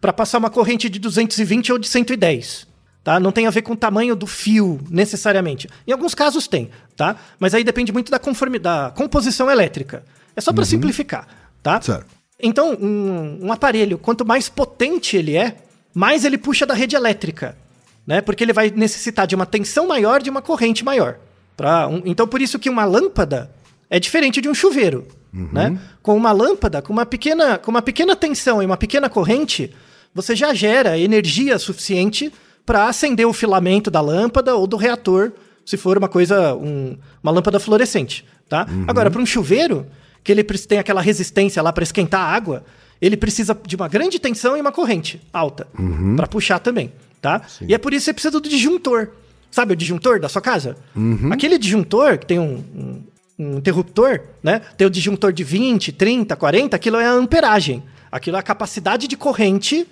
para 0.00 0.12
passar 0.12 0.38
uma 0.38 0.50
corrente 0.50 0.88
de 0.88 0.98
220 0.98 1.72
ou 1.72 1.78
de 1.78 1.86
110. 1.86 2.66
Tá? 3.02 3.18
Não 3.18 3.32
tem 3.32 3.46
a 3.46 3.50
ver 3.50 3.62
com 3.62 3.72
o 3.72 3.76
tamanho 3.76 4.14
do 4.14 4.26
fio, 4.26 4.78
necessariamente. 4.90 5.68
Em 5.86 5.92
alguns 5.92 6.14
casos 6.14 6.46
tem, 6.46 6.70
tá? 6.96 7.16
Mas 7.38 7.54
aí 7.54 7.64
depende 7.64 7.92
muito 7.92 8.10
da, 8.10 8.18
da 8.60 8.92
composição 8.94 9.50
elétrica. 9.50 10.04
É 10.36 10.40
só 10.40 10.52
para 10.52 10.62
uhum. 10.62 10.66
simplificar, 10.66 11.26
tá? 11.62 11.80
Certo. 11.80 12.06
Então, 12.42 12.74
um, 12.74 13.46
um 13.46 13.52
aparelho, 13.52 13.98
quanto 13.98 14.24
mais 14.24 14.48
potente 14.48 15.16
ele 15.16 15.36
é, 15.36 15.56
mais 15.94 16.24
ele 16.24 16.38
puxa 16.38 16.66
da 16.66 16.74
rede 16.74 16.94
elétrica, 16.94 17.56
né? 18.06 18.20
Porque 18.20 18.44
ele 18.44 18.52
vai 18.52 18.70
necessitar 18.70 19.26
de 19.26 19.34
uma 19.34 19.46
tensão 19.46 19.86
maior, 19.86 20.22
de 20.22 20.30
uma 20.30 20.42
corrente 20.42 20.84
maior. 20.84 21.18
Pra 21.56 21.88
um, 21.88 22.02
então, 22.04 22.26
por 22.26 22.40
isso 22.40 22.58
que 22.58 22.70
uma 22.70 22.84
lâmpada 22.84 23.50
é 23.88 23.98
diferente 23.98 24.40
de 24.40 24.48
um 24.48 24.54
chuveiro, 24.54 25.06
uhum. 25.32 25.48
né? 25.52 25.78
Com 26.02 26.16
uma 26.16 26.32
lâmpada, 26.32 26.82
com 26.82 26.92
uma 26.92 27.06
pequena, 27.06 27.58
com 27.58 27.70
uma 27.70 27.82
pequena 27.82 28.14
tensão 28.16 28.62
e 28.62 28.66
uma 28.66 28.76
pequena 28.76 29.08
corrente, 29.08 29.72
você 30.14 30.34
já 30.34 30.52
gera 30.52 30.98
energia 30.98 31.58
suficiente 31.58 32.32
para 32.66 32.88
acender 32.88 33.26
o 33.26 33.32
filamento 33.32 33.90
da 33.90 34.00
lâmpada 34.00 34.54
ou 34.54 34.66
do 34.66 34.76
reator, 34.76 35.32
se 35.64 35.76
for 35.76 35.98
uma 35.98 36.08
coisa, 36.08 36.54
um, 36.54 36.96
uma 37.22 37.32
lâmpada 37.32 37.58
fluorescente, 37.58 38.24
tá? 38.48 38.66
Uhum. 38.70 38.84
Agora, 38.86 39.10
para 39.10 39.20
um 39.20 39.26
chuveiro, 39.26 39.86
que 40.22 40.30
ele 40.30 40.42
tem 40.44 40.78
aquela 40.78 41.00
resistência 41.00 41.62
lá 41.62 41.72
para 41.72 41.82
esquentar 41.82 42.20
a 42.20 42.32
água, 42.32 42.64
ele 43.00 43.16
precisa 43.16 43.58
de 43.66 43.76
uma 43.76 43.88
grande 43.88 44.18
tensão 44.18 44.56
e 44.56 44.60
uma 44.60 44.72
corrente 44.72 45.20
alta 45.32 45.66
uhum. 45.78 46.16
para 46.16 46.26
puxar 46.26 46.58
também, 46.58 46.92
tá? 47.20 47.42
Sim. 47.48 47.66
E 47.68 47.74
é 47.74 47.78
por 47.78 47.92
isso 47.92 48.04
que 48.04 48.06
você 48.06 48.12
precisa 48.12 48.32
do 48.32 48.48
disjuntor. 48.48 49.08
Sabe 49.50 49.72
o 49.72 49.76
disjuntor 49.76 50.20
da 50.20 50.28
sua 50.28 50.42
casa? 50.42 50.76
Uhum. 50.94 51.32
Aquele 51.32 51.58
disjuntor 51.58 52.18
que 52.18 52.26
tem 52.26 52.38
um, 52.38 52.62
um, 52.74 53.02
um, 53.40 53.56
interruptor, 53.56 54.20
né? 54.42 54.60
Tem 54.76 54.86
o 54.86 54.90
disjuntor 54.90 55.32
de 55.32 55.42
20, 55.42 55.92
30, 55.92 56.36
40, 56.36 56.76
aquilo 56.76 56.98
é 56.98 57.06
a 57.06 57.12
amperagem. 57.12 57.82
Aquilo 58.12 58.36
é 58.36 58.40
a 58.40 58.42
capacidade 58.42 59.08
de 59.08 59.16
corrente 59.16 59.86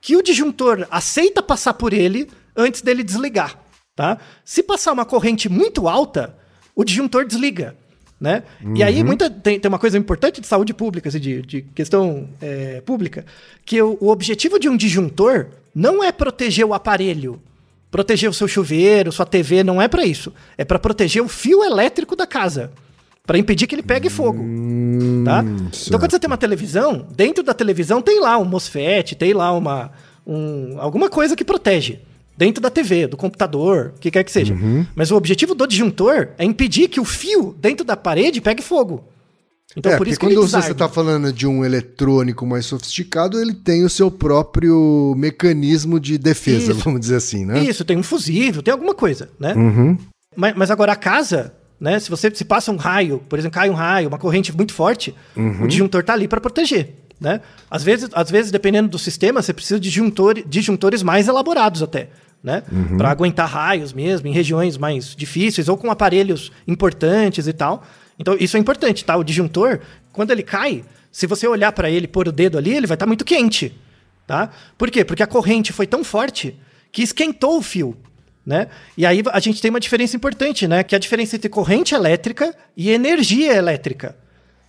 que 0.00 0.16
o 0.16 0.22
disjuntor 0.22 0.86
aceita 0.90 1.42
passar 1.42 1.74
por 1.74 1.92
ele 1.92 2.28
antes 2.56 2.82
dele 2.82 3.02
desligar, 3.02 3.58
tá? 3.94 4.18
Se 4.44 4.62
passar 4.62 4.92
uma 4.92 5.04
corrente 5.04 5.48
muito 5.48 5.88
alta, 5.88 6.36
o 6.74 6.84
disjuntor 6.84 7.24
desliga, 7.26 7.76
né? 8.20 8.42
Uhum. 8.62 8.76
E 8.76 8.82
aí 8.82 9.00
uhum. 9.00 9.06
muita, 9.06 9.30
tem, 9.30 9.58
tem 9.58 9.68
uma 9.68 9.78
coisa 9.78 9.96
importante 9.96 10.40
de 10.40 10.46
saúde 10.46 10.74
pública, 10.74 11.08
assim, 11.08 11.20
de, 11.20 11.42
de 11.42 11.62
questão 11.62 12.28
é, 12.40 12.80
pública, 12.80 13.24
que 13.64 13.80
o, 13.80 13.96
o 14.00 14.08
objetivo 14.08 14.58
de 14.58 14.68
um 14.68 14.76
disjuntor 14.76 15.48
não 15.74 16.02
é 16.02 16.10
proteger 16.10 16.66
o 16.66 16.74
aparelho, 16.74 17.40
proteger 17.90 18.28
o 18.28 18.34
seu 18.34 18.48
chuveiro, 18.48 19.12
sua 19.12 19.26
TV, 19.26 19.62
não 19.62 19.80
é 19.80 19.86
para 19.86 20.04
isso. 20.04 20.32
É 20.56 20.64
para 20.64 20.78
proteger 20.78 21.22
o 21.22 21.28
fio 21.28 21.62
elétrico 21.62 22.16
da 22.16 22.26
casa 22.26 22.72
para 23.30 23.38
impedir 23.38 23.68
que 23.68 23.76
ele 23.76 23.82
pegue 23.84 24.10
fogo, 24.10 24.42
hum, 24.42 25.22
tá? 25.24 25.44
Certo. 25.44 25.86
Então 25.86 26.00
quando 26.00 26.10
você 26.10 26.18
tem 26.18 26.26
uma 26.26 26.36
televisão, 26.36 27.06
dentro 27.14 27.44
da 27.44 27.54
televisão 27.54 28.02
tem 28.02 28.18
lá 28.18 28.36
um 28.36 28.44
MOSFET, 28.44 29.14
tem 29.14 29.32
lá 29.32 29.52
uma 29.52 29.92
um, 30.26 30.80
alguma 30.80 31.08
coisa 31.08 31.36
que 31.36 31.44
protege 31.44 32.00
dentro 32.36 32.60
da 32.60 32.68
TV, 32.68 33.06
do 33.06 33.16
computador, 33.16 33.92
o 33.94 34.00
que 34.00 34.10
quer 34.10 34.24
que 34.24 34.32
seja. 34.32 34.52
Uhum. 34.52 34.84
Mas 34.96 35.12
o 35.12 35.16
objetivo 35.16 35.54
do 35.54 35.64
disjuntor 35.64 36.30
é 36.38 36.44
impedir 36.44 36.88
que 36.88 36.98
o 36.98 37.04
fio 37.04 37.54
dentro 37.56 37.84
da 37.86 37.96
parede 37.96 38.40
pegue 38.40 38.64
fogo. 38.64 39.04
Então, 39.76 39.92
é, 39.92 39.96
por 39.96 40.08
isso 40.08 40.18
que 40.18 40.26
quando 40.26 40.48
você 40.48 40.72
está 40.72 40.88
falando 40.88 41.32
de 41.32 41.46
um 41.46 41.64
eletrônico 41.64 42.44
mais 42.44 42.66
sofisticado, 42.66 43.40
ele 43.40 43.54
tem 43.54 43.84
o 43.84 43.88
seu 43.88 44.10
próprio 44.10 45.14
mecanismo 45.16 46.00
de 46.00 46.18
defesa, 46.18 46.72
isso. 46.72 46.80
vamos 46.82 46.98
dizer 46.98 47.14
assim, 47.14 47.46
né? 47.46 47.60
Isso, 47.60 47.84
tem 47.84 47.96
um 47.96 48.02
fusível, 48.02 48.60
tem 48.60 48.72
alguma 48.72 48.92
coisa, 48.92 49.30
né? 49.38 49.54
Uhum. 49.54 49.96
Mas, 50.34 50.56
mas 50.56 50.70
agora 50.72 50.94
a 50.94 50.96
casa, 50.96 51.54
né? 51.80 51.98
Se 51.98 52.10
você 52.10 52.30
se 52.34 52.44
passa 52.44 52.70
um 52.70 52.76
raio, 52.76 53.22
por 53.28 53.38
exemplo, 53.38 53.54
cai 53.54 53.70
um 53.70 53.74
raio, 53.74 54.08
uma 54.08 54.18
corrente 54.18 54.54
muito 54.54 54.74
forte, 54.74 55.14
uhum. 55.34 55.64
o 55.64 55.68
disjuntor 55.68 56.02
está 56.02 56.12
ali 56.12 56.28
para 56.28 56.40
proteger. 56.40 56.94
Né? 57.18 57.40
Às, 57.70 57.82
vezes, 57.82 58.08
às 58.12 58.30
vezes, 58.30 58.50
dependendo 58.50 58.88
do 58.88 58.98
sistema, 58.98 59.42
você 59.42 59.52
precisa 59.52 59.80
de 59.80 59.88
disjuntor, 59.88 60.42
disjuntores 60.46 61.02
mais 61.02 61.26
elaborados 61.26 61.82
até. 61.82 62.08
Né? 62.42 62.62
Uhum. 62.70 62.96
Para 62.96 63.10
aguentar 63.10 63.48
raios 63.48 63.92
mesmo, 63.92 64.26
em 64.28 64.32
regiões 64.32 64.76
mais 64.76 65.14
difíceis, 65.14 65.68
ou 65.68 65.76
com 65.76 65.90
aparelhos 65.90 66.52
importantes 66.66 67.46
e 67.46 67.52
tal. 67.52 67.84
Então, 68.18 68.36
isso 68.38 68.56
é 68.56 68.60
importante, 68.60 69.04
tá? 69.04 69.16
O 69.16 69.24
disjuntor, 69.24 69.80
quando 70.12 70.30
ele 70.30 70.42
cai, 70.42 70.84
se 71.12 71.26
você 71.26 71.46
olhar 71.46 71.72
para 71.72 71.90
ele, 71.90 72.06
pôr 72.06 72.28
o 72.28 72.32
dedo 72.32 72.56
ali, 72.56 72.70
ele 72.70 72.86
vai 72.86 72.94
estar 72.94 73.04
tá 73.04 73.08
muito 73.08 73.24
quente. 73.24 73.74
Tá? 74.26 74.50
Por 74.78 74.90
quê? 74.90 75.04
Porque 75.04 75.22
a 75.22 75.26
corrente 75.26 75.72
foi 75.72 75.86
tão 75.86 76.04
forte 76.04 76.56
que 76.92 77.02
esquentou 77.02 77.58
o 77.58 77.62
fio 77.62 77.96
né? 78.44 78.68
E 78.96 79.04
aí 79.04 79.22
a 79.32 79.40
gente 79.40 79.60
tem 79.60 79.70
uma 79.70 79.80
diferença 79.80 80.16
importante, 80.16 80.66
né? 80.66 80.82
Que 80.82 80.94
é 80.94 80.96
a 80.96 81.00
diferença 81.00 81.36
entre 81.36 81.48
corrente 81.48 81.94
elétrica 81.94 82.54
e 82.76 82.90
energia 82.90 83.54
elétrica. 83.54 84.16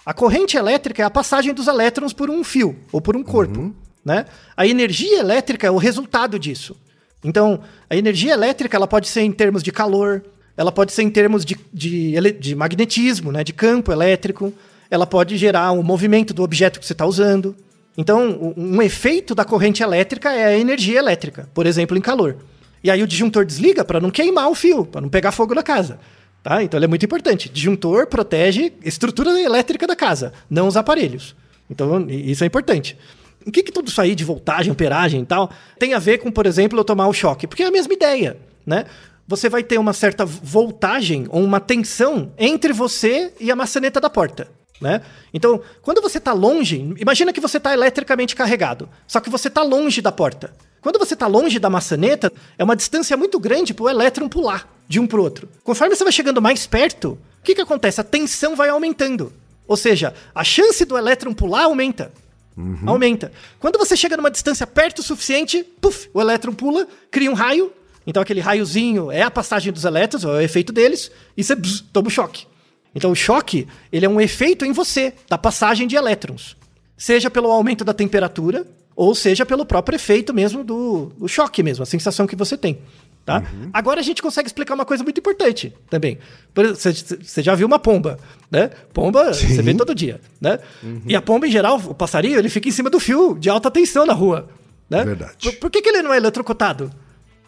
A 0.06 0.14
corrente 0.14 0.58
elétrica 0.58 1.04
é 1.04 1.06
a 1.06 1.10
passagem 1.10 1.54
dos 1.54 1.68
elétrons 1.68 2.14
por 2.14 2.30
um 2.30 2.44
fio 2.44 2.76
ou 2.92 3.00
por 3.00 3.16
um 3.16 3.24
corpo, 3.24 3.60
uhum. 3.60 3.74
né? 4.04 4.26
A 4.58 4.66
energia 4.66 5.20
elétrica 5.20 5.68
é 5.68 5.72
o 5.72 5.78
resultado 5.78 6.40
disso. 6.40 6.76
Então, 7.24 7.62
a 7.90 7.96
energia 7.96 8.34
elétrica 8.34 8.76
ela 8.76 8.88
pode 8.88 9.08
ser 9.08 9.22
em 9.22 9.32
termos 9.32 9.62
de 9.62 9.72
calor, 9.72 10.24
ela 10.58 10.72
pode 10.72 10.92
ser 10.92 11.04
em 11.04 11.10
termos 11.10 11.46
de, 11.46 11.56
de, 11.72 12.32
de 12.34 12.56
magnetismo, 12.56 13.32
né? 13.32 13.44
De 13.44 13.54
campo 13.54 13.92
elétrico. 13.92 14.54
Ela 14.90 15.08
pode 15.08 15.38
gerar 15.38 15.72
o 15.72 15.80
um 15.80 15.84
movimento 15.84 16.34
do 16.34 16.44
objeto 16.44 16.80
que 16.80 16.86
você 16.86 16.94
está 16.94 17.06
usando. 17.06 17.56
Então, 17.98 18.54
um, 18.58 18.76
um 18.76 18.82
efeito 18.82 19.36
da 19.36 19.46
corrente 19.46 19.84
elétrica 19.84 20.32
é 20.32 20.46
a 20.46 20.58
energia 20.58 21.00
elétrica, 21.00 21.48
por 21.54 21.66
exemplo, 21.66 21.98
em 21.98 22.02
calor. 22.02 22.38
E 22.84 22.90
aí 22.90 23.02
o 23.04 23.08
disjuntor 23.08 23.46
desliga 23.46 23.86
para 23.86 24.00
não 24.00 24.10
queimar 24.10 24.50
o 24.50 24.56
fio, 24.56 24.86
para 24.86 25.02
não 25.02 25.10
pegar 25.10 25.32
fogo 25.32 25.54
na 25.54 25.64
casa. 25.64 26.00
Tá? 26.44 26.64
Então 26.64 26.78
ele 26.78 26.86
é 26.86 26.88
muito 26.88 27.06
importante. 27.06 27.50
Disjuntor 27.50 28.08
protege 28.08 28.74
a 28.84 28.88
estrutura 28.88 29.40
elétrica 29.40 29.86
da 29.86 29.96
casa, 29.96 30.34
não 30.50 30.68
os 30.68 30.76
aparelhos. 30.76 31.36
Então 31.70 32.08
isso 32.10 32.44
é 32.44 32.48
importante. 32.48 32.98
O 33.46 33.52
que, 33.52 33.64
que 33.64 33.72
tudo 33.72 33.88
isso 33.88 34.02
aí 34.02 34.14
de 34.14 34.24
voltagem, 34.24 34.72
amperagem 34.72 35.22
e 35.22 35.26
tal 35.26 35.52
tem 35.80 35.94
a 35.94 36.00
ver 36.00 36.20
com, 36.20 36.32
por 36.32 36.46
exemplo, 36.46 36.80
eu 36.80 36.84
tomar 36.84 37.08
o 37.08 37.14
choque? 37.14 37.48
Porque 37.48 37.64
é 37.64 37.68
a 37.68 37.72
mesma 37.72 37.94
ideia, 37.94 38.38
né? 38.66 38.86
Você 39.28 39.48
vai 39.50 39.64
ter 39.64 39.80
uma 39.80 39.94
certa 39.94 40.26
voltagem 40.26 41.26
ou 41.30 41.44
uma 41.44 41.60
tensão 41.60 42.34
entre 42.38 42.74
você 42.74 43.34
e 43.40 43.52
a 43.52 43.56
maçaneta 43.56 44.02
da 44.02 44.10
porta. 44.10 44.48
Né? 44.82 45.02
Então, 45.32 45.62
quando 45.84 46.02
você 46.02 46.18
está 46.18 46.34
longe, 46.34 46.94
imagina 46.98 47.32
que 47.32 47.40
você 47.40 47.58
está 47.58 47.72
eletricamente 47.72 48.36
carregado, 48.36 48.90
só 49.08 49.20
que 49.20 49.30
você 49.30 49.48
está 49.48 49.62
longe 49.62 50.02
da 50.02 50.12
porta. 50.12 50.52
Quando 50.82 50.98
você 50.98 51.14
está 51.14 51.28
longe 51.28 51.60
da 51.60 51.70
maçaneta, 51.70 52.34
é 52.58 52.64
uma 52.64 52.76
distância 52.76 53.16
muito 53.16 53.40
grande 53.40 53.74
para 53.74 53.84
o 53.84 53.90
elétron 53.90 54.28
pular 54.28 54.68
de 54.88 55.00
um 55.00 55.06
para 55.06 55.20
o 55.20 55.24
outro. 55.24 55.48
Conforme 55.64 55.96
você 55.96 56.04
vai 56.04 56.12
chegando 56.12 56.42
mais 56.42 56.66
perto, 56.66 57.12
o 57.12 57.44
que, 57.44 57.56
que 57.56 57.62
acontece? 57.62 58.02
A 58.02 58.04
tensão 58.04 58.56
vai 58.56 58.70
aumentando. 58.70 59.32
Ou 59.68 59.78
seja, 59.78 60.14
a 60.34 60.44
chance 60.44 60.84
do 60.84 60.98
elétron 60.98 61.34
pular 61.34 61.64
aumenta. 61.64 62.12
Uhum. 62.58 62.82
Aumenta. 62.86 63.32
Quando 63.60 63.78
você 63.78 63.96
chega 63.96 64.18
numa 64.18 64.32
distância 64.32 64.68
perto 64.68 65.00
o 65.00 65.04
suficiente, 65.04 65.64
puff, 65.80 66.10
o 66.14 66.20
elétron 66.20 66.54
pula, 66.54 66.88
cria 67.10 67.32
um 67.32 67.36
raio. 67.36 67.72
Então 68.06 68.22
aquele 68.22 68.42
raiozinho 68.42 69.12
é 69.12 69.22
a 69.22 69.32
passagem 69.32 69.72
dos 69.72 69.86
elétrons, 69.86 70.24
é 70.24 70.28
o 70.28 70.42
efeito 70.42 70.74
deles, 70.74 71.12
e 71.38 71.44
você 71.44 71.56
bzz, 71.56 71.86
toma 71.94 72.08
o 72.08 72.08
um 72.08 72.12
choque. 72.12 72.48
Então 72.94 73.12
o 73.12 73.16
choque, 73.16 73.68
ele 73.92 74.06
é 74.06 74.10
um 74.10 74.20
efeito 74.20 74.66
em 74.66 74.72
você 74.72 75.14
da 75.30 75.38
passagem 75.38 75.88
de 75.88 75.96
elétrons. 75.96 76.58
Seja 76.98 77.30
pelo 77.30 77.50
aumento 77.52 77.86
da 77.86 77.94
temperatura, 77.94 78.68
ou 78.96 79.16
seja 79.16 79.46
pelo 79.46 79.66
próprio 79.66 79.96
efeito 79.96 80.34
mesmo 80.34 80.64
do, 80.64 81.12
do 81.18 81.28
choque 81.28 81.64
mesmo, 81.64 81.84
a 81.84 81.86
sensação 81.86 82.28
que 82.28 82.36
você 82.36 82.58
tem. 82.58 82.80
Tá? 83.26 83.38
Uhum. 83.38 83.70
Agora 83.72 84.00
a 84.00 84.04
gente 84.04 84.22
consegue 84.22 84.48
explicar 84.48 84.74
uma 84.74 84.86
coisa 84.86 85.04
muito 85.04 85.20
importante 85.20 85.74
também. 85.90 86.18
Você 86.56 87.44
já 87.44 87.54
viu 87.54 87.68
uma 87.68 87.78
pomba, 87.78 88.18
né? 88.50 88.72
Pomba 88.94 89.32
Sim. 89.34 89.48
você 89.48 89.62
vê 89.62 89.74
todo 89.76 89.94
dia, 89.94 90.20
né? 90.40 90.58
Uhum. 90.82 91.04
E 91.06 91.16
a 91.16 91.22
pomba, 91.22 91.48
em 91.48 91.52
geral, 91.52 91.78
o 91.78 91.94
passarinho, 91.94 92.40
ele 92.40 92.50
fica 92.50 92.68
em 92.68 92.72
cima 92.72 92.90
do 92.90 93.00
fio 93.00 93.38
de 93.38 93.48
alta 93.48 93.70
tensão 93.70 94.08
na 94.08 94.14
rua. 94.14 94.50
Né? 94.90 95.06
Verdade. 95.06 95.38
Por, 95.42 95.54
por 95.54 95.70
que, 95.70 95.82
que 95.84 95.90
ele 95.90 96.02
não 96.02 96.12
é 96.12 96.18
eletrocutado? 96.18 96.92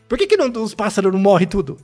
Por 0.08 0.18
que, 0.18 0.28
que 0.28 0.38
não, 0.38 0.48
os 0.62 0.76
pássaros 0.76 1.12
não 1.12 1.20
morrem 1.20 1.48
tudo? 1.48 1.78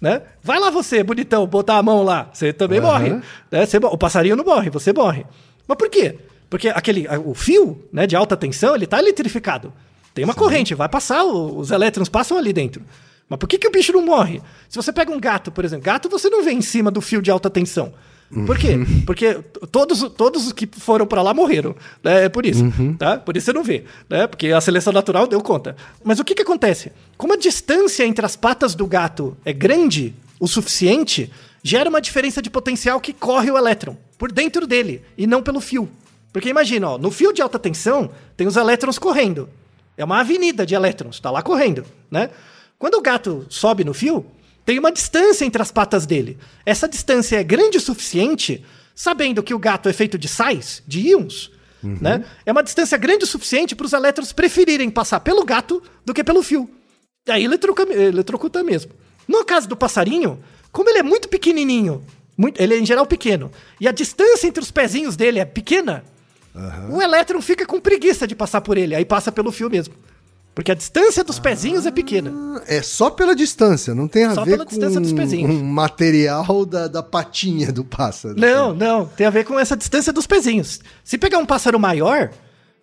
Né? 0.00 0.22
Vai 0.42 0.58
lá 0.58 0.68
você, 0.68 1.02
bonitão, 1.02 1.46
botar 1.46 1.78
a 1.78 1.82
mão 1.82 2.02
lá. 2.02 2.28
Você 2.32 2.52
também 2.52 2.80
uhum. 2.80 2.86
morre. 2.86 3.10
Né? 3.50 3.64
Você, 3.64 3.78
o 3.78 3.96
passarinho 3.96 4.34
não 4.34 4.44
morre, 4.44 4.68
você 4.68 4.92
morre. 4.92 5.24
Mas 5.66 5.78
por 5.78 5.88
quê? 5.88 6.18
Porque 6.48 6.68
aquele, 6.68 7.06
o 7.24 7.34
fio 7.34 7.84
né, 7.92 8.06
de 8.06 8.16
alta 8.16 8.36
tensão, 8.36 8.74
ele 8.74 8.84
está 8.84 8.98
eletrificado. 8.98 9.72
Tem 10.14 10.24
uma 10.24 10.32
Sim. 10.32 10.38
corrente, 10.38 10.74
vai 10.74 10.88
passar, 10.88 11.24
os 11.24 11.70
elétrons 11.70 12.08
passam 12.08 12.38
ali 12.38 12.52
dentro. 12.52 12.82
Mas 13.28 13.38
por 13.38 13.46
que, 13.46 13.58
que 13.58 13.68
o 13.68 13.70
bicho 13.70 13.92
não 13.92 14.04
morre? 14.04 14.40
Se 14.68 14.76
você 14.76 14.92
pega 14.92 15.12
um 15.12 15.20
gato, 15.20 15.52
por 15.52 15.64
exemplo, 15.64 15.84
gato 15.84 16.08
você 16.08 16.30
não 16.30 16.42
vê 16.42 16.52
em 16.52 16.62
cima 16.62 16.90
do 16.90 17.00
fio 17.00 17.20
de 17.20 17.30
alta 17.30 17.50
tensão. 17.50 17.92
Por 18.46 18.58
quê? 18.58 18.74
Uhum. 18.74 19.02
Porque 19.06 19.40
todos, 19.72 20.02
todos 20.14 20.46
os 20.46 20.52
que 20.52 20.68
foram 20.70 21.06
para 21.06 21.22
lá 21.22 21.32
morreram. 21.32 21.74
Né? 22.04 22.24
É 22.24 22.28
por 22.28 22.44
isso. 22.44 22.62
Uhum. 22.62 22.94
Tá? 22.94 23.16
Por 23.16 23.36
isso 23.36 23.46
você 23.46 23.52
não 23.52 23.64
vê. 23.64 23.84
Né? 24.08 24.26
Porque 24.26 24.48
a 24.48 24.60
seleção 24.60 24.92
natural 24.92 25.26
deu 25.26 25.40
conta. 25.40 25.74
Mas 26.04 26.18
o 26.18 26.24
que, 26.24 26.34
que 26.34 26.42
acontece? 26.42 26.92
Como 27.16 27.32
a 27.32 27.36
distância 27.36 28.04
entre 28.04 28.24
as 28.24 28.36
patas 28.36 28.74
do 28.74 28.86
gato 28.86 29.36
é 29.44 29.52
grande 29.52 30.14
o 30.38 30.46
suficiente, 30.46 31.32
gera 31.62 31.88
uma 31.88 32.00
diferença 32.00 32.40
de 32.42 32.50
potencial 32.50 33.00
que 33.00 33.12
corre 33.12 33.50
o 33.50 33.56
elétron 33.56 33.96
por 34.16 34.30
dentro 34.30 34.66
dele 34.66 35.02
e 35.16 35.26
não 35.26 35.42
pelo 35.42 35.60
fio. 35.60 35.88
Porque 36.32 36.48
imagina, 36.48 36.90
ó, 36.90 36.98
no 36.98 37.10
fio 37.10 37.32
de 37.32 37.42
alta 37.42 37.58
tensão 37.58 38.10
tem 38.36 38.46
os 38.46 38.56
elétrons 38.56 38.98
correndo. 38.98 39.48
É 39.96 40.04
uma 40.04 40.20
avenida 40.20 40.64
de 40.64 40.74
elétrons, 40.74 41.18
tá 41.20 41.30
lá 41.30 41.42
correndo, 41.42 41.84
né? 42.10 42.30
Quando 42.78 42.94
o 42.94 43.02
gato 43.02 43.44
sobe 43.48 43.82
no 43.82 43.92
fio, 43.92 44.24
tem 44.64 44.78
uma 44.78 44.92
distância 44.92 45.44
entre 45.44 45.60
as 45.60 45.72
patas 45.72 46.06
dele. 46.06 46.38
Essa 46.64 46.88
distância 46.88 47.36
é 47.40 47.42
grande 47.42 47.78
o 47.78 47.80
suficiente, 47.80 48.64
sabendo 48.94 49.42
que 49.42 49.54
o 49.54 49.58
gato 49.58 49.88
é 49.88 49.92
feito 49.92 50.16
de 50.16 50.28
sais, 50.28 50.82
de 50.86 51.00
íons, 51.00 51.50
uhum. 51.82 51.98
né? 52.00 52.24
É 52.46 52.52
uma 52.52 52.62
distância 52.62 52.96
grande 52.96 53.24
o 53.24 53.26
suficiente 53.26 53.74
para 53.74 53.86
os 53.86 53.92
elétrons 53.92 54.32
preferirem 54.32 54.90
passar 54.90 55.20
pelo 55.20 55.44
gato 55.44 55.82
do 56.04 56.14
que 56.14 56.22
pelo 56.22 56.42
fio. 56.42 56.70
Aí 57.28 57.44
eletrocuta 57.44 58.62
mesmo. 58.62 58.92
No 59.26 59.44
caso 59.44 59.68
do 59.68 59.76
passarinho, 59.76 60.38
como 60.70 60.88
ele 60.88 60.98
é 60.98 61.02
muito 61.02 61.28
pequenininho, 61.28 62.04
muito, 62.36 62.60
ele 62.60 62.74
é 62.74 62.78
em 62.78 62.86
geral 62.86 63.04
pequeno, 63.06 63.50
e 63.80 63.88
a 63.88 63.92
distância 63.92 64.46
entre 64.46 64.62
os 64.62 64.70
pezinhos 64.70 65.16
dele 65.16 65.40
é 65.40 65.44
pequena, 65.44 66.04
Uhum. 66.54 66.96
O 66.96 67.02
elétron 67.02 67.40
fica 67.40 67.64
com 67.66 67.80
preguiça 67.80 68.26
de 68.26 68.34
passar 68.34 68.60
por 68.60 68.76
ele, 68.76 68.94
aí 68.94 69.04
passa 69.04 69.30
pelo 69.30 69.52
fio 69.52 69.70
mesmo. 69.70 69.94
Porque 70.58 70.72
a 70.72 70.74
distância 70.74 71.22
dos 71.22 71.38
pezinhos 71.38 71.86
é 71.86 71.90
pequena. 71.92 72.32
Ah, 72.34 72.62
é 72.66 72.82
só 72.82 73.10
pela 73.10 73.32
distância, 73.32 73.94
não 73.94 74.08
tem 74.08 74.24
a 74.24 74.34
só 74.34 74.44
ver 74.44 74.58
com 74.64 74.74
o 74.74 75.64
material 75.64 76.66
da, 76.66 76.88
da 76.88 77.00
patinha 77.00 77.70
do 77.70 77.84
pássaro. 77.84 78.34
Não, 78.36 78.74
não, 78.74 79.06
tem 79.06 79.24
a 79.24 79.30
ver 79.30 79.44
com 79.44 79.56
essa 79.56 79.76
distância 79.76 80.12
dos 80.12 80.26
pezinhos. 80.26 80.80
Se 81.04 81.16
pegar 81.16 81.38
um 81.38 81.46
pássaro 81.46 81.78
maior, 81.78 82.30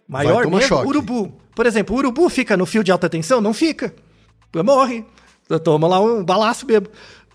maior 0.07 0.47
mesmo, 0.47 0.61
choque. 0.61 0.87
urubu. 0.87 1.33
Por 1.53 1.65
exemplo, 1.65 1.93
o 1.95 1.99
urubu 1.99 2.29
fica 2.29 2.55
no 2.55 2.65
fio 2.65 2.81
de 2.81 2.93
alta 2.93 3.09
tensão? 3.09 3.41
Não 3.41 3.53
fica. 3.53 3.93
Morre. 4.63 5.03
Toma 5.61 5.85
lá 5.85 5.99
um 5.99 6.23
balaço 6.23 6.65
mesmo. 6.65 6.87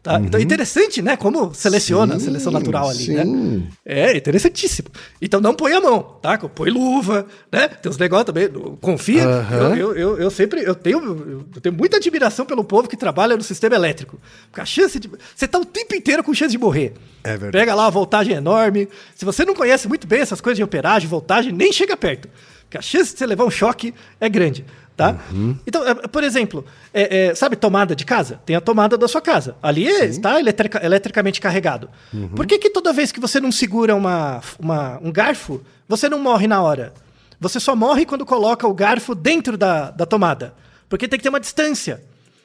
Tá? 0.02 0.16
Uhum. 0.16 0.24
Então 0.24 0.40
é 0.40 0.42
interessante, 0.42 1.02
né? 1.02 1.14
Como 1.14 1.52
seleciona 1.52 2.14
sim, 2.14 2.22
a 2.22 2.24
seleção 2.24 2.50
natural 2.50 2.88
ali, 2.88 3.08
né? 3.08 3.22
sim. 3.22 3.58
né? 3.58 3.68
É 3.84 4.16
interessantíssimo. 4.16 4.88
Então 5.20 5.42
não 5.42 5.54
põe 5.54 5.74
a 5.74 5.80
mão, 5.80 6.02
tá? 6.22 6.38
Põe 6.38 6.70
luva, 6.70 7.26
né? 7.52 7.68
Tem 7.68 7.90
uns 7.90 7.98
negócios 7.98 8.24
também. 8.24 8.48
Confia. 8.80 9.28
Uhum. 9.28 9.76
Eu, 9.76 9.96
eu, 9.96 10.18
eu, 10.18 10.30
sempre 10.30 10.62
eu 10.62 10.74
tenho, 10.74 11.44
eu 11.54 11.60
tenho 11.60 11.74
muita 11.74 11.98
admiração 11.98 12.46
pelo 12.46 12.64
povo 12.64 12.88
que 12.88 12.96
trabalha 12.96 13.36
no 13.36 13.42
sistema 13.42 13.74
elétrico. 13.74 14.18
Porque 14.50 14.62
a 14.62 14.64
chance 14.64 14.98
de. 14.98 15.10
Você 15.36 15.46
tá 15.46 15.58
o 15.58 15.66
tempo 15.66 15.94
inteiro 15.94 16.24
com 16.24 16.32
chance 16.32 16.52
de 16.52 16.58
morrer. 16.58 16.94
É 17.22 17.32
verdade. 17.32 17.52
Pega 17.52 17.74
lá 17.74 17.86
a 17.86 17.90
voltagem 17.90 18.34
enorme. 18.34 18.88
Se 19.14 19.26
você 19.26 19.44
não 19.44 19.54
conhece 19.54 19.86
muito 19.86 20.06
bem 20.06 20.20
essas 20.20 20.40
coisas 20.40 20.56
de 20.56 20.64
operagem, 20.64 21.06
voltagem, 21.06 21.52
nem 21.52 21.70
chega 21.74 21.94
perto. 21.94 22.26
Porque 22.62 22.78
a 22.78 22.82
chance 22.82 23.12
de 23.12 23.18
você 23.18 23.26
levar 23.26 23.44
um 23.44 23.50
choque 23.50 23.92
é 24.18 24.28
grande. 24.28 24.64
Tá? 24.96 25.18
Uhum. 25.32 25.56
Então, 25.66 25.86
é, 25.86 25.94
por 25.94 26.22
exemplo, 26.22 26.64
é, 26.92 27.28
é, 27.28 27.34
sabe 27.34 27.56
tomada 27.56 27.96
de 27.96 28.04
casa? 28.04 28.40
Tem 28.44 28.54
a 28.54 28.60
tomada 28.60 28.98
da 28.98 29.08
sua 29.08 29.22
casa. 29.22 29.56
Ali 29.62 29.88
é, 29.88 30.04
está 30.04 30.38
eletrica, 30.38 30.84
eletricamente 30.84 31.40
carregado. 31.40 31.88
Uhum. 32.12 32.28
Por 32.28 32.46
que, 32.46 32.58
que 32.58 32.68
toda 32.68 32.92
vez 32.92 33.10
que 33.10 33.18
você 33.18 33.40
não 33.40 33.50
segura 33.50 33.94
uma, 33.96 34.42
uma, 34.58 34.98
um 35.02 35.10
garfo, 35.10 35.62
você 35.88 36.08
não 36.08 36.18
morre 36.18 36.46
na 36.46 36.60
hora? 36.60 36.92
Você 37.40 37.58
só 37.58 37.74
morre 37.74 38.04
quando 38.04 38.26
coloca 38.26 38.68
o 38.68 38.74
garfo 38.74 39.14
dentro 39.14 39.56
da, 39.56 39.90
da 39.90 40.04
tomada. 40.04 40.54
Porque 40.86 41.08
tem 41.08 41.18
que 41.18 41.22
ter 41.22 41.30
uma 41.30 41.40
distância. 41.40 42.02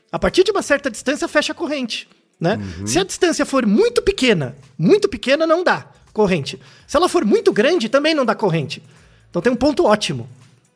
A 0.09 0.17
partir 0.17 0.45
de 0.45 0.51
uma 0.51 0.61
certa 0.61 0.89
distância, 0.89 1.27
fecha 1.27 1.51
a 1.51 1.55
corrente. 1.55 2.07
Né? 2.39 2.57
Uhum. 2.79 2.87
Se 2.87 2.97
a 2.97 3.03
distância 3.03 3.45
for 3.45 3.65
muito 3.65 4.01
pequena, 4.01 4.55
muito 4.77 5.09
pequena, 5.09 5.45
não 5.45 5.61
dá 5.61 5.87
corrente. 6.13 6.57
Se 6.87 6.95
ela 6.95 7.09
for 7.09 7.25
muito 7.25 7.51
grande, 7.51 7.89
também 7.89 8.15
não 8.15 8.23
dá 8.23 8.33
corrente. 8.33 8.81
Então 9.29 9.41
tem 9.41 9.51
um 9.51 9.57
ponto 9.57 9.83
ótimo 9.85 10.29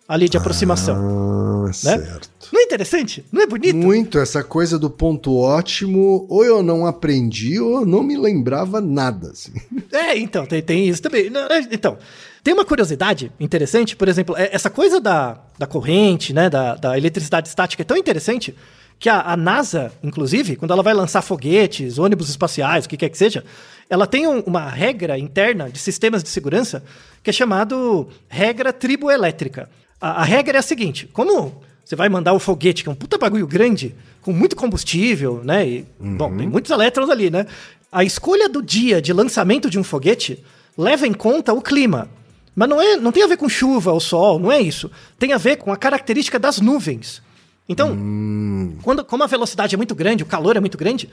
ali 0.10 0.28
de 0.28 0.38
aproximação. 0.38 0.96
Ah, 0.96 1.68
né? 1.68 1.74
certo. 1.74 2.30
Não 2.52 2.60
é 2.60 2.64
interessante? 2.64 3.24
Não 3.32 3.44
é 3.44 3.46
bonito? 3.46 3.76
Muito, 3.76 4.18
essa 4.18 4.44
coisa 4.44 4.80
do 4.80 4.90
ponto 4.90 5.38
ótimo, 5.38 6.26
ou 6.28 6.44
eu 6.44 6.64
não 6.64 6.88
aprendi, 6.88 7.60
ou 7.60 7.82
eu 7.82 7.86
não 7.86 8.02
me 8.02 8.18
lembrava 8.18 8.82
nada. 8.82 9.30
Assim. 9.30 9.54
É, 9.92 10.16
então, 10.18 10.46
tem, 10.46 10.62
tem 10.62 10.88
isso 10.88 11.02
também. 11.02 11.32
É, 11.50 11.60
então, 11.72 11.98
tem 12.44 12.54
uma 12.54 12.64
curiosidade 12.64 13.32
interessante, 13.40 13.96
por 13.96 14.08
exemplo, 14.08 14.38
é, 14.38 14.50
essa 14.52 14.70
coisa 14.70 15.00
da, 15.00 15.40
da 15.58 15.66
corrente, 15.66 16.32
né, 16.32 16.48
da, 16.48 16.76
da 16.76 16.98
eletricidade 16.98 17.48
estática 17.48 17.82
é 17.82 17.86
tão 17.86 17.98
interessante 17.98 18.56
que 19.00 19.10
a, 19.10 19.20
a, 19.22 19.36
NASA, 19.36 19.92
inclusive, 20.04 20.56
quando 20.56 20.72
ela 20.72 20.84
vai 20.84 20.94
lançar 20.94 21.24
foguetes, 21.24 21.98
ônibus 21.98 22.30
espaciais, 22.30 22.86
o 22.86 22.90
que 22.90 22.98
quer 22.98 23.10
que 23.10 23.18
seja, 23.18 23.44
ela 23.90 24.06
tem 24.06 24.28
um, 24.28 24.42
uma 24.42 24.70
regra 24.70 25.18
interna 25.18 25.70
de 25.70 25.80
sistemas 25.80 26.22
de 26.22 26.30
segurança 26.30 26.84
que 27.24 27.32
é 27.32 27.34
chamado 27.34 28.08
regra 28.28 28.72
triboelétrica. 28.72 29.70
A, 30.00 30.22
a 30.22 30.24
regra 30.24 30.58
é 30.58 30.60
a 30.60 30.64
seguinte: 30.64 31.10
como 31.12 31.62
você 31.84 31.96
vai 31.96 32.08
mandar 32.08 32.34
o 32.34 32.40
foguete, 32.40 32.84
que 32.84 32.90
é 32.90 32.92
um 32.92 32.96
puta 32.96 33.18
bagulho 33.18 33.48
grande, 33.48 33.96
com 34.22 34.32
muito 34.32 34.56
combustível, 34.56 35.42
né? 35.44 35.68
E, 35.68 35.86
uhum. 36.00 36.18
Bom, 36.18 36.38
tem 36.38 36.48
muitos 36.48 36.70
elétrons 36.70 37.10
ali, 37.10 37.32
né? 37.32 37.48
A 37.92 38.04
escolha 38.04 38.48
do 38.48 38.62
dia 38.62 39.02
de 39.02 39.12
lançamento 39.12 39.70
de 39.70 39.80
um 39.80 39.84
foguete 39.84 40.44
leva 40.78 41.08
em 41.08 41.14
conta 41.14 41.52
o 41.52 41.62
clima. 41.62 42.08
Mas 42.56 42.70
não, 42.70 42.82
é, 42.82 42.98
não 42.98 43.12
tem 43.12 43.24
a 43.24 43.28
ver 43.28 43.38
com 43.38 43.50
chuva 43.50 43.92
ou 43.92 44.00
sol, 44.00 44.38
não 44.38 44.52
é 44.52 44.62
isso. 44.62 44.92
Tem 45.18 45.34
a 45.34 45.38
ver 45.38 45.56
com 45.58 45.72
a 45.72 45.78
característica 45.78 46.38
das 46.38 46.60
nuvens. 46.60 47.22
Então, 47.68 47.92
hum. 47.92 48.78
quando, 48.84 49.04
como 49.04 49.24
a 49.24 49.28
velocidade 49.28 49.76
é 49.76 49.78
muito 49.78 49.96
grande, 49.96 50.24
o 50.24 50.26
calor 50.26 50.58
é 50.58 50.60
muito 50.60 50.78
grande, 50.78 51.10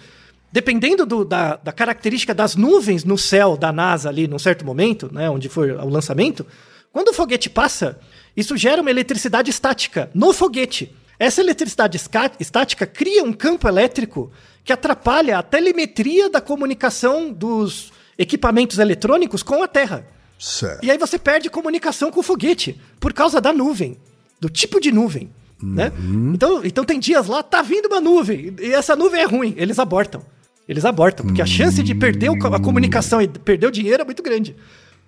dependendo 0.50 1.06
do, 1.06 1.24
da, 1.24 1.56
da, 1.56 1.72
característica 1.72 2.34
das 2.34 2.56
nuvens 2.56 3.04
no 3.04 3.16
céu 3.16 3.56
da 3.56 3.72
NASA 3.72 4.08
ali, 4.08 4.26
num 4.26 4.38
certo 4.38 4.64
momento, 4.64 5.08
né, 5.12 5.28
onde 5.28 5.48
for 5.48 5.70
o 5.70 5.88
lançamento, 5.88 6.46
quando 6.92 7.08
o 7.08 7.12
foguete 7.12 7.50
passa, 7.50 7.98
isso 8.36 8.56
gera 8.56 8.82
uma 8.82 8.90
eletricidade 8.90 9.50
estática 9.50 10.10
no 10.14 10.32
foguete. 10.32 10.94
Essa 11.18 11.40
eletricidade 11.40 11.98
estática 12.38 12.86
cria 12.86 13.24
um 13.24 13.32
campo 13.32 13.66
elétrico 13.66 14.30
que 14.62 14.72
atrapalha 14.72 15.38
a 15.38 15.42
telemetria 15.42 16.28
da 16.28 16.40
comunicação 16.40 17.32
dos 17.32 17.92
equipamentos 18.18 18.78
eletrônicos 18.78 19.42
com 19.42 19.62
a 19.62 19.68
Terra. 19.68 20.06
Certo. 20.38 20.84
E 20.84 20.90
aí 20.90 20.98
você 20.98 21.18
perde 21.18 21.48
comunicação 21.48 22.10
com 22.10 22.20
o 22.20 22.22
foguete 22.22 22.78
por 23.00 23.12
causa 23.12 23.40
da 23.40 23.52
nuvem, 23.52 23.96
do 24.38 24.50
tipo 24.50 24.80
de 24.80 24.92
nuvem. 24.92 25.30
Né? 25.62 25.90
Uhum. 25.96 26.30
Né? 26.30 26.32
Então, 26.34 26.64
então 26.64 26.84
tem 26.84 27.00
dias 27.00 27.26
lá, 27.26 27.42
tá 27.42 27.62
vindo 27.62 27.86
uma 27.86 28.00
nuvem, 28.00 28.54
e 28.60 28.72
essa 28.72 28.94
nuvem 28.94 29.22
é 29.22 29.24
ruim, 29.24 29.54
eles 29.56 29.78
abortam. 29.78 30.22
Eles 30.68 30.84
abortam, 30.84 31.24
porque 31.24 31.40
a 31.40 31.46
chance 31.46 31.80
de 31.80 31.94
perder 31.94 32.28
a 32.28 32.58
comunicação 32.58 33.22
e 33.22 33.28
perder 33.28 33.68
o 33.68 33.70
dinheiro 33.70 34.02
é 34.02 34.04
muito 34.04 34.22
grande. 34.22 34.56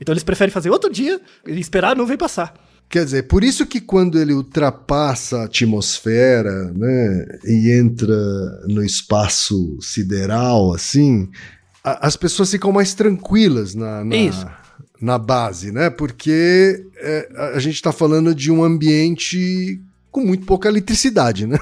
Então 0.01 0.13
eles 0.13 0.23
preferem 0.23 0.53
fazer 0.53 0.71
outro 0.71 0.89
dia 0.89 1.21
e 1.45 1.59
esperar 1.59 1.93
a 1.93 1.95
nuvem 1.97 2.17
passar. 2.17 2.55
Quer 2.89 3.05
dizer, 3.05 3.25
por 3.25 3.45
isso 3.45 3.67
que 3.67 3.81
quando 3.81 4.19
ele 4.19 4.33
ultrapassa 4.33 5.41
a 5.41 5.45
atmosfera, 5.45 6.73
né, 6.73 7.39
e 7.45 7.71
entra 7.79 8.17
no 8.67 8.83
espaço 8.83 9.77
sideral, 9.81 10.73
assim, 10.73 11.29
a, 11.85 12.07
as 12.07 12.17
pessoas 12.17 12.51
ficam 12.51 12.73
mais 12.73 12.95
tranquilas 12.95 13.75
na, 13.75 14.03
na, 14.03 14.59
na 15.01 15.19
base, 15.19 15.71
né? 15.71 15.91
Porque 15.91 16.87
é, 16.97 17.29
a 17.55 17.59
gente 17.59 17.75
está 17.75 17.93
falando 17.93 18.35
de 18.35 18.51
um 18.51 18.65
ambiente 18.65 19.79
com 20.11 20.23
muito 20.23 20.47
pouca 20.47 20.69
eletricidade, 20.69 21.47
né? 21.47 21.59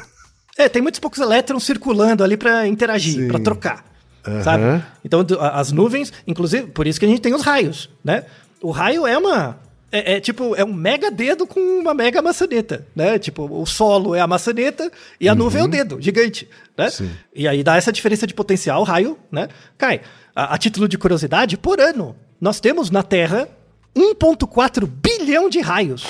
É, 0.57 0.69
tem 0.69 0.81
muitos 0.81 1.01
poucos 1.01 1.19
elétrons 1.19 1.65
circulando 1.65 2.25
ali 2.25 2.37
para 2.37 2.67
interagir, 2.67 3.29
para 3.29 3.39
trocar. 3.39 3.85
Uhum. 4.27 4.43
Sabe? 4.43 4.83
Então, 5.05 5.25
as 5.53 5.71
nuvens, 5.71 6.13
inclusive, 6.27 6.69
por 6.69 6.87
isso 6.87 6.99
que 6.99 7.05
a 7.05 7.09
gente 7.09 7.21
tem 7.21 7.35
os 7.35 7.43
raios, 7.43 7.91
né? 8.03 8.25
O 8.63 8.71
raio 8.71 9.07
é 9.07 9.19
uma 9.19 9.59
é, 9.91 10.15
é, 10.15 10.21
tipo, 10.21 10.55
é 10.57 10.65
um 10.65 10.73
mega 10.73 11.11
dedo 11.11 11.47
com 11.47 11.61
uma 11.61 11.95
mega 11.95 12.21
maçaneta, 12.21 12.87
né? 12.95 13.19
Tipo, 13.19 13.49
o 13.51 13.65
solo 13.65 14.15
é 14.15 14.21
a 14.21 14.27
maçaneta 14.27 14.91
e 15.21 15.29
a 15.29 15.33
uhum. 15.33 15.39
nuvem 15.39 15.63
é 15.63 15.65
o 15.65 15.69
dedo, 15.69 16.01
gigante, 16.01 16.49
né? 16.77 16.91
Sim. 16.91 17.11
E 17.35 17.47
aí 17.47 17.63
dá 17.63 17.77
essa 17.77 17.93
diferença 17.93 18.27
de 18.27 18.35
potencial, 18.35 18.81
o 18.81 18.85
raio, 18.85 19.17
né? 19.31 19.49
Cai. 19.79 20.01
A, 20.35 20.55
a 20.55 20.59
título 20.59 20.89
de 20.89 20.99
curiosidade, 20.99 21.57
por 21.57 21.81
ano, 21.81 22.17
nós 22.41 22.61
temos 22.61 22.91
na 22.91 23.03
Terra 23.03 23.49
1.4 23.97 24.87
bilhão 24.87 25.49
de 25.49 25.61
raios. 25.61 26.05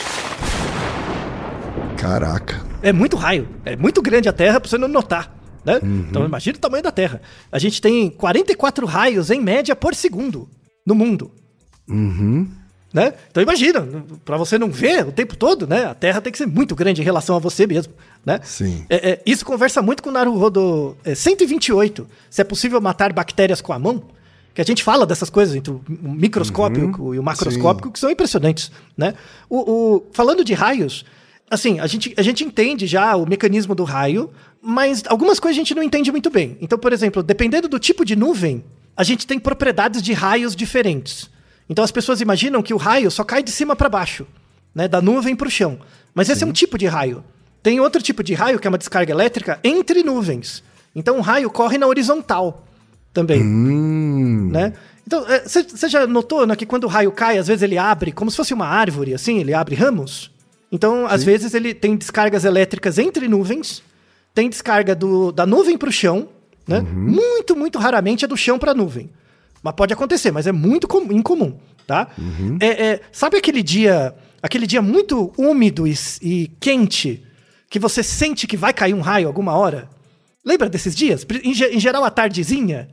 Caraca. 1.96 2.64
É 2.82 2.92
muito 2.92 3.16
raio. 3.16 3.48
É 3.64 3.76
muito 3.76 4.00
grande 4.00 4.28
a 4.28 4.32
Terra 4.32 4.60
pra 4.60 4.68
você 4.68 4.78
não 4.78 4.88
notar. 4.88 5.34
Né? 5.64 5.80
Uhum. 5.82 6.06
Então 6.08 6.24
imagina 6.24 6.56
o 6.56 6.60
tamanho 6.60 6.82
da 6.82 6.92
Terra. 6.92 7.20
A 7.50 7.58
gente 7.58 7.80
tem 7.80 8.08
44 8.08 8.86
raios 8.86 9.30
em 9.30 9.40
média 9.40 9.76
por 9.76 9.94
segundo 9.94 10.48
no 10.86 10.94
mundo. 10.94 11.32
Uhum. 11.88 12.48
Né? 12.96 13.12
Então 13.30 13.42
imagina, 13.42 13.86
para 14.24 14.38
você 14.38 14.58
não 14.58 14.70
ver 14.70 15.06
o 15.06 15.12
tempo 15.12 15.36
todo, 15.36 15.66
né? 15.66 15.84
A 15.84 15.94
Terra 15.94 16.18
tem 16.18 16.32
que 16.32 16.38
ser 16.38 16.46
muito 16.46 16.74
grande 16.74 17.02
em 17.02 17.04
relação 17.04 17.36
a 17.36 17.38
você 17.38 17.66
mesmo, 17.66 17.92
né? 18.24 18.40
Sim. 18.42 18.86
É, 18.88 19.10
é, 19.10 19.22
isso 19.26 19.44
conversa 19.44 19.82
muito 19.82 20.02
com 20.02 20.08
o 20.08 20.12
Naruhodo 20.12 20.96
é, 21.04 21.14
128, 21.14 22.08
se 22.30 22.40
é 22.40 22.44
possível 22.44 22.80
matar 22.80 23.12
bactérias 23.12 23.60
com 23.60 23.74
a 23.74 23.78
mão, 23.78 24.02
que 24.54 24.62
a 24.62 24.64
gente 24.64 24.82
fala 24.82 25.04
dessas 25.04 25.28
coisas 25.28 25.54
entre 25.54 25.74
o 25.74 25.82
microscópico 26.02 27.02
uhum, 27.02 27.14
e 27.14 27.18
o 27.18 27.22
macroscópico, 27.22 27.88
sim. 27.88 27.92
que 27.92 27.98
são 27.98 28.10
impressionantes, 28.10 28.72
né? 28.96 29.12
O, 29.50 29.58
o, 29.58 30.06
falando 30.14 30.42
de 30.42 30.54
raios, 30.54 31.04
assim, 31.50 31.78
a 31.78 31.86
gente, 31.86 32.14
a 32.16 32.22
gente 32.22 32.44
entende 32.44 32.86
já 32.86 33.14
o 33.14 33.28
mecanismo 33.28 33.74
do 33.74 33.84
raio, 33.84 34.30
mas 34.62 35.02
algumas 35.06 35.38
coisas 35.38 35.58
a 35.58 35.60
gente 35.60 35.74
não 35.74 35.82
entende 35.82 36.10
muito 36.10 36.30
bem. 36.30 36.56
Então, 36.62 36.78
por 36.78 36.94
exemplo, 36.94 37.22
dependendo 37.22 37.68
do 37.68 37.78
tipo 37.78 38.06
de 38.06 38.16
nuvem, 38.16 38.64
a 38.96 39.04
gente 39.04 39.26
tem 39.26 39.38
propriedades 39.38 40.00
de 40.00 40.14
raios 40.14 40.56
diferentes. 40.56 41.35
Então 41.68 41.84
as 41.84 41.90
pessoas 41.90 42.20
imaginam 42.20 42.62
que 42.62 42.74
o 42.74 42.76
raio 42.76 43.10
só 43.10 43.24
cai 43.24 43.42
de 43.42 43.50
cima 43.50 43.74
para 43.74 43.88
baixo, 43.88 44.26
né, 44.74 44.86
da 44.86 45.00
nuvem 45.00 45.34
para 45.34 45.48
o 45.48 45.50
chão. 45.50 45.78
Mas 46.14 46.28
esse 46.28 46.40
Sim. 46.40 46.46
é 46.46 46.48
um 46.48 46.52
tipo 46.52 46.78
de 46.78 46.86
raio. 46.86 47.24
Tem 47.62 47.80
outro 47.80 48.00
tipo 48.00 48.22
de 48.22 48.34
raio 48.34 48.58
que 48.58 48.66
é 48.66 48.70
uma 48.70 48.78
descarga 48.78 49.12
elétrica 49.12 49.58
entre 49.64 50.02
nuvens. 50.02 50.62
Então 50.94 51.18
o 51.18 51.20
raio 51.20 51.50
corre 51.50 51.78
na 51.78 51.86
horizontal 51.86 52.64
também, 53.12 53.42
hum. 53.42 54.50
né? 54.52 54.72
Então, 55.06 55.24
você 55.46 55.88
já 55.88 56.04
notou 56.04 56.44
né, 56.46 56.56
que 56.56 56.66
quando 56.66 56.84
o 56.84 56.88
raio 56.88 57.12
cai, 57.12 57.38
às 57.38 57.46
vezes 57.46 57.62
ele 57.62 57.78
abre 57.78 58.10
como 58.10 58.28
se 58.28 58.36
fosse 58.36 58.52
uma 58.52 58.66
árvore, 58.66 59.14
assim, 59.14 59.38
ele 59.38 59.54
abre 59.54 59.76
ramos? 59.76 60.32
Então, 60.70 61.06
às 61.06 61.22
vezes 61.22 61.54
ele 61.54 61.72
tem 61.72 61.96
descargas 61.96 62.44
elétricas 62.44 62.98
entre 62.98 63.28
nuvens, 63.28 63.82
tem 64.34 64.50
descarga 64.50 64.96
do, 64.96 65.30
da 65.30 65.46
nuvem 65.46 65.78
para 65.78 65.88
o 65.88 65.92
chão, 65.92 66.28
né? 66.66 66.80
Uhum. 66.80 67.12
Muito, 67.12 67.56
muito 67.56 67.78
raramente 67.78 68.24
é 68.24 68.28
do 68.28 68.36
chão 68.36 68.58
para 68.58 68.72
a 68.72 68.74
nuvem. 68.74 69.08
Mas 69.66 69.74
pode 69.74 69.92
acontecer, 69.92 70.30
mas 70.30 70.46
é 70.46 70.52
muito 70.52 70.86
incomum, 71.10 71.58
tá? 71.84 72.06
Uhum. 72.16 72.56
É, 72.60 72.66
é, 72.66 73.00
sabe 73.10 73.36
aquele 73.36 73.64
dia, 73.64 74.14
aquele 74.40 74.64
dia 74.64 74.80
muito 74.80 75.32
úmido 75.36 75.88
e, 75.88 75.94
e 76.22 76.46
quente 76.60 77.24
que 77.68 77.80
você 77.80 78.00
sente 78.00 78.46
que 78.46 78.56
vai 78.56 78.72
cair 78.72 78.94
um 78.94 79.00
raio 79.00 79.26
alguma 79.26 79.56
hora? 79.56 79.90
Lembra 80.44 80.68
desses 80.68 80.94
dias? 80.94 81.26
Em, 81.42 81.50
em 81.50 81.80
geral, 81.80 82.04
a 82.04 82.10
tardezinha, 82.10 82.88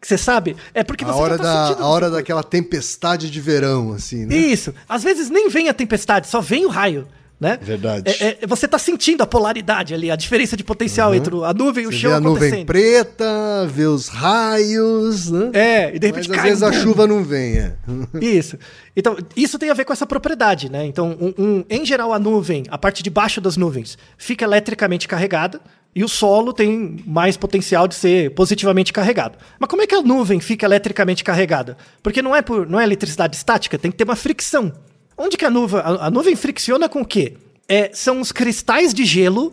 que 0.00 0.08
você 0.08 0.18
sabe, 0.18 0.56
é 0.74 0.82
porque 0.82 1.04
a 1.04 1.06
você 1.06 1.20
hora 1.20 1.38
tá 1.38 1.72
da 1.74 1.82
A 1.82 1.86
hora 1.86 2.10
daquela 2.10 2.42
tempestade 2.42 3.30
de 3.30 3.40
verão, 3.40 3.92
assim, 3.92 4.26
né? 4.26 4.36
Isso. 4.36 4.74
Às 4.88 5.04
vezes 5.04 5.30
nem 5.30 5.48
vem 5.48 5.68
a 5.68 5.74
tempestade, 5.74 6.26
só 6.26 6.40
vem 6.40 6.66
o 6.66 6.68
raio 6.68 7.06
né? 7.40 7.58
Verdade. 7.60 8.10
É, 8.10 8.38
é, 8.42 8.46
você 8.46 8.66
está 8.66 8.78
sentindo 8.78 9.22
a 9.22 9.26
polaridade 9.26 9.94
ali, 9.94 10.10
a 10.10 10.16
diferença 10.16 10.56
de 10.56 10.64
potencial 10.64 11.10
uhum. 11.10 11.14
entre 11.14 11.44
a 11.44 11.54
nuvem 11.54 11.84
e 11.84 11.86
o 11.86 11.92
você 11.92 11.98
chão 11.98 12.10
vê 12.10 12.16
a 12.16 12.20
nuvem 12.20 12.66
preta, 12.66 13.66
vê 13.66 13.84
os 13.84 14.08
raios, 14.08 15.30
né? 15.30 15.50
É, 15.52 15.94
e 15.94 15.98
de 15.98 16.06
repente 16.08 16.28
Mas, 16.28 16.38
às 16.38 16.44
vezes 16.44 16.62
a 16.62 16.72
chuva 16.72 17.06
não 17.06 17.22
vem, 17.22 17.58
é. 17.58 17.74
Isso. 18.20 18.58
Então, 18.96 19.16
isso 19.36 19.58
tem 19.60 19.70
a 19.70 19.74
ver 19.74 19.84
com 19.84 19.92
essa 19.92 20.06
propriedade, 20.06 20.68
né? 20.68 20.84
Então, 20.84 21.16
um, 21.20 21.32
um, 21.38 21.64
em 21.70 21.86
geral, 21.86 22.12
a 22.12 22.18
nuvem, 22.18 22.64
a 22.68 22.76
parte 22.76 23.00
de 23.00 23.10
baixo 23.10 23.40
das 23.40 23.56
nuvens, 23.56 23.96
fica 24.16 24.44
eletricamente 24.44 25.06
carregada 25.06 25.60
e 25.94 26.02
o 26.02 26.08
solo 26.08 26.52
tem 26.52 26.96
mais 27.06 27.36
potencial 27.36 27.86
de 27.86 27.94
ser 27.94 28.34
positivamente 28.34 28.92
carregado. 28.92 29.38
Mas 29.58 29.70
como 29.70 29.82
é 29.82 29.86
que 29.86 29.94
a 29.94 30.02
nuvem 30.02 30.40
fica 30.40 30.66
eletricamente 30.66 31.22
carregada? 31.22 31.76
Porque 32.02 32.20
não 32.20 32.34
é 32.34 32.42
por 32.42 32.68
não 32.68 32.80
é 32.80 32.82
eletricidade 32.82 33.36
estática, 33.36 33.78
tem 33.78 33.90
que 33.90 33.96
ter 33.96 34.04
uma 34.04 34.16
fricção. 34.16 34.72
Onde 35.18 35.36
que 35.36 35.44
a 35.44 35.50
nuvem. 35.50 35.80
A, 35.80 36.06
a 36.06 36.10
nuvem 36.10 36.36
fricciona 36.36 36.88
com 36.88 37.02
o 37.02 37.04
quê? 37.04 37.34
É, 37.68 37.90
são 37.92 38.20
os 38.20 38.30
cristais 38.32 38.94
de 38.94 39.04
gelo 39.04 39.52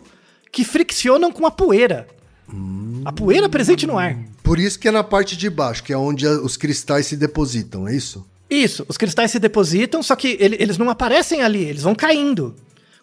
que 0.52 0.64
friccionam 0.64 1.32
com 1.32 1.44
a 1.44 1.50
poeira. 1.50 2.06
Hum. 2.48 3.02
A 3.04 3.12
poeira 3.12 3.48
presente 3.48 3.86
no 3.86 3.98
ar. 3.98 4.16
Por 4.42 4.58
isso 4.58 4.78
que 4.78 4.88
é 4.88 4.90
na 4.92 5.02
parte 5.02 5.36
de 5.36 5.50
baixo, 5.50 5.82
que 5.82 5.92
é 5.92 5.96
onde 5.98 6.26
os 6.26 6.56
cristais 6.56 7.06
se 7.06 7.16
depositam, 7.16 7.88
é 7.88 7.94
isso? 7.94 8.24
Isso, 8.48 8.86
os 8.88 8.96
cristais 8.96 9.32
se 9.32 9.40
depositam, 9.40 10.02
só 10.02 10.14
que 10.14 10.36
ele, 10.38 10.56
eles 10.60 10.78
não 10.78 10.88
aparecem 10.88 11.42
ali, 11.42 11.64
eles 11.64 11.82
vão 11.82 11.96
caindo. 11.96 12.54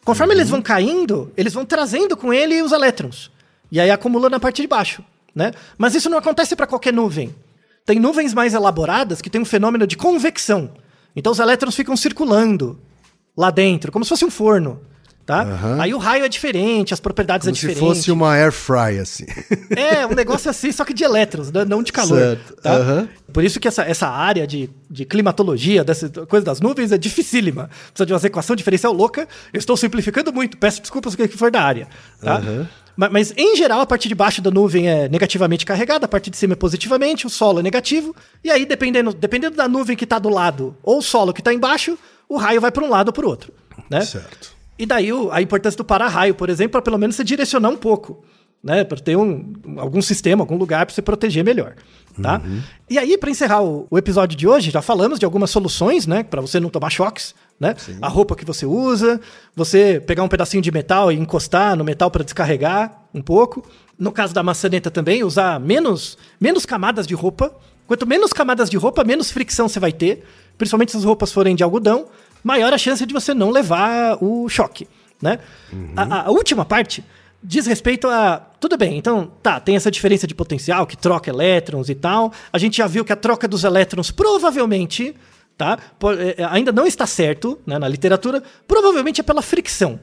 Conforme 0.06 0.34
uhum. 0.34 0.40
eles 0.40 0.50
vão 0.50 0.62
caindo, 0.62 1.32
eles 1.36 1.54
vão 1.54 1.66
trazendo 1.66 2.16
com 2.16 2.34
ele 2.34 2.62
os 2.62 2.72
elétrons. 2.72 3.30
E 3.70 3.80
aí 3.80 3.92
acumula 3.92 4.30
na 4.30 4.40
parte 4.40 4.62
de 4.62 4.68
baixo, 4.68 5.04
né? 5.36 5.52
Mas 5.78 5.96
isso 5.96 6.10
não 6.10 6.18
acontece 6.18 6.56
para 6.56 6.68
qualquer 6.68 6.94
nuvem. 6.94 7.36
Tem 7.86 8.00
nuvens 8.00 8.34
mais 8.34 8.54
elaboradas 8.54 9.22
que 9.22 9.30
tem 9.30 9.42
um 9.42 9.46
fenômeno 9.46 9.86
de 9.86 9.98
convecção. 9.98 10.72
Então 11.16 11.32
os 11.32 11.40
elétrons 11.40 11.76
ficam 11.76 11.96
circulando 11.96 12.80
lá 13.36 13.52
dentro, 13.52 13.92
como 13.92 14.04
se 14.06 14.10
fosse 14.10 14.26
um 14.26 14.32
forno. 14.32 14.80
Tá? 15.26 15.44
Uhum. 15.44 15.82
Aí 15.82 15.94
o 15.94 15.98
raio 15.98 16.26
é 16.26 16.28
diferente, 16.28 16.94
as 16.94 17.00
propriedades 17.00 17.46
como 17.46 17.52
é 17.52 17.54
diferente. 17.56 17.80
se 17.80 17.80
fosse 17.80 18.12
uma 18.12 18.34
air 18.34 18.52
fry, 18.52 19.00
assim. 19.00 19.26
É, 19.76 20.06
um 20.06 20.14
negócio 20.14 20.50
assim, 20.50 20.72
só 20.72 20.84
que 20.84 20.94
de 20.94 21.04
elétrons, 21.04 21.50
não 21.52 21.82
de 21.82 21.94
calor. 21.94 22.20
Certo. 22.20 22.56
Tá? 22.62 22.78
Uhum. 22.78 23.08
Por 23.32 23.44
isso 23.44 23.60
que 23.60 23.68
essa, 23.68 23.84
essa 23.84 24.08
área 24.08 24.46
de, 24.46 24.70
de 24.90 25.06
climatologia, 25.06 25.84
dessa 25.84 26.10
coisa 26.10 26.46
das 26.46 26.60
nuvens, 26.60 26.92
é 26.92 26.98
dificílima. 26.98 27.70
Precisa 27.88 28.06
de 28.06 28.14
uma 28.14 28.20
equação 28.22 28.56
diferencial 28.56 28.92
louca. 28.92 29.28
Eu 29.54 29.60
estou 29.60 29.78
simplificando 29.78 30.32
muito, 30.34 30.58
peço 30.58 30.82
desculpas 30.82 31.16
que 31.16 31.28
for 31.30 31.50
da 31.50 31.62
área. 31.62 31.88
Tá? 32.22 32.40
Uhum. 32.40 32.68
Mas, 32.96 33.12
mas, 33.12 33.34
em 33.36 33.56
geral, 33.56 33.82
a 33.82 33.86
parte 33.86 34.08
de 34.08 34.16
baixo 34.16 34.42
da 34.42 34.52
nuvem 34.52 34.88
é 34.88 35.10
negativamente 35.10 35.66
carregada, 35.66 36.06
a 36.06 36.08
parte 36.08 36.30
de 36.30 36.38
cima 36.38 36.54
é 36.54 36.56
positivamente, 36.56 37.26
o 37.26 37.30
solo 37.30 37.60
é 37.60 37.64
negativo. 37.64 38.16
E 38.44 38.52
aí, 38.52 38.66
dependendo, 38.66 39.14
dependendo 39.14 39.56
da 39.56 39.68
nuvem 39.68 39.96
que 39.96 40.04
está 40.04 40.20
do 40.20 40.30
lado 40.30 40.76
ou 40.84 41.00
o 41.00 41.02
solo 41.02 41.34
que 41.34 41.42
está 41.42 41.54
embaixo, 41.54 41.98
o 42.30 42.38
raio 42.38 42.62
vai 42.62 42.72
para 42.72 42.84
um 42.84 42.90
lado 42.90 43.08
ou 43.10 43.14
para 43.14 43.26
o 43.26 43.30
outro. 43.30 43.54
Né? 43.90 44.02
Certo. 44.02 44.54
E 44.78 44.86
daí 44.86 45.10
a 45.32 45.42
importância 45.42 45.78
do 45.78 45.86
para-raio, 45.86 46.36
por 46.36 46.50
exemplo, 46.50 46.72
para 46.74 46.82
pelo 46.82 46.98
menos 46.98 47.16
você 47.16 47.24
direcionar 47.24 47.70
um 47.70 47.78
pouco. 47.78 48.24
Né, 48.64 48.86
para 48.86 48.98
ter 48.98 49.18
um, 49.18 49.52
algum 49.76 50.02
sistema, 50.02 50.42
algum 50.42 50.56
lugar 50.56 50.86
para 50.86 50.96
você 50.96 51.02
proteger 51.02 51.44
melhor, 51.44 51.76
tá? 52.22 52.42
Uhum. 52.42 52.62
E 52.90 52.98
aí, 52.98 53.18
para 53.18 53.30
encerrar 53.30 53.62
o, 53.62 53.86
o, 53.92 53.98
episódio 53.98 54.38
de 54.38 54.48
hoje, 54.48 54.72
já 54.72 54.82
falamos 54.82 55.20
de 55.20 55.26
algumas 55.26 55.50
soluções, 55.50 56.08
né, 56.08 56.24
para 56.24 56.40
você 56.40 56.62
não 56.62 56.70
tomar 56.70 56.90
choques 56.90 57.36
né? 57.64 57.76
A 58.02 58.08
roupa 58.08 58.36
que 58.36 58.46
você 58.46 58.66
usa, 58.66 59.20
você 59.56 60.04
pegar 60.06 60.22
um 60.22 60.28
pedacinho 60.28 60.62
de 60.62 60.72
metal 60.72 61.12
e 61.12 61.16
encostar 61.16 61.76
no 61.76 61.84
metal 61.84 62.12
para 62.12 62.24
descarregar 62.24 63.06
um 63.14 63.22
pouco. 63.22 63.66
No 63.98 64.12
caso 64.12 64.34
da 64.34 64.44
maçaneta 64.44 64.92
também, 64.92 65.24
usar 65.24 65.60
menos, 65.60 66.18
menos 66.40 66.66
camadas 66.66 67.08
de 67.08 67.16
roupa. 67.16 67.56
Quanto 67.88 68.06
menos 68.06 68.34
camadas 68.34 68.70
de 68.70 68.78
roupa, 68.78 69.04
menos 69.04 69.32
fricção 69.32 69.70
você 69.70 69.80
vai 69.80 69.94
ter. 69.94 70.26
Principalmente 70.58 70.92
se 70.92 70.98
as 70.98 71.04
roupas 71.04 71.32
forem 71.32 71.56
de 71.56 71.64
algodão, 71.64 72.08
maior 72.44 72.74
a 72.74 72.78
chance 72.78 73.06
de 73.06 73.14
você 73.14 73.34
não 73.34 73.50
levar 73.50 74.18
o 74.22 74.48
choque, 74.50 74.88
né? 75.22 75.40
Uhum. 75.72 75.94
A, 75.96 76.28
a 76.28 76.32
última 76.32 76.66
parte 76.66 77.04
diz 77.42 77.66
respeito 77.66 78.08
a. 78.08 78.40
Tudo 78.60 78.78
bem, 78.78 78.98
então, 78.98 79.32
tá, 79.42 79.60
tem 79.60 79.76
essa 79.76 79.92
diferença 79.92 80.26
de 80.26 80.36
potencial 80.36 80.86
que 80.88 80.96
troca 80.96 81.30
elétrons 81.30 81.90
e 81.90 81.96
tal. 81.96 82.32
A 82.52 82.58
gente 82.58 82.78
já 82.78 82.88
viu 82.88 83.04
que 83.04 83.12
a 83.12 83.16
troca 83.16 83.48
dos 83.48 83.64
elétrons 83.64 84.12
provavelmente 84.12 85.16
tá? 85.58 85.78
É, 86.20 86.42
é, 86.42 86.46
ainda 86.46 86.72
não 86.72 86.86
está 86.86 87.06
certo 87.06 87.60
né, 87.66 87.78
na 87.78 87.88
literatura, 87.88 88.44
provavelmente 88.68 89.22
é 89.22 89.24
pela 89.24 89.42
fricção. 89.42 90.00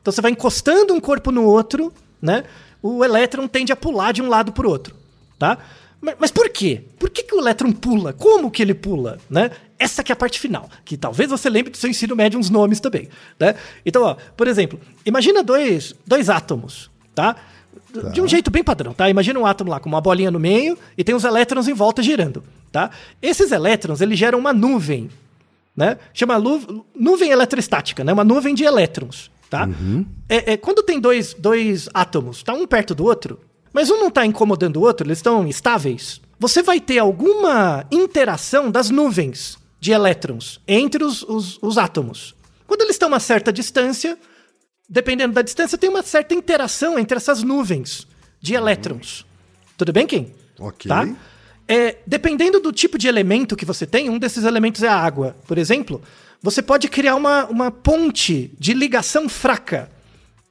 Então 0.00 0.12
você 0.12 0.20
vai 0.20 0.30
encostando 0.30 0.92
um 0.92 1.00
corpo 1.00 1.30
no 1.30 1.44
outro, 1.44 1.92
né? 2.20 2.44
O 2.82 3.02
elétron 3.04 3.48
tende 3.48 3.72
a 3.72 3.76
pular 3.76 4.12
de 4.12 4.20
um 4.20 4.28
lado 4.28 4.52
para 4.52 4.66
o 4.66 4.70
outro, 4.70 4.94
tá? 5.38 5.58
Mas, 6.00 6.16
mas, 6.18 6.30
por 6.30 6.50
quê? 6.50 6.82
Por 6.98 7.08
que, 7.08 7.22
que 7.22 7.34
o 7.34 7.38
elétron 7.38 7.72
pula? 7.72 8.12
Como 8.12 8.50
que 8.50 8.60
ele 8.60 8.74
pula, 8.74 9.18
né? 9.30 9.50
Essa 9.78 10.04
que 10.04 10.12
é 10.12 10.14
a 10.14 10.16
parte 10.16 10.38
final, 10.38 10.68
que 10.84 10.98
talvez 10.98 11.30
você 11.30 11.48
lembre 11.48 11.70
do 11.70 11.78
seu 11.78 11.88
ensino 11.88 12.14
médio 12.14 12.38
uns 12.38 12.50
nomes 12.50 12.78
também, 12.78 13.08
né? 13.40 13.54
Então, 13.86 14.02
ó, 14.02 14.16
por 14.36 14.46
exemplo, 14.46 14.78
imagina 15.06 15.42
dois, 15.42 15.94
dois 16.06 16.28
átomos, 16.28 16.90
tá? 17.14 17.36
Tá. 17.92 18.08
De 18.10 18.20
um 18.20 18.28
jeito 18.28 18.50
bem 18.50 18.62
padrão, 18.62 18.92
tá? 18.92 19.08
Imagina 19.08 19.38
um 19.38 19.46
átomo 19.46 19.70
lá 19.70 19.80
com 19.80 19.88
uma 19.88 20.00
bolinha 20.00 20.30
no 20.30 20.38
meio 20.38 20.76
e 20.98 21.02
tem 21.02 21.14
os 21.14 21.24
elétrons 21.24 21.68
em 21.68 21.72
volta 21.72 22.02
girando, 22.02 22.44
tá? 22.74 22.90
Esses 23.22 23.52
elétrons, 23.52 24.00
eles 24.00 24.18
geram 24.18 24.36
uma 24.36 24.52
nuvem, 24.52 25.08
né? 25.76 25.96
Chama 26.12 26.42
nuvem 26.92 27.30
eletrostática, 27.30 28.02
né? 28.02 28.12
Uma 28.12 28.24
nuvem 28.24 28.52
de 28.52 28.64
elétrons, 28.64 29.30
tá? 29.48 29.64
Uhum. 29.64 30.04
É, 30.28 30.54
é, 30.54 30.56
quando 30.56 30.82
tem 30.82 30.98
dois, 30.98 31.34
dois 31.34 31.88
átomos, 31.94 32.42
tá 32.42 32.52
um 32.52 32.66
perto 32.66 32.92
do 32.92 33.04
outro, 33.04 33.38
mas 33.72 33.90
um 33.90 33.96
não 33.96 34.08
está 34.08 34.26
incomodando 34.26 34.78
o 34.78 34.80
outro, 34.80 35.06
eles 35.06 35.18
estão 35.18 35.46
estáveis, 35.46 36.20
você 36.36 36.64
vai 36.64 36.80
ter 36.80 36.98
alguma 36.98 37.86
interação 37.92 38.72
das 38.72 38.90
nuvens 38.90 39.56
de 39.78 39.92
elétrons 39.92 40.60
entre 40.66 41.04
os, 41.04 41.22
os, 41.22 41.60
os 41.62 41.78
átomos. 41.78 42.34
Quando 42.66 42.80
eles 42.80 42.96
estão 42.96 43.06
a 43.06 43.12
uma 43.12 43.20
certa 43.20 43.52
distância, 43.52 44.18
dependendo 44.88 45.32
da 45.32 45.42
distância, 45.42 45.78
tem 45.78 45.88
uma 45.88 46.02
certa 46.02 46.34
interação 46.34 46.98
entre 46.98 47.16
essas 47.16 47.40
nuvens 47.40 48.04
de 48.40 48.54
elétrons. 48.54 49.24
Tudo 49.78 49.92
bem, 49.92 50.08
Kim? 50.08 50.32
Ok. 50.58 50.88
Tá? 50.88 51.06
É, 51.66 51.96
dependendo 52.06 52.60
do 52.60 52.72
tipo 52.72 52.98
de 52.98 53.08
elemento 53.08 53.56
que 53.56 53.64
você 53.64 53.86
tem, 53.86 54.10
um 54.10 54.18
desses 54.18 54.44
elementos 54.44 54.82
é 54.82 54.88
a 54.88 54.96
água, 54.96 55.34
por 55.46 55.56
exemplo, 55.56 56.02
você 56.42 56.60
pode 56.60 56.88
criar 56.88 57.14
uma, 57.14 57.46
uma 57.46 57.70
ponte 57.70 58.52
de 58.58 58.74
ligação 58.74 59.28
fraca 59.28 59.90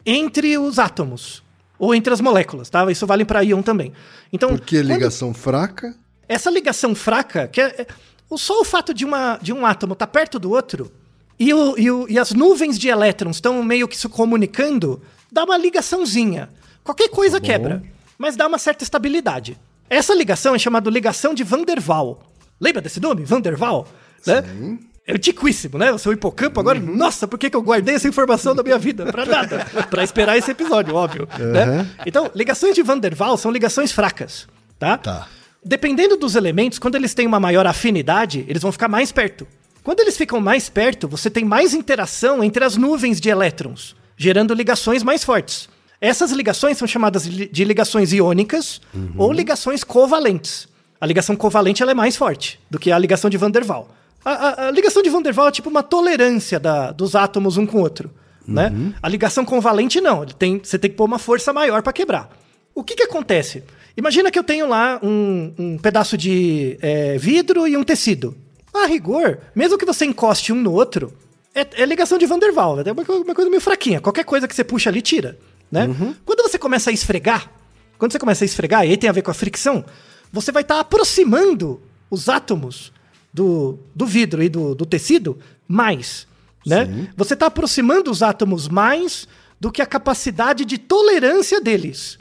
entre 0.06 0.58
os 0.58 0.80
átomos 0.80 1.44
ou 1.78 1.94
entre 1.94 2.12
as 2.12 2.20
moléculas, 2.20 2.70
tá? 2.70 2.90
Isso 2.92 3.06
vale 3.06 3.26
para 3.26 3.44
íon 3.44 3.62
também. 3.62 3.94
Então, 4.32 4.50
por 4.50 4.62
que 4.62 4.82
ligação 4.82 5.30
quando... 5.30 5.38
fraca? 5.38 5.96
Essa 6.28 6.50
ligação 6.50 6.96
fraca, 6.96 7.48
que 7.48 7.62
é, 7.62 7.82
é 7.82 7.88
só 8.36 8.60
o 8.62 8.66
fato 8.66 8.94
de, 8.94 9.06
uma, 9.06 9.38
de 9.40 9.54
um 9.54 9.66
átomo 9.66 9.94
estar 9.94 10.08
tá 10.08 10.12
perto 10.12 10.40
do 10.40 10.50
outro, 10.50 10.92
e, 11.40 11.54
o, 11.54 11.78
e, 11.78 11.92
o, 11.92 12.08
e 12.10 12.18
as 12.18 12.32
nuvens 12.32 12.80
de 12.80 12.88
elétrons 12.88 13.38
estão 13.38 13.62
meio 13.64 13.88
que 13.88 13.98
se 13.98 14.08
comunicando, 14.08 15.02
dá 15.32 15.44
uma 15.44 15.58
ligaçãozinha. 15.58 16.50
Qualquer 16.84 17.10
coisa 17.10 17.40
tá 17.40 17.46
quebra, 17.46 17.84
mas 18.18 18.36
dá 18.36 18.48
uma 18.48 18.58
certa 18.58 18.84
estabilidade. 18.84 19.60
Essa 19.94 20.16
ligação 20.16 20.56
é 20.56 20.60
chamada 20.60 20.90
ligação 20.90 21.34
de 21.34 21.44
Van 21.44 21.64
der 21.64 21.80
Waal. 21.80 22.20
Lembra 22.60 22.82
desse 22.82 23.00
nome? 23.00 23.24
Van 23.24 23.40
der 23.40 23.56
Waal? 23.56 23.88
Né? 24.26 24.42
Sim. 24.42 24.80
É 25.06 25.14
antiquíssimo, 25.14 25.78
né? 25.78 25.92
O 25.92 26.00
seu 26.00 26.12
hipocampo 26.14 26.60
agora. 26.60 26.80
Uhum. 26.80 26.96
Nossa, 26.96 27.28
por 27.28 27.38
que, 27.38 27.50
que 27.50 27.56
eu 27.56 27.62
guardei 27.62 27.96
essa 27.96 28.08
informação 28.08 28.56
da 28.56 28.64
minha 28.64 28.80
vida? 28.80 29.06
Pra 29.06 29.26
nada. 29.26 29.66
pra 29.92 30.04
esperar 30.04 30.38
esse 30.38 30.50
episódio, 30.50 30.96
óbvio. 30.96 31.28
Uhum. 31.38 31.52
Né? 31.52 31.88
Então, 32.06 32.32
ligações 32.34 32.74
de 32.74 32.82
Van 32.82 32.98
der 32.98 33.14
Waal 33.14 33.38
são 33.38 33.52
ligações 33.52 33.92
fracas, 33.92 34.48
tá? 34.80 34.98
Tá. 34.98 35.28
Dependendo 35.64 36.18
dos 36.18 36.36
elementos, 36.36 36.80
quando 36.80 36.96
eles 36.96 37.14
têm 37.14 37.28
uma 37.28 37.40
maior 37.40 37.68
afinidade, 37.68 38.46
eles 38.48 38.62
vão 38.62 38.72
ficar 38.72 38.88
mais 38.88 39.12
perto. 39.12 39.48
Quando 39.84 40.00
eles 40.00 40.18
ficam 40.18 40.40
mais 40.40 40.70
perto, 40.70 41.08
você 41.08 41.30
tem 41.30 41.46
mais 41.46 41.74
interação 41.74 42.44
entre 42.44 42.64
as 42.64 42.78
nuvens 42.78 43.20
de 43.20 43.30
elétrons, 43.30 43.96
gerando 44.18 44.54
ligações 44.54 45.04
mais 45.04 45.24
fortes. 45.24 45.70
Essas 46.04 46.32
ligações 46.34 46.78
são 46.78 46.86
chamadas 46.86 47.24
de 47.24 47.64
ligações 47.64 48.12
iônicas 48.12 48.82
uhum. 48.94 49.14
ou 49.16 49.32
ligações 49.32 49.86
covalentes. 49.86 50.68
A 51.00 51.06
ligação 51.06 51.34
covalente 51.34 51.82
é 51.82 51.94
mais 51.94 52.18
forte 52.18 52.60
do 52.70 52.78
que 52.78 52.92
a 52.92 53.00
ligação 53.00 53.30
de 53.30 53.38
Van 53.38 53.50
der 53.50 53.64
Waal. 53.64 53.88
A, 54.26 54.32
a, 54.32 54.68
a 54.68 54.72
ligação 54.72 55.02
de 55.02 55.10
Van 55.10 55.22
der 55.22 55.34
Waal 55.34 55.48
é 55.48 55.52
tipo 55.54 55.70
uma 55.70 55.82
tolerância 55.82 56.60
da, 56.60 56.92
dos 56.92 57.16
átomos 57.16 57.56
um 57.56 57.66
com 57.66 57.78
o 57.78 57.80
outro. 57.80 58.12
Né? 58.46 58.68
Uhum. 58.68 58.88
Né? 58.88 58.94
A 59.02 59.08
ligação 59.08 59.46
covalente 59.46 60.02
não, 60.02 60.26
tem, 60.26 60.60
você 60.62 60.78
tem 60.78 60.92
que 60.92 60.98
pôr 60.98 61.06
uma 61.06 61.18
força 61.18 61.54
maior 61.54 61.82
para 61.82 61.94
quebrar. 61.94 62.38
O 62.76 62.84
que 62.84 62.96
que 62.96 63.04
acontece? 63.04 63.64
Imagina 63.96 64.30
que 64.30 64.38
eu 64.38 64.44
tenho 64.44 64.68
lá 64.68 65.00
um, 65.02 65.54
um 65.58 65.78
pedaço 65.78 66.18
de 66.18 66.78
é, 66.82 67.18
vidro 67.18 67.66
e 67.66 67.78
um 67.78 67.84
tecido. 67.84 68.36
A 68.74 68.88
rigor, 68.88 69.40
mesmo 69.56 69.78
que 69.78 69.86
você 69.86 70.04
encoste 70.04 70.52
um 70.52 70.58
no 70.58 70.74
outro, 70.74 71.14
é, 71.56 71.66
é 71.82 71.86
ligação 71.86 72.18
de 72.18 72.26
Van 72.26 72.40
der 72.40 72.52
Waals, 72.52 72.86
é 72.86 72.92
uma, 72.92 73.04
uma 73.04 73.34
coisa 73.34 73.50
meio 73.50 73.62
fraquinha. 73.62 74.02
Qualquer 74.02 74.26
coisa 74.26 74.50
que 74.50 74.54
você 74.54 74.66
puxa 74.66 74.90
ali, 74.90 75.02
tira. 75.02 75.38
Né? 75.74 76.16
Quando 76.24 76.44
você 76.44 76.60
começa 76.60 76.92
a 76.92 76.94
esfregar, 76.94 77.50
quando 77.98 78.12
você 78.12 78.20
começa 78.20 78.44
a 78.44 78.46
esfregar, 78.46 78.86
e 78.86 78.92
aí 78.92 78.98
tem 78.98 79.10
a 79.10 79.14
ver 79.14 79.24
com 79.24 79.32
a 79.32 79.34
fricção, 79.34 79.84
você 80.32 80.52
vai 80.52 80.62
estar 80.62 80.80
aproximando 80.80 81.82
os 82.12 82.30
átomos 82.30 82.94
do, 83.34 83.80
do 83.96 84.06
vidro 84.06 84.44
e 84.44 84.50
do, 84.50 84.76
do 84.76 84.86
tecido 84.86 85.40
mais. 85.68 86.28
Né? 86.64 87.10
Você 87.18 87.34
está 87.34 87.48
aproximando 87.48 88.12
os 88.12 88.22
átomos 88.22 88.70
mais 88.70 89.28
do 89.60 89.72
que 89.72 89.82
a 89.82 89.86
capacidade 89.86 90.64
de 90.64 90.78
tolerância 90.78 91.60
deles. 91.60 92.20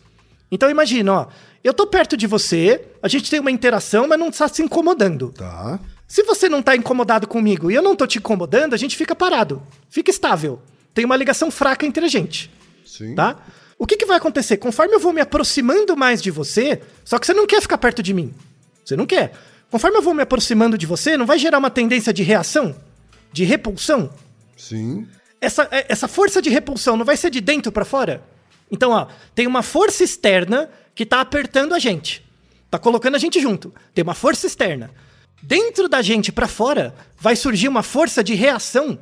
Então 0.50 0.70
imagina, 0.70 1.12
ó, 1.12 1.26
eu 1.62 1.74
tô 1.74 1.86
perto 1.86 2.16
de 2.16 2.26
você, 2.26 2.86
a 3.03 3.09
gente 3.09 3.30
tem 3.30 3.38
uma 3.38 3.50
interação, 3.50 4.09
mas 4.09 4.18
não 4.18 4.28
está 4.28 4.48
se 4.48 4.62
incomodando. 4.62 5.30
Tá. 5.30 5.78
Se 6.09 6.22
você 6.22 6.48
não 6.48 6.62
tá 6.62 6.74
incomodado 6.74 7.26
comigo 7.28 7.70
e 7.70 7.74
eu 7.74 7.82
não 7.82 7.94
tô 7.94 8.07
te 8.07 8.18
incomodando, 8.18 8.74
a 8.74 8.76
gente 8.76 8.96
fica 8.96 9.14
parado, 9.14 9.62
fica 9.90 10.11
estável. 10.11 10.61
Tem 10.94 11.05
uma 11.05 11.16
ligação 11.16 11.50
fraca 11.50 11.86
entre 11.86 12.05
a 12.05 12.09
gente, 12.09 12.50
Sim. 12.99 13.14
tá? 13.14 13.36
O 13.78 13.86
que, 13.86 13.97
que 13.97 14.05
vai 14.07 14.16
acontecer? 14.18 14.59
Conforme 14.59 14.95
eu 14.95 15.01
vou 15.01 15.12
me 15.12 15.20
aproximando 15.20 15.97
mais 15.97 16.20
de 16.20 16.30
você, 16.30 16.80
só 17.05 17.18
que 17.18 17.26
você 17.26 17.32
não 17.32 17.47
quer 17.47 17.61
ficar 17.62 17.78
perto 17.78 18.03
de 18.03 18.12
mim. 18.12 18.32
Você 18.84 18.95
não 18.97 19.07
quer. 19.07 19.32
Conforme 19.70 19.97
eu 19.97 20.03
vou 20.03 20.12
me 20.14 20.22
aproximando 20.22 20.76
de 20.76 20.84
você, 20.86 21.16
não 21.16 21.24
vai 21.26 21.38
gerar 21.38 21.59
uma 21.59 21.70
tendência 21.70 22.12
de 22.12 22.22
reação? 22.22 22.76
De 23.32 23.45
repulsão? 23.45 24.11
Sim. 24.57 25.07
essa, 25.40 25.66
é- 25.70 25.86
essa 25.88 26.07
força 26.07 26.40
de 26.43 26.51
repulsão 26.51 26.97
não 26.97 27.05
vai 27.05 27.16
ser 27.16 27.30
de 27.30 27.40
dentro 27.40 27.72
pra 27.72 27.84
fora? 27.84 28.22
Então, 28.70 28.90
ó, 28.93 29.07
tem 29.34 29.47
uma 29.47 29.62
força 29.62 30.05
externa 30.05 30.68
que 30.95 31.05
tá 31.07 31.20
apertando 31.20 31.74
a 31.74 31.78
gente. 31.78 32.22
Tá 32.70 32.78
colocando 32.78 33.16
a 33.16 33.18
gente 33.18 33.40
junto. 33.40 33.72
Tem 33.95 34.03
uma 34.05 34.14
força 34.14 34.47
externa. 34.47 34.90
Dentro 35.43 35.88
da 35.88 36.01
gente 36.03 36.30
pra 36.30 36.47
fora 36.47 36.95
vai 37.18 37.34
surgir 37.34 37.66
uma 37.68 37.82
força 37.82 38.22
de 38.22 38.34
reação 38.34 38.99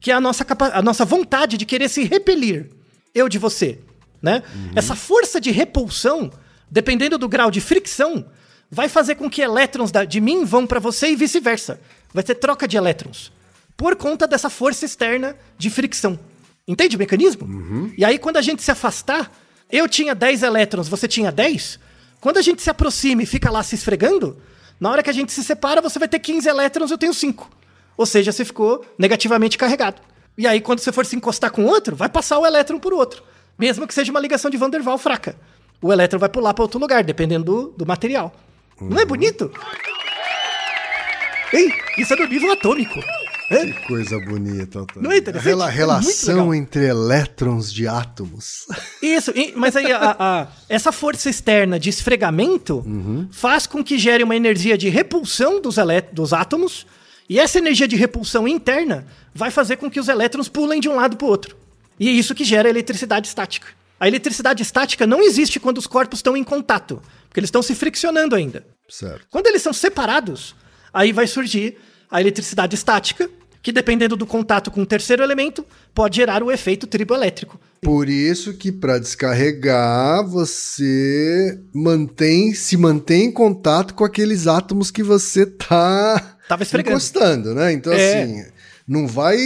que 0.00 0.10
é 0.10 0.14
a 0.14 0.20
nossa, 0.20 0.44
capa- 0.44 0.70
a 0.74 0.82
nossa 0.82 1.04
vontade 1.04 1.56
de 1.56 1.64
querer 1.64 1.88
se 1.88 2.04
repelir. 2.04 2.68
Eu 3.14 3.28
de 3.28 3.38
você, 3.38 3.78
né? 4.20 4.42
Essa 4.74 4.94
força 4.94 5.40
de 5.40 5.50
repulsão, 5.50 6.30
dependendo 6.70 7.18
do 7.18 7.28
grau 7.28 7.50
de 7.50 7.60
fricção, 7.60 8.26
vai 8.70 8.88
fazer 8.88 9.14
com 9.14 9.30
que 9.30 9.40
elétrons 9.40 9.90
de 10.08 10.20
mim 10.20 10.44
vão 10.44 10.66
pra 10.66 10.80
você 10.80 11.08
e 11.08 11.16
vice-versa. 11.16 11.80
Vai 12.12 12.22
ter 12.22 12.34
troca 12.34 12.66
de 12.68 12.76
elétrons 12.76 13.32
por 13.76 13.94
conta 13.94 14.26
dessa 14.26 14.50
força 14.50 14.84
externa 14.84 15.36
de 15.56 15.70
fricção. 15.70 16.18
Entende 16.66 16.96
o 16.96 16.98
mecanismo? 16.98 17.46
E 17.96 18.04
aí, 18.04 18.18
quando 18.18 18.36
a 18.36 18.42
gente 18.42 18.62
se 18.62 18.70
afastar, 18.70 19.32
eu 19.70 19.88
tinha 19.88 20.14
10 20.14 20.42
elétrons, 20.42 20.88
você 20.88 21.06
tinha 21.06 21.30
10. 21.30 21.78
Quando 22.20 22.38
a 22.38 22.42
gente 22.42 22.60
se 22.60 22.68
aproxima 22.68 23.22
e 23.22 23.26
fica 23.26 23.50
lá 23.50 23.62
se 23.62 23.76
esfregando, 23.76 24.36
na 24.80 24.90
hora 24.90 25.02
que 25.02 25.10
a 25.10 25.12
gente 25.12 25.32
se 25.32 25.44
separa, 25.44 25.80
você 25.80 25.98
vai 25.98 26.08
ter 26.08 26.18
15 26.18 26.48
elétrons, 26.48 26.90
eu 26.90 26.98
tenho 26.98 27.14
5. 27.14 27.48
Ou 27.96 28.04
seja, 28.04 28.32
você 28.32 28.44
ficou 28.44 28.84
negativamente 28.98 29.56
carregado. 29.56 30.02
E 30.38 30.46
aí, 30.46 30.60
quando 30.60 30.78
você 30.78 30.92
for 30.92 31.04
se 31.04 31.16
encostar 31.16 31.50
com 31.50 31.64
outro, 31.64 31.94
vai 31.96 32.08
passar 32.08 32.38
o 32.38 32.46
elétron 32.46 32.78
por 32.78 32.92
outro. 32.94 33.22
Mesmo 33.58 33.86
que 33.88 33.92
seja 33.92 34.10
uma 34.12 34.20
ligação 34.20 34.48
de 34.50 34.56
Van 34.56 34.70
der 34.70 34.80
Waals 34.82 35.02
fraca. 35.02 35.34
O 35.82 35.92
elétron 35.92 36.18
vai 36.20 36.28
pular 36.28 36.54
para 36.54 36.62
outro 36.62 36.78
lugar, 36.78 37.02
dependendo 37.04 37.44
do, 37.44 37.74
do 37.78 37.84
material. 37.86 38.32
Não 38.80 38.98
é 39.00 39.04
bonito? 39.04 39.50
Ei, 41.52 41.72
isso 41.96 42.12
é 42.12 42.16
do 42.16 42.26
nível 42.28 42.52
atômico. 42.52 43.00
É? 43.50 43.64
Que 43.64 43.72
coisa 43.86 44.18
bonita. 44.20 44.80
Antônio. 44.80 45.02
Não 45.02 45.10
é 45.10 45.16
interessante? 45.16 45.48
Rela- 45.48 45.68
É 45.68 45.74
relação 45.74 46.34
legal. 46.34 46.54
entre 46.54 46.84
elétrons 46.86 47.72
de 47.72 47.88
átomos. 47.88 48.66
Isso, 49.02 49.32
mas 49.56 49.74
aí 49.74 49.90
a- 49.90 50.16
a- 50.18 50.46
essa 50.68 50.92
força 50.92 51.30
externa 51.30 51.80
de 51.80 51.88
esfregamento 51.88 52.84
faz 53.32 53.66
com 53.66 53.82
que 53.82 53.96
gere 53.96 54.22
uma 54.22 54.36
energia 54.36 54.76
de 54.76 54.90
repulsão 54.90 55.62
dos, 55.62 55.76
dos 56.12 56.32
átomos, 56.34 56.86
e 57.28 57.38
essa 57.38 57.58
energia 57.58 57.86
de 57.86 57.96
repulsão 57.96 58.48
interna 58.48 59.06
vai 59.34 59.50
fazer 59.50 59.76
com 59.76 59.90
que 59.90 60.00
os 60.00 60.08
elétrons 60.08 60.48
pulem 60.48 60.80
de 60.80 60.88
um 60.88 60.94
lado 60.94 61.16
para 61.16 61.26
o 61.26 61.28
outro. 61.28 61.56
E 62.00 62.08
é 62.08 62.12
isso 62.12 62.34
que 62.34 62.44
gera 62.44 62.68
a 62.68 62.70
eletricidade 62.70 63.26
estática. 63.26 63.68
A 64.00 64.06
eletricidade 64.06 64.62
estática 64.62 65.06
não 65.06 65.22
existe 65.22 65.58
quando 65.58 65.78
os 65.78 65.86
corpos 65.86 66.20
estão 66.20 66.36
em 66.36 66.44
contato, 66.44 67.02
porque 67.28 67.40
eles 67.40 67.48
estão 67.48 67.62
se 67.62 67.74
friccionando 67.74 68.34
ainda. 68.34 68.64
Certo. 68.88 69.26
Quando 69.30 69.48
eles 69.48 69.60
são 69.60 69.72
separados, 69.72 70.54
aí 70.92 71.12
vai 71.12 71.26
surgir 71.26 71.76
a 72.10 72.20
eletricidade 72.20 72.74
estática, 72.74 73.28
que 73.60 73.72
dependendo 73.72 74.16
do 74.16 74.24
contato 74.24 74.70
com 74.70 74.82
o 74.82 74.86
terceiro 74.86 75.22
elemento, 75.22 75.66
pode 75.92 76.16
gerar 76.16 76.42
o 76.42 76.50
efeito 76.50 76.86
triboelétrico. 76.86 77.60
Por 77.80 78.08
isso 78.08 78.54
que 78.54 78.72
para 78.72 78.98
descarregar 78.98 80.26
você 80.26 81.60
mantém 81.72 82.52
se 82.54 82.76
mantém 82.76 83.26
em 83.26 83.32
contato 83.32 83.94
com 83.94 84.04
aqueles 84.04 84.46
átomos 84.46 84.90
que 84.90 85.02
você 85.02 85.46
tá 85.46 86.36
Tava 86.48 86.62
esfregando. 86.62 86.90
encostando, 86.96 87.54
né? 87.54 87.72
Então 87.72 87.92
É. 87.92 88.22
assim, 88.22 88.44
não 88.86 89.06
vai 89.06 89.38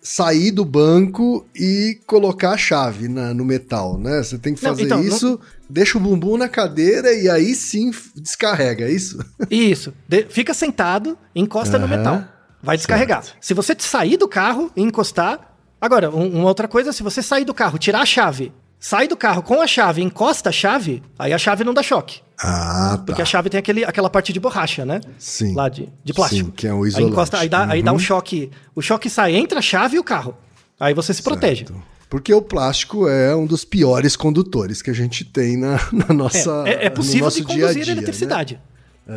sair 0.00 0.50
do 0.50 0.64
banco 0.64 1.46
e 1.54 1.98
colocar 2.06 2.50
a 2.52 2.56
chave 2.56 3.08
na- 3.08 3.32
no 3.32 3.44
metal, 3.44 3.98
né? 3.98 4.22
Você 4.22 4.36
tem 4.38 4.52
que 4.54 4.62
Não, 4.62 4.70
fazer 4.70 4.84
então, 4.84 4.98
não- 4.98 5.04
isso, 5.06 5.38
deixa 5.70 5.96
o 5.96 6.00
bumbum 6.00 6.36
na 6.36 6.48
cadeira 6.48 7.12
e 7.12 7.28
aí 7.28 7.54
sim 7.54 7.92
descarrega, 8.16 8.84
é 8.86 8.92
isso? 8.92 9.18
Isso. 9.50 9.92
De- 10.08 10.26
fica 10.28 10.52
sentado, 10.54 11.16
encosta 11.34 11.78
no 11.78 11.86
Aham. 11.86 11.96
metal. 11.96 12.24
Vai 12.62 12.76
descarregar. 12.76 13.24
Se 13.40 13.54
você 13.54 13.74
sair 13.78 14.16
do 14.16 14.28
carro 14.28 14.70
e 14.76 14.82
encostar. 14.82 15.51
Agora, 15.82 16.08
um- 16.10 16.38
uma 16.38 16.48
outra 16.48 16.68
coisa, 16.68 16.92
se 16.92 17.02
você 17.02 17.20
sair 17.20 17.44
do 17.44 17.52
carro, 17.52 17.76
tirar 17.76 18.00
a 18.02 18.06
chave, 18.06 18.52
sai 18.78 19.08
do 19.08 19.16
carro 19.16 19.42
com 19.42 19.60
a 19.60 19.66
chave, 19.66 20.00
encosta 20.00 20.48
a 20.48 20.52
chave, 20.52 21.02
aí 21.18 21.32
a 21.32 21.38
chave 21.38 21.64
não 21.64 21.74
dá 21.74 21.82
choque. 21.82 22.20
Ah, 22.40 22.94
tá. 22.98 23.02
Porque 23.06 23.20
a 23.20 23.24
chave 23.24 23.50
tem 23.50 23.58
aquele, 23.58 23.84
aquela 23.84 24.08
parte 24.08 24.32
de 24.32 24.38
borracha, 24.38 24.84
né? 24.86 25.00
Sim. 25.18 25.54
Lá 25.54 25.68
de, 25.68 25.88
de 26.04 26.14
plástico. 26.14 26.50
Sim, 26.50 26.54
que 26.56 26.66
é 26.68 26.72
o 26.72 26.82
Aí, 26.84 26.88
isolante. 26.88 27.12
encosta, 27.12 27.38
aí, 27.38 27.48
dá, 27.48 27.66
aí 27.68 27.80
Uhum. 27.80 27.84
dá 27.86 27.92
um 27.92 27.98
choque. 27.98 28.50
O 28.76 28.80
choque 28.80 29.10
sai 29.10 29.34
entre 29.34 29.58
a 29.58 29.62
chave 29.62 29.96
e 29.96 29.98
o 29.98 30.04
carro. 30.04 30.36
Aí 30.78 30.94
você 30.94 31.12
se 31.12 31.22
protege. 31.22 31.66
Porque 32.08 32.32
o 32.32 32.42
plástico 32.42 33.08
é 33.08 33.34
um 33.34 33.46
dos 33.46 33.64
piores 33.64 34.14
condutores 34.16 34.82
que 34.82 34.90
a 34.90 34.94
gente 34.94 35.24
tem 35.24 35.56
na, 35.56 35.78
na 35.92 36.14
nossa 36.14 36.62
É, 36.66 36.70
é- 36.70 36.86
é 36.86 36.90
no 36.90 36.94
possível 36.96 37.24
nosso 37.24 37.40
de 37.40 37.46
dia 37.46 37.54
a 37.64 37.68
conduzir 37.68 37.84
dia, 37.84 37.94
né? 37.94 37.98
eletricidade. 38.00 38.60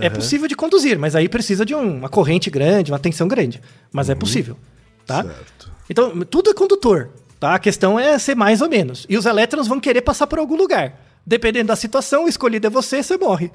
É 0.01 0.09
possível 0.09 0.47
de 0.47 0.55
conduzir, 0.55 0.97
mas 0.97 1.15
aí 1.15 1.29
precisa 1.29 1.63
de 1.65 1.75
um- 1.75 1.97
uma 1.99 2.09
corrente 2.09 2.49
grande, 2.49 2.91
uma 2.91 2.97
tensão 2.99 3.27
grande. 3.27 3.61
Mas 3.91 4.09
é 4.09 4.15
possível, 4.15 4.57
tá? 5.05 5.17
Uhum. 5.23 5.29
Certo. 5.29 5.74
Então, 5.89 6.21
tudo 6.21 6.49
é 6.49 6.53
condutor, 6.53 7.09
tá? 7.39 7.55
A 7.55 7.59
questão 7.59 7.99
é 7.99 8.17
ser 8.19 8.35
mais 8.35 8.61
ou 8.61 8.69
menos. 8.69 9.05
E 9.09 9.17
os 9.17 9.25
elétrons 9.25 9.67
vão 9.67 9.79
querer 9.79 10.01
passar 10.01 10.27
por 10.27 10.39
algum 10.39 10.55
lugar. 10.55 10.99
Dependendo 11.25 11.67
da 11.67 11.75
situação, 11.75 12.25
o 12.25 12.27
escolhido 12.27 12.67
é 12.67 12.69
você, 12.69 13.01
você 13.01 13.17
morre. 13.17 13.51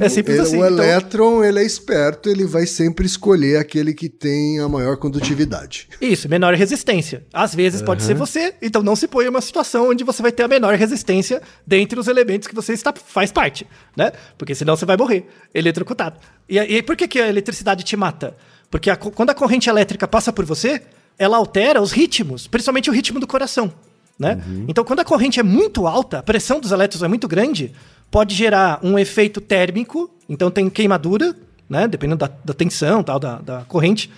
É 0.00 0.08
simples 0.08 0.36
Ele- 0.36 0.42
assim. 0.46 0.56
O 0.62 0.64
Então, 0.64 0.78
elétron, 0.84 1.44
ele 1.44 1.58
é 1.58 1.64
esperto, 1.64 2.28
ele 2.30 2.46
vai 2.46 2.66
sempre 2.66 3.04
escolher 3.04 3.58
aquele 3.58 3.92
que 3.92 4.08
tem 4.08 4.58
a 4.60 4.68
maior 4.68 4.96
condutividade. 4.96 5.88
Isso, 6.00 6.28
menor 6.28 6.54
resistência. 6.54 7.26
Às 7.32 7.54
vezes 7.54 7.82
pode 7.82 8.02
ser 8.02 8.14
você, 8.14 8.54
então 8.62 8.82
não 8.82 8.96
se 8.96 9.06
põe 9.08 9.26
em 9.26 9.28
uma 9.28 9.40
situação 9.40 9.90
onde 9.90 10.02
você 10.04 10.22
vai 10.22 10.32
ter 10.32 10.44
a 10.44 10.48
menor 10.48 10.74
resistência 10.76 11.42
dentre 11.66 11.98
os 11.98 12.06
elementos 12.06 12.48
que 12.48 12.54
você 12.54 12.72
está, 12.72 12.92
faz 12.94 13.30
parte, 13.32 13.66
né? 13.96 14.12
Porque 14.38 14.54
senão 14.54 14.76
você 14.76 14.86
vai 14.86 14.96
morrer 14.96 15.26
eletrocutado. 15.52 16.18
E, 16.48 16.58
e 16.58 16.82
por 16.82 16.96
que, 16.96 17.06
que 17.08 17.18
a 17.20 17.28
eletricidade 17.28 17.84
te 17.84 17.96
mata? 17.96 18.36
Porque 18.70 18.88
a 18.88 18.96
quando 18.96 19.30
a 19.30 19.34
corrente 19.34 19.68
elétrica 19.68 20.08
passa 20.08 20.32
por 20.32 20.44
você, 20.44 20.80
ela 21.18 21.36
altera 21.36 21.80
os 21.80 21.92
ritmos, 21.92 22.46
principalmente 22.46 22.90
o 22.90 22.92
ritmo 22.92 23.18
do 23.20 23.26
coração, 23.26 23.72
né? 24.18 24.42
Então 24.68 24.84
quando 24.84 25.00
a 25.00 25.04
corrente 25.04 25.38
é 25.40 25.42
muito 25.42 25.86
alta, 25.86 26.18
a 26.18 26.22
pressão 26.22 26.60
dos 26.60 26.72
elétrons 26.72 27.02
é 27.02 27.08
muito 27.08 27.26
grande, 27.28 27.72
pode 28.10 28.34
gerar 28.34 28.78
um 28.82 28.98
efeito 28.98 29.40
térmico, 29.40 30.10
então 30.28 30.50
tem 30.50 30.68
queimadura, 30.70 31.34
né? 31.68 31.88
Dependendo 31.88 32.18
da, 32.18 32.30
da 32.44 32.54
tensão, 32.54 33.02
tal, 33.02 33.18
da, 33.18 33.36
da 33.38 33.60
corrente, 33.64 34.10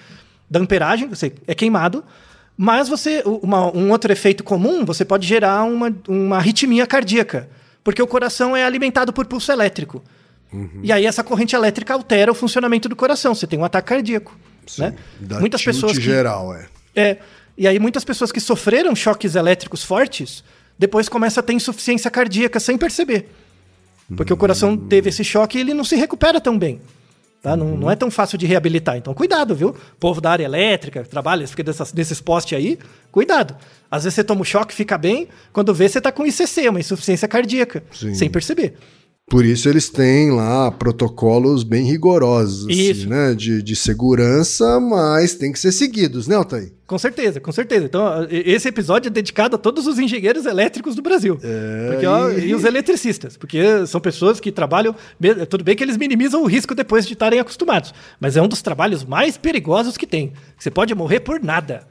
da 0.51 0.59
amperagem, 0.61 1.09
você 1.09 1.33
é 1.47 1.55
queimado. 1.55 2.03
Mas 2.57 2.89
você, 2.89 3.23
uma- 3.25 3.71
um 3.75 3.91
outro 3.93 4.11
efeito 4.13 4.43
comum, 4.43 4.85
você 4.85 5.05
pode 5.05 5.27
gerar 5.27 5.63
uma, 5.65 5.95
uma 6.09 6.37
arritmia 6.39 6.87
cardíaca, 6.87 7.49
porque 7.85 8.03
o 8.03 8.07
coração 8.07 8.57
é 8.57 8.65
alimentado 8.65 9.13
por 9.13 9.27
pulso 9.27 9.53
elétrico. 9.53 10.03
E 10.83 10.91
aí 10.91 11.05
essa 11.07 11.23
corrente 11.23 11.55
elétrica 11.55 11.93
altera 11.95 12.33
o 12.33 12.35
funcionamento 12.35 12.89
do 12.89 12.97
coração. 12.97 13.35
Você 13.35 13.47
tem 13.47 13.59
um 13.59 13.65
ataque 13.65 13.89
cardíaco. 13.91 14.37
né? 14.79 14.95
Dá 15.21 15.39
Muitas 15.41 15.63
pessoas 15.63 15.93
que, 15.99 16.05
geral, 16.05 16.55
é. 16.55 16.67
É, 16.99 17.19
e 17.57 17.67
aí 17.67 17.79
muitas 17.79 18.05
pessoas 18.05 18.33
que 18.33 18.41
sofreram 18.41 18.95
choques 18.95 19.35
elétricos 19.35 19.85
fortes, 19.85 20.43
depois 20.79 21.09
começam 21.09 21.41
a 21.41 21.45
ter 21.45 21.53
insuficiência 21.53 22.11
cardíaca 22.11 22.59
sem 22.61 22.77
perceber. 22.77 23.29
Porque 24.17 24.33
o 24.33 24.37
coração 24.37 24.77
teve 24.77 25.11
esse 25.11 25.23
choque 25.23 25.59
e 25.59 25.61
ele 25.61 25.75
não 25.75 25.85
se 25.85 25.95
recupera 25.95 26.41
tão 26.41 26.59
bem. 26.59 26.81
Tá? 27.43 27.57
Não, 27.57 27.77
não 27.77 27.91
é 27.91 27.95
tão 27.95 28.11
fácil 28.11 28.37
de 28.37 28.47
reabilitar. 28.47 28.97
Então, 28.97 29.15
cuidado, 29.15 29.55
viu? 29.55 29.75
Povo 30.01 30.21
da 30.21 30.31
área 30.31 30.45
elétrica, 30.45 31.05
que 31.05 31.09
trabalha, 31.09 31.47
fica 31.47 31.63
dessas, 31.63 31.93
desses 31.93 32.21
postes 32.21 32.59
aí, 32.59 32.79
cuidado. 33.13 33.55
Às 33.91 34.05
vezes 34.05 34.15
você 34.15 34.25
toma 34.25 34.41
um 34.41 34.45
choque, 34.45 34.75
fica 34.75 34.99
bem, 34.99 35.29
quando 35.53 35.73
vê, 35.73 35.89
você 35.89 36.01
tá 36.01 36.11
com 36.11 36.27
ICC, 36.27 36.69
uma 36.69 36.81
insuficiência 36.81 37.29
cardíaca, 37.29 37.85
Sim. 37.93 38.15
sem 38.15 38.29
perceber. 38.29 38.77
Por 39.31 39.45
isso 39.45 39.69
eles 39.69 39.89
têm 39.91 40.31
lá 40.31 40.71
protocolos 40.71 41.63
bem 41.63 41.85
rigorosos, 41.85 42.67
assim, 42.67 43.07
né? 43.07 43.35
De, 43.35 43.63
de 43.63 43.77
segurança, 43.77 44.81
mas 44.81 45.35
tem 45.35 45.53
que 45.53 45.59
ser 45.59 45.71
seguidos, 45.73 46.27
né, 46.27 46.35
Altair? 46.37 46.73
Com 46.87 46.97
certeza, 46.99 47.39
com 47.39 47.53
certeza. 47.53 47.85
Então, 47.85 48.27
esse 48.31 48.67
episódio 48.69 49.09
é 49.09 49.11
dedicado 49.11 49.57
a 49.57 49.59
todos 49.59 49.87
os 49.87 49.99
engenheiros 49.99 50.47
elétricos 50.47 50.95
do 50.95 51.03
Brasil. 51.03 51.39
Porque, 51.91 52.07
ó, 52.07 52.31
e- 52.31 52.47
e 52.49 52.55
os 52.55 52.65
eletricistas, 52.65 53.37
porque 53.37 53.87
são 53.87 54.01
pessoas 54.01 54.41
que 54.41 54.51
trabalham. 54.51 54.95
Tudo 55.51 55.63
bem 55.63 55.77
que 55.77 55.85
eles 55.85 55.99
minimizam 55.99 56.43
o 56.43 56.47
risco 56.47 56.75
depois 56.75 57.07
de 57.07 57.13
estarem 57.13 57.39
acostumados, 57.39 57.93
mas 58.19 58.37
é 58.39 58.41
um 58.43 58.49
dos 58.49 58.63
trabalhos 58.63 59.05
mais 59.05 59.37
perigosos 59.37 59.99
que 59.99 60.07
tem. 60.07 60.33
Você 60.59 60.71
pode 60.71 60.95
morrer 60.95 61.21
por 61.21 61.39
nada. 61.43 61.87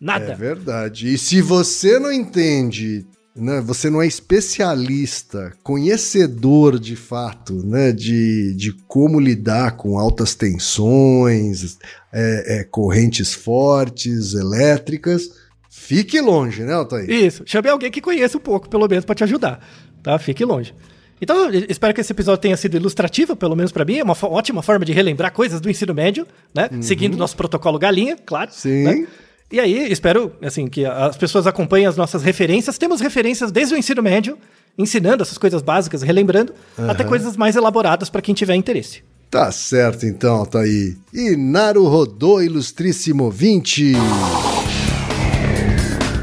Nada. 0.00 0.32
É 0.32 0.36
verdade. 0.36 1.12
E 1.12 1.18
se 1.18 1.40
você 1.42 1.98
não 1.98 2.12
entende, 2.12 3.04
né, 3.36 3.60
você 3.60 3.90
não 3.90 4.00
é 4.00 4.06
especialista, 4.06 5.52
conhecedor 5.62 6.78
de 6.78 6.96
fato, 6.96 7.54
né, 7.64 7.92
de, 7.92 8.54
de 8.54 8.72
como 8.86 9.20
lidar 9.20 9.76
com 9.76 9.98
altas 9.98 10.34
tensões, 10.34 11.78
é, 12.12 12.60
é, 12.60 12.64
correntes 12.64 13.34
fortes, 13.34 14.34
elétricas, 14.34 15.30
fique 15.68 16.20
longe, 16.20 16.62
né, 16.62 16.72
Altair? 16.72 17.10
Isso. 17.10 17.42
Chame 17.46 17.68
alguém 17.68 17.90
que 17.90 18.00
conheça 18.00 18.36
um 18.38 18.40
pouco, 18.40 18.68
pelo 18.68 18.88
menos, 18.88 19.04
pra 19.04 19.14
te 19.14 19.24
ajudar. 19.24 19.60
Tá? 20.02 20.18
Fique 20.18 20.44
longe. 20.44 20.74
Então, 21.20 21.50
espero 21.68 21.94
que 21.94 22.00
esse 22.00 22.12
episódio 22.12 22.42
tenha 22.42 22.56
sido 22.56 22.76
ilustrativo, 22.76 23.34
pelo 23.34 23.56
menos 23.56 23.72
pra 23.72 23.84
mim. 23.84 23.98
É 23.98 24.04
uma 24.04 24.16
ótima 24.24 24.62
forma 24.62 24.84
de 24.84 24.92
relembrar 24.92 25.32
coisas 25.32 25.60
do 25.60 25.70
ensino 25.70 25.94
médio, 25.94 26.26
né? 26.54 26.68
Seguindo 26.82 27.14
o 27.14 27.16
nosso 27.16 27.36
protocolo 27.36 27.78
galinha, 27.78 28.16
claro. 28.24 28.50
Sim. 28.52 28.84
né? 28.84 29.06
E 29.50 29.60
aí, 29.60 29.92
espero, 29.92 30.32
assim, 30.42 30.66
que 30.66 30.84
as 30.84 31.16
pessoas 31.16 31.46
acompanhem 31.46 31.86
as 31.86 31.96
nossas 31.96 32.22
referências. 32.22 32.78
Temos 32.78 33.00
referências 33.00 33.52
desde 33.52 33.74
o 33.74 33.78
ensino 33.78 34.02
médio, 34.02 34.36
ensinando 34.76 35.22
essas 35.22 35.38
coisas 35.38 35.62
básicas, 35.62 36.02
relembrando, 36.02 36.52
até 36.88 37.04
coisas 37.04 37.36
mais 37.36 37.54
elaboradas 37.54 38.10
pra 38.10 38.20
quem 38.20 38.34
tiver 38.34 38.56
interesse. 38.56 39.04
Tá 39.30 39.52
certo 39.52 40.04
então, 40.04 40.36
Altair. 40.36 40.96
E 41.12 41.36
Naru 41.36 41.86
Rodô, 41.86 42.40
ilustríssimo 42.40 43.30
20. 43.30 43.92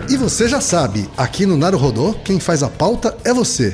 E 0.09 0.17
você 0.17 0.47
já 0.49 0.59
sabe, 0.59 1.09
aqui 1.15 1.45
no 1.45 1.55
Naru 1.57 1.77
Rodô, 1.77 2.13
quem 2.25 2.39
faz 2.39 2.61
a 2.61 2.69
pauta 2.69 3.17
é 3.23 3.33
você. 3.33 3.73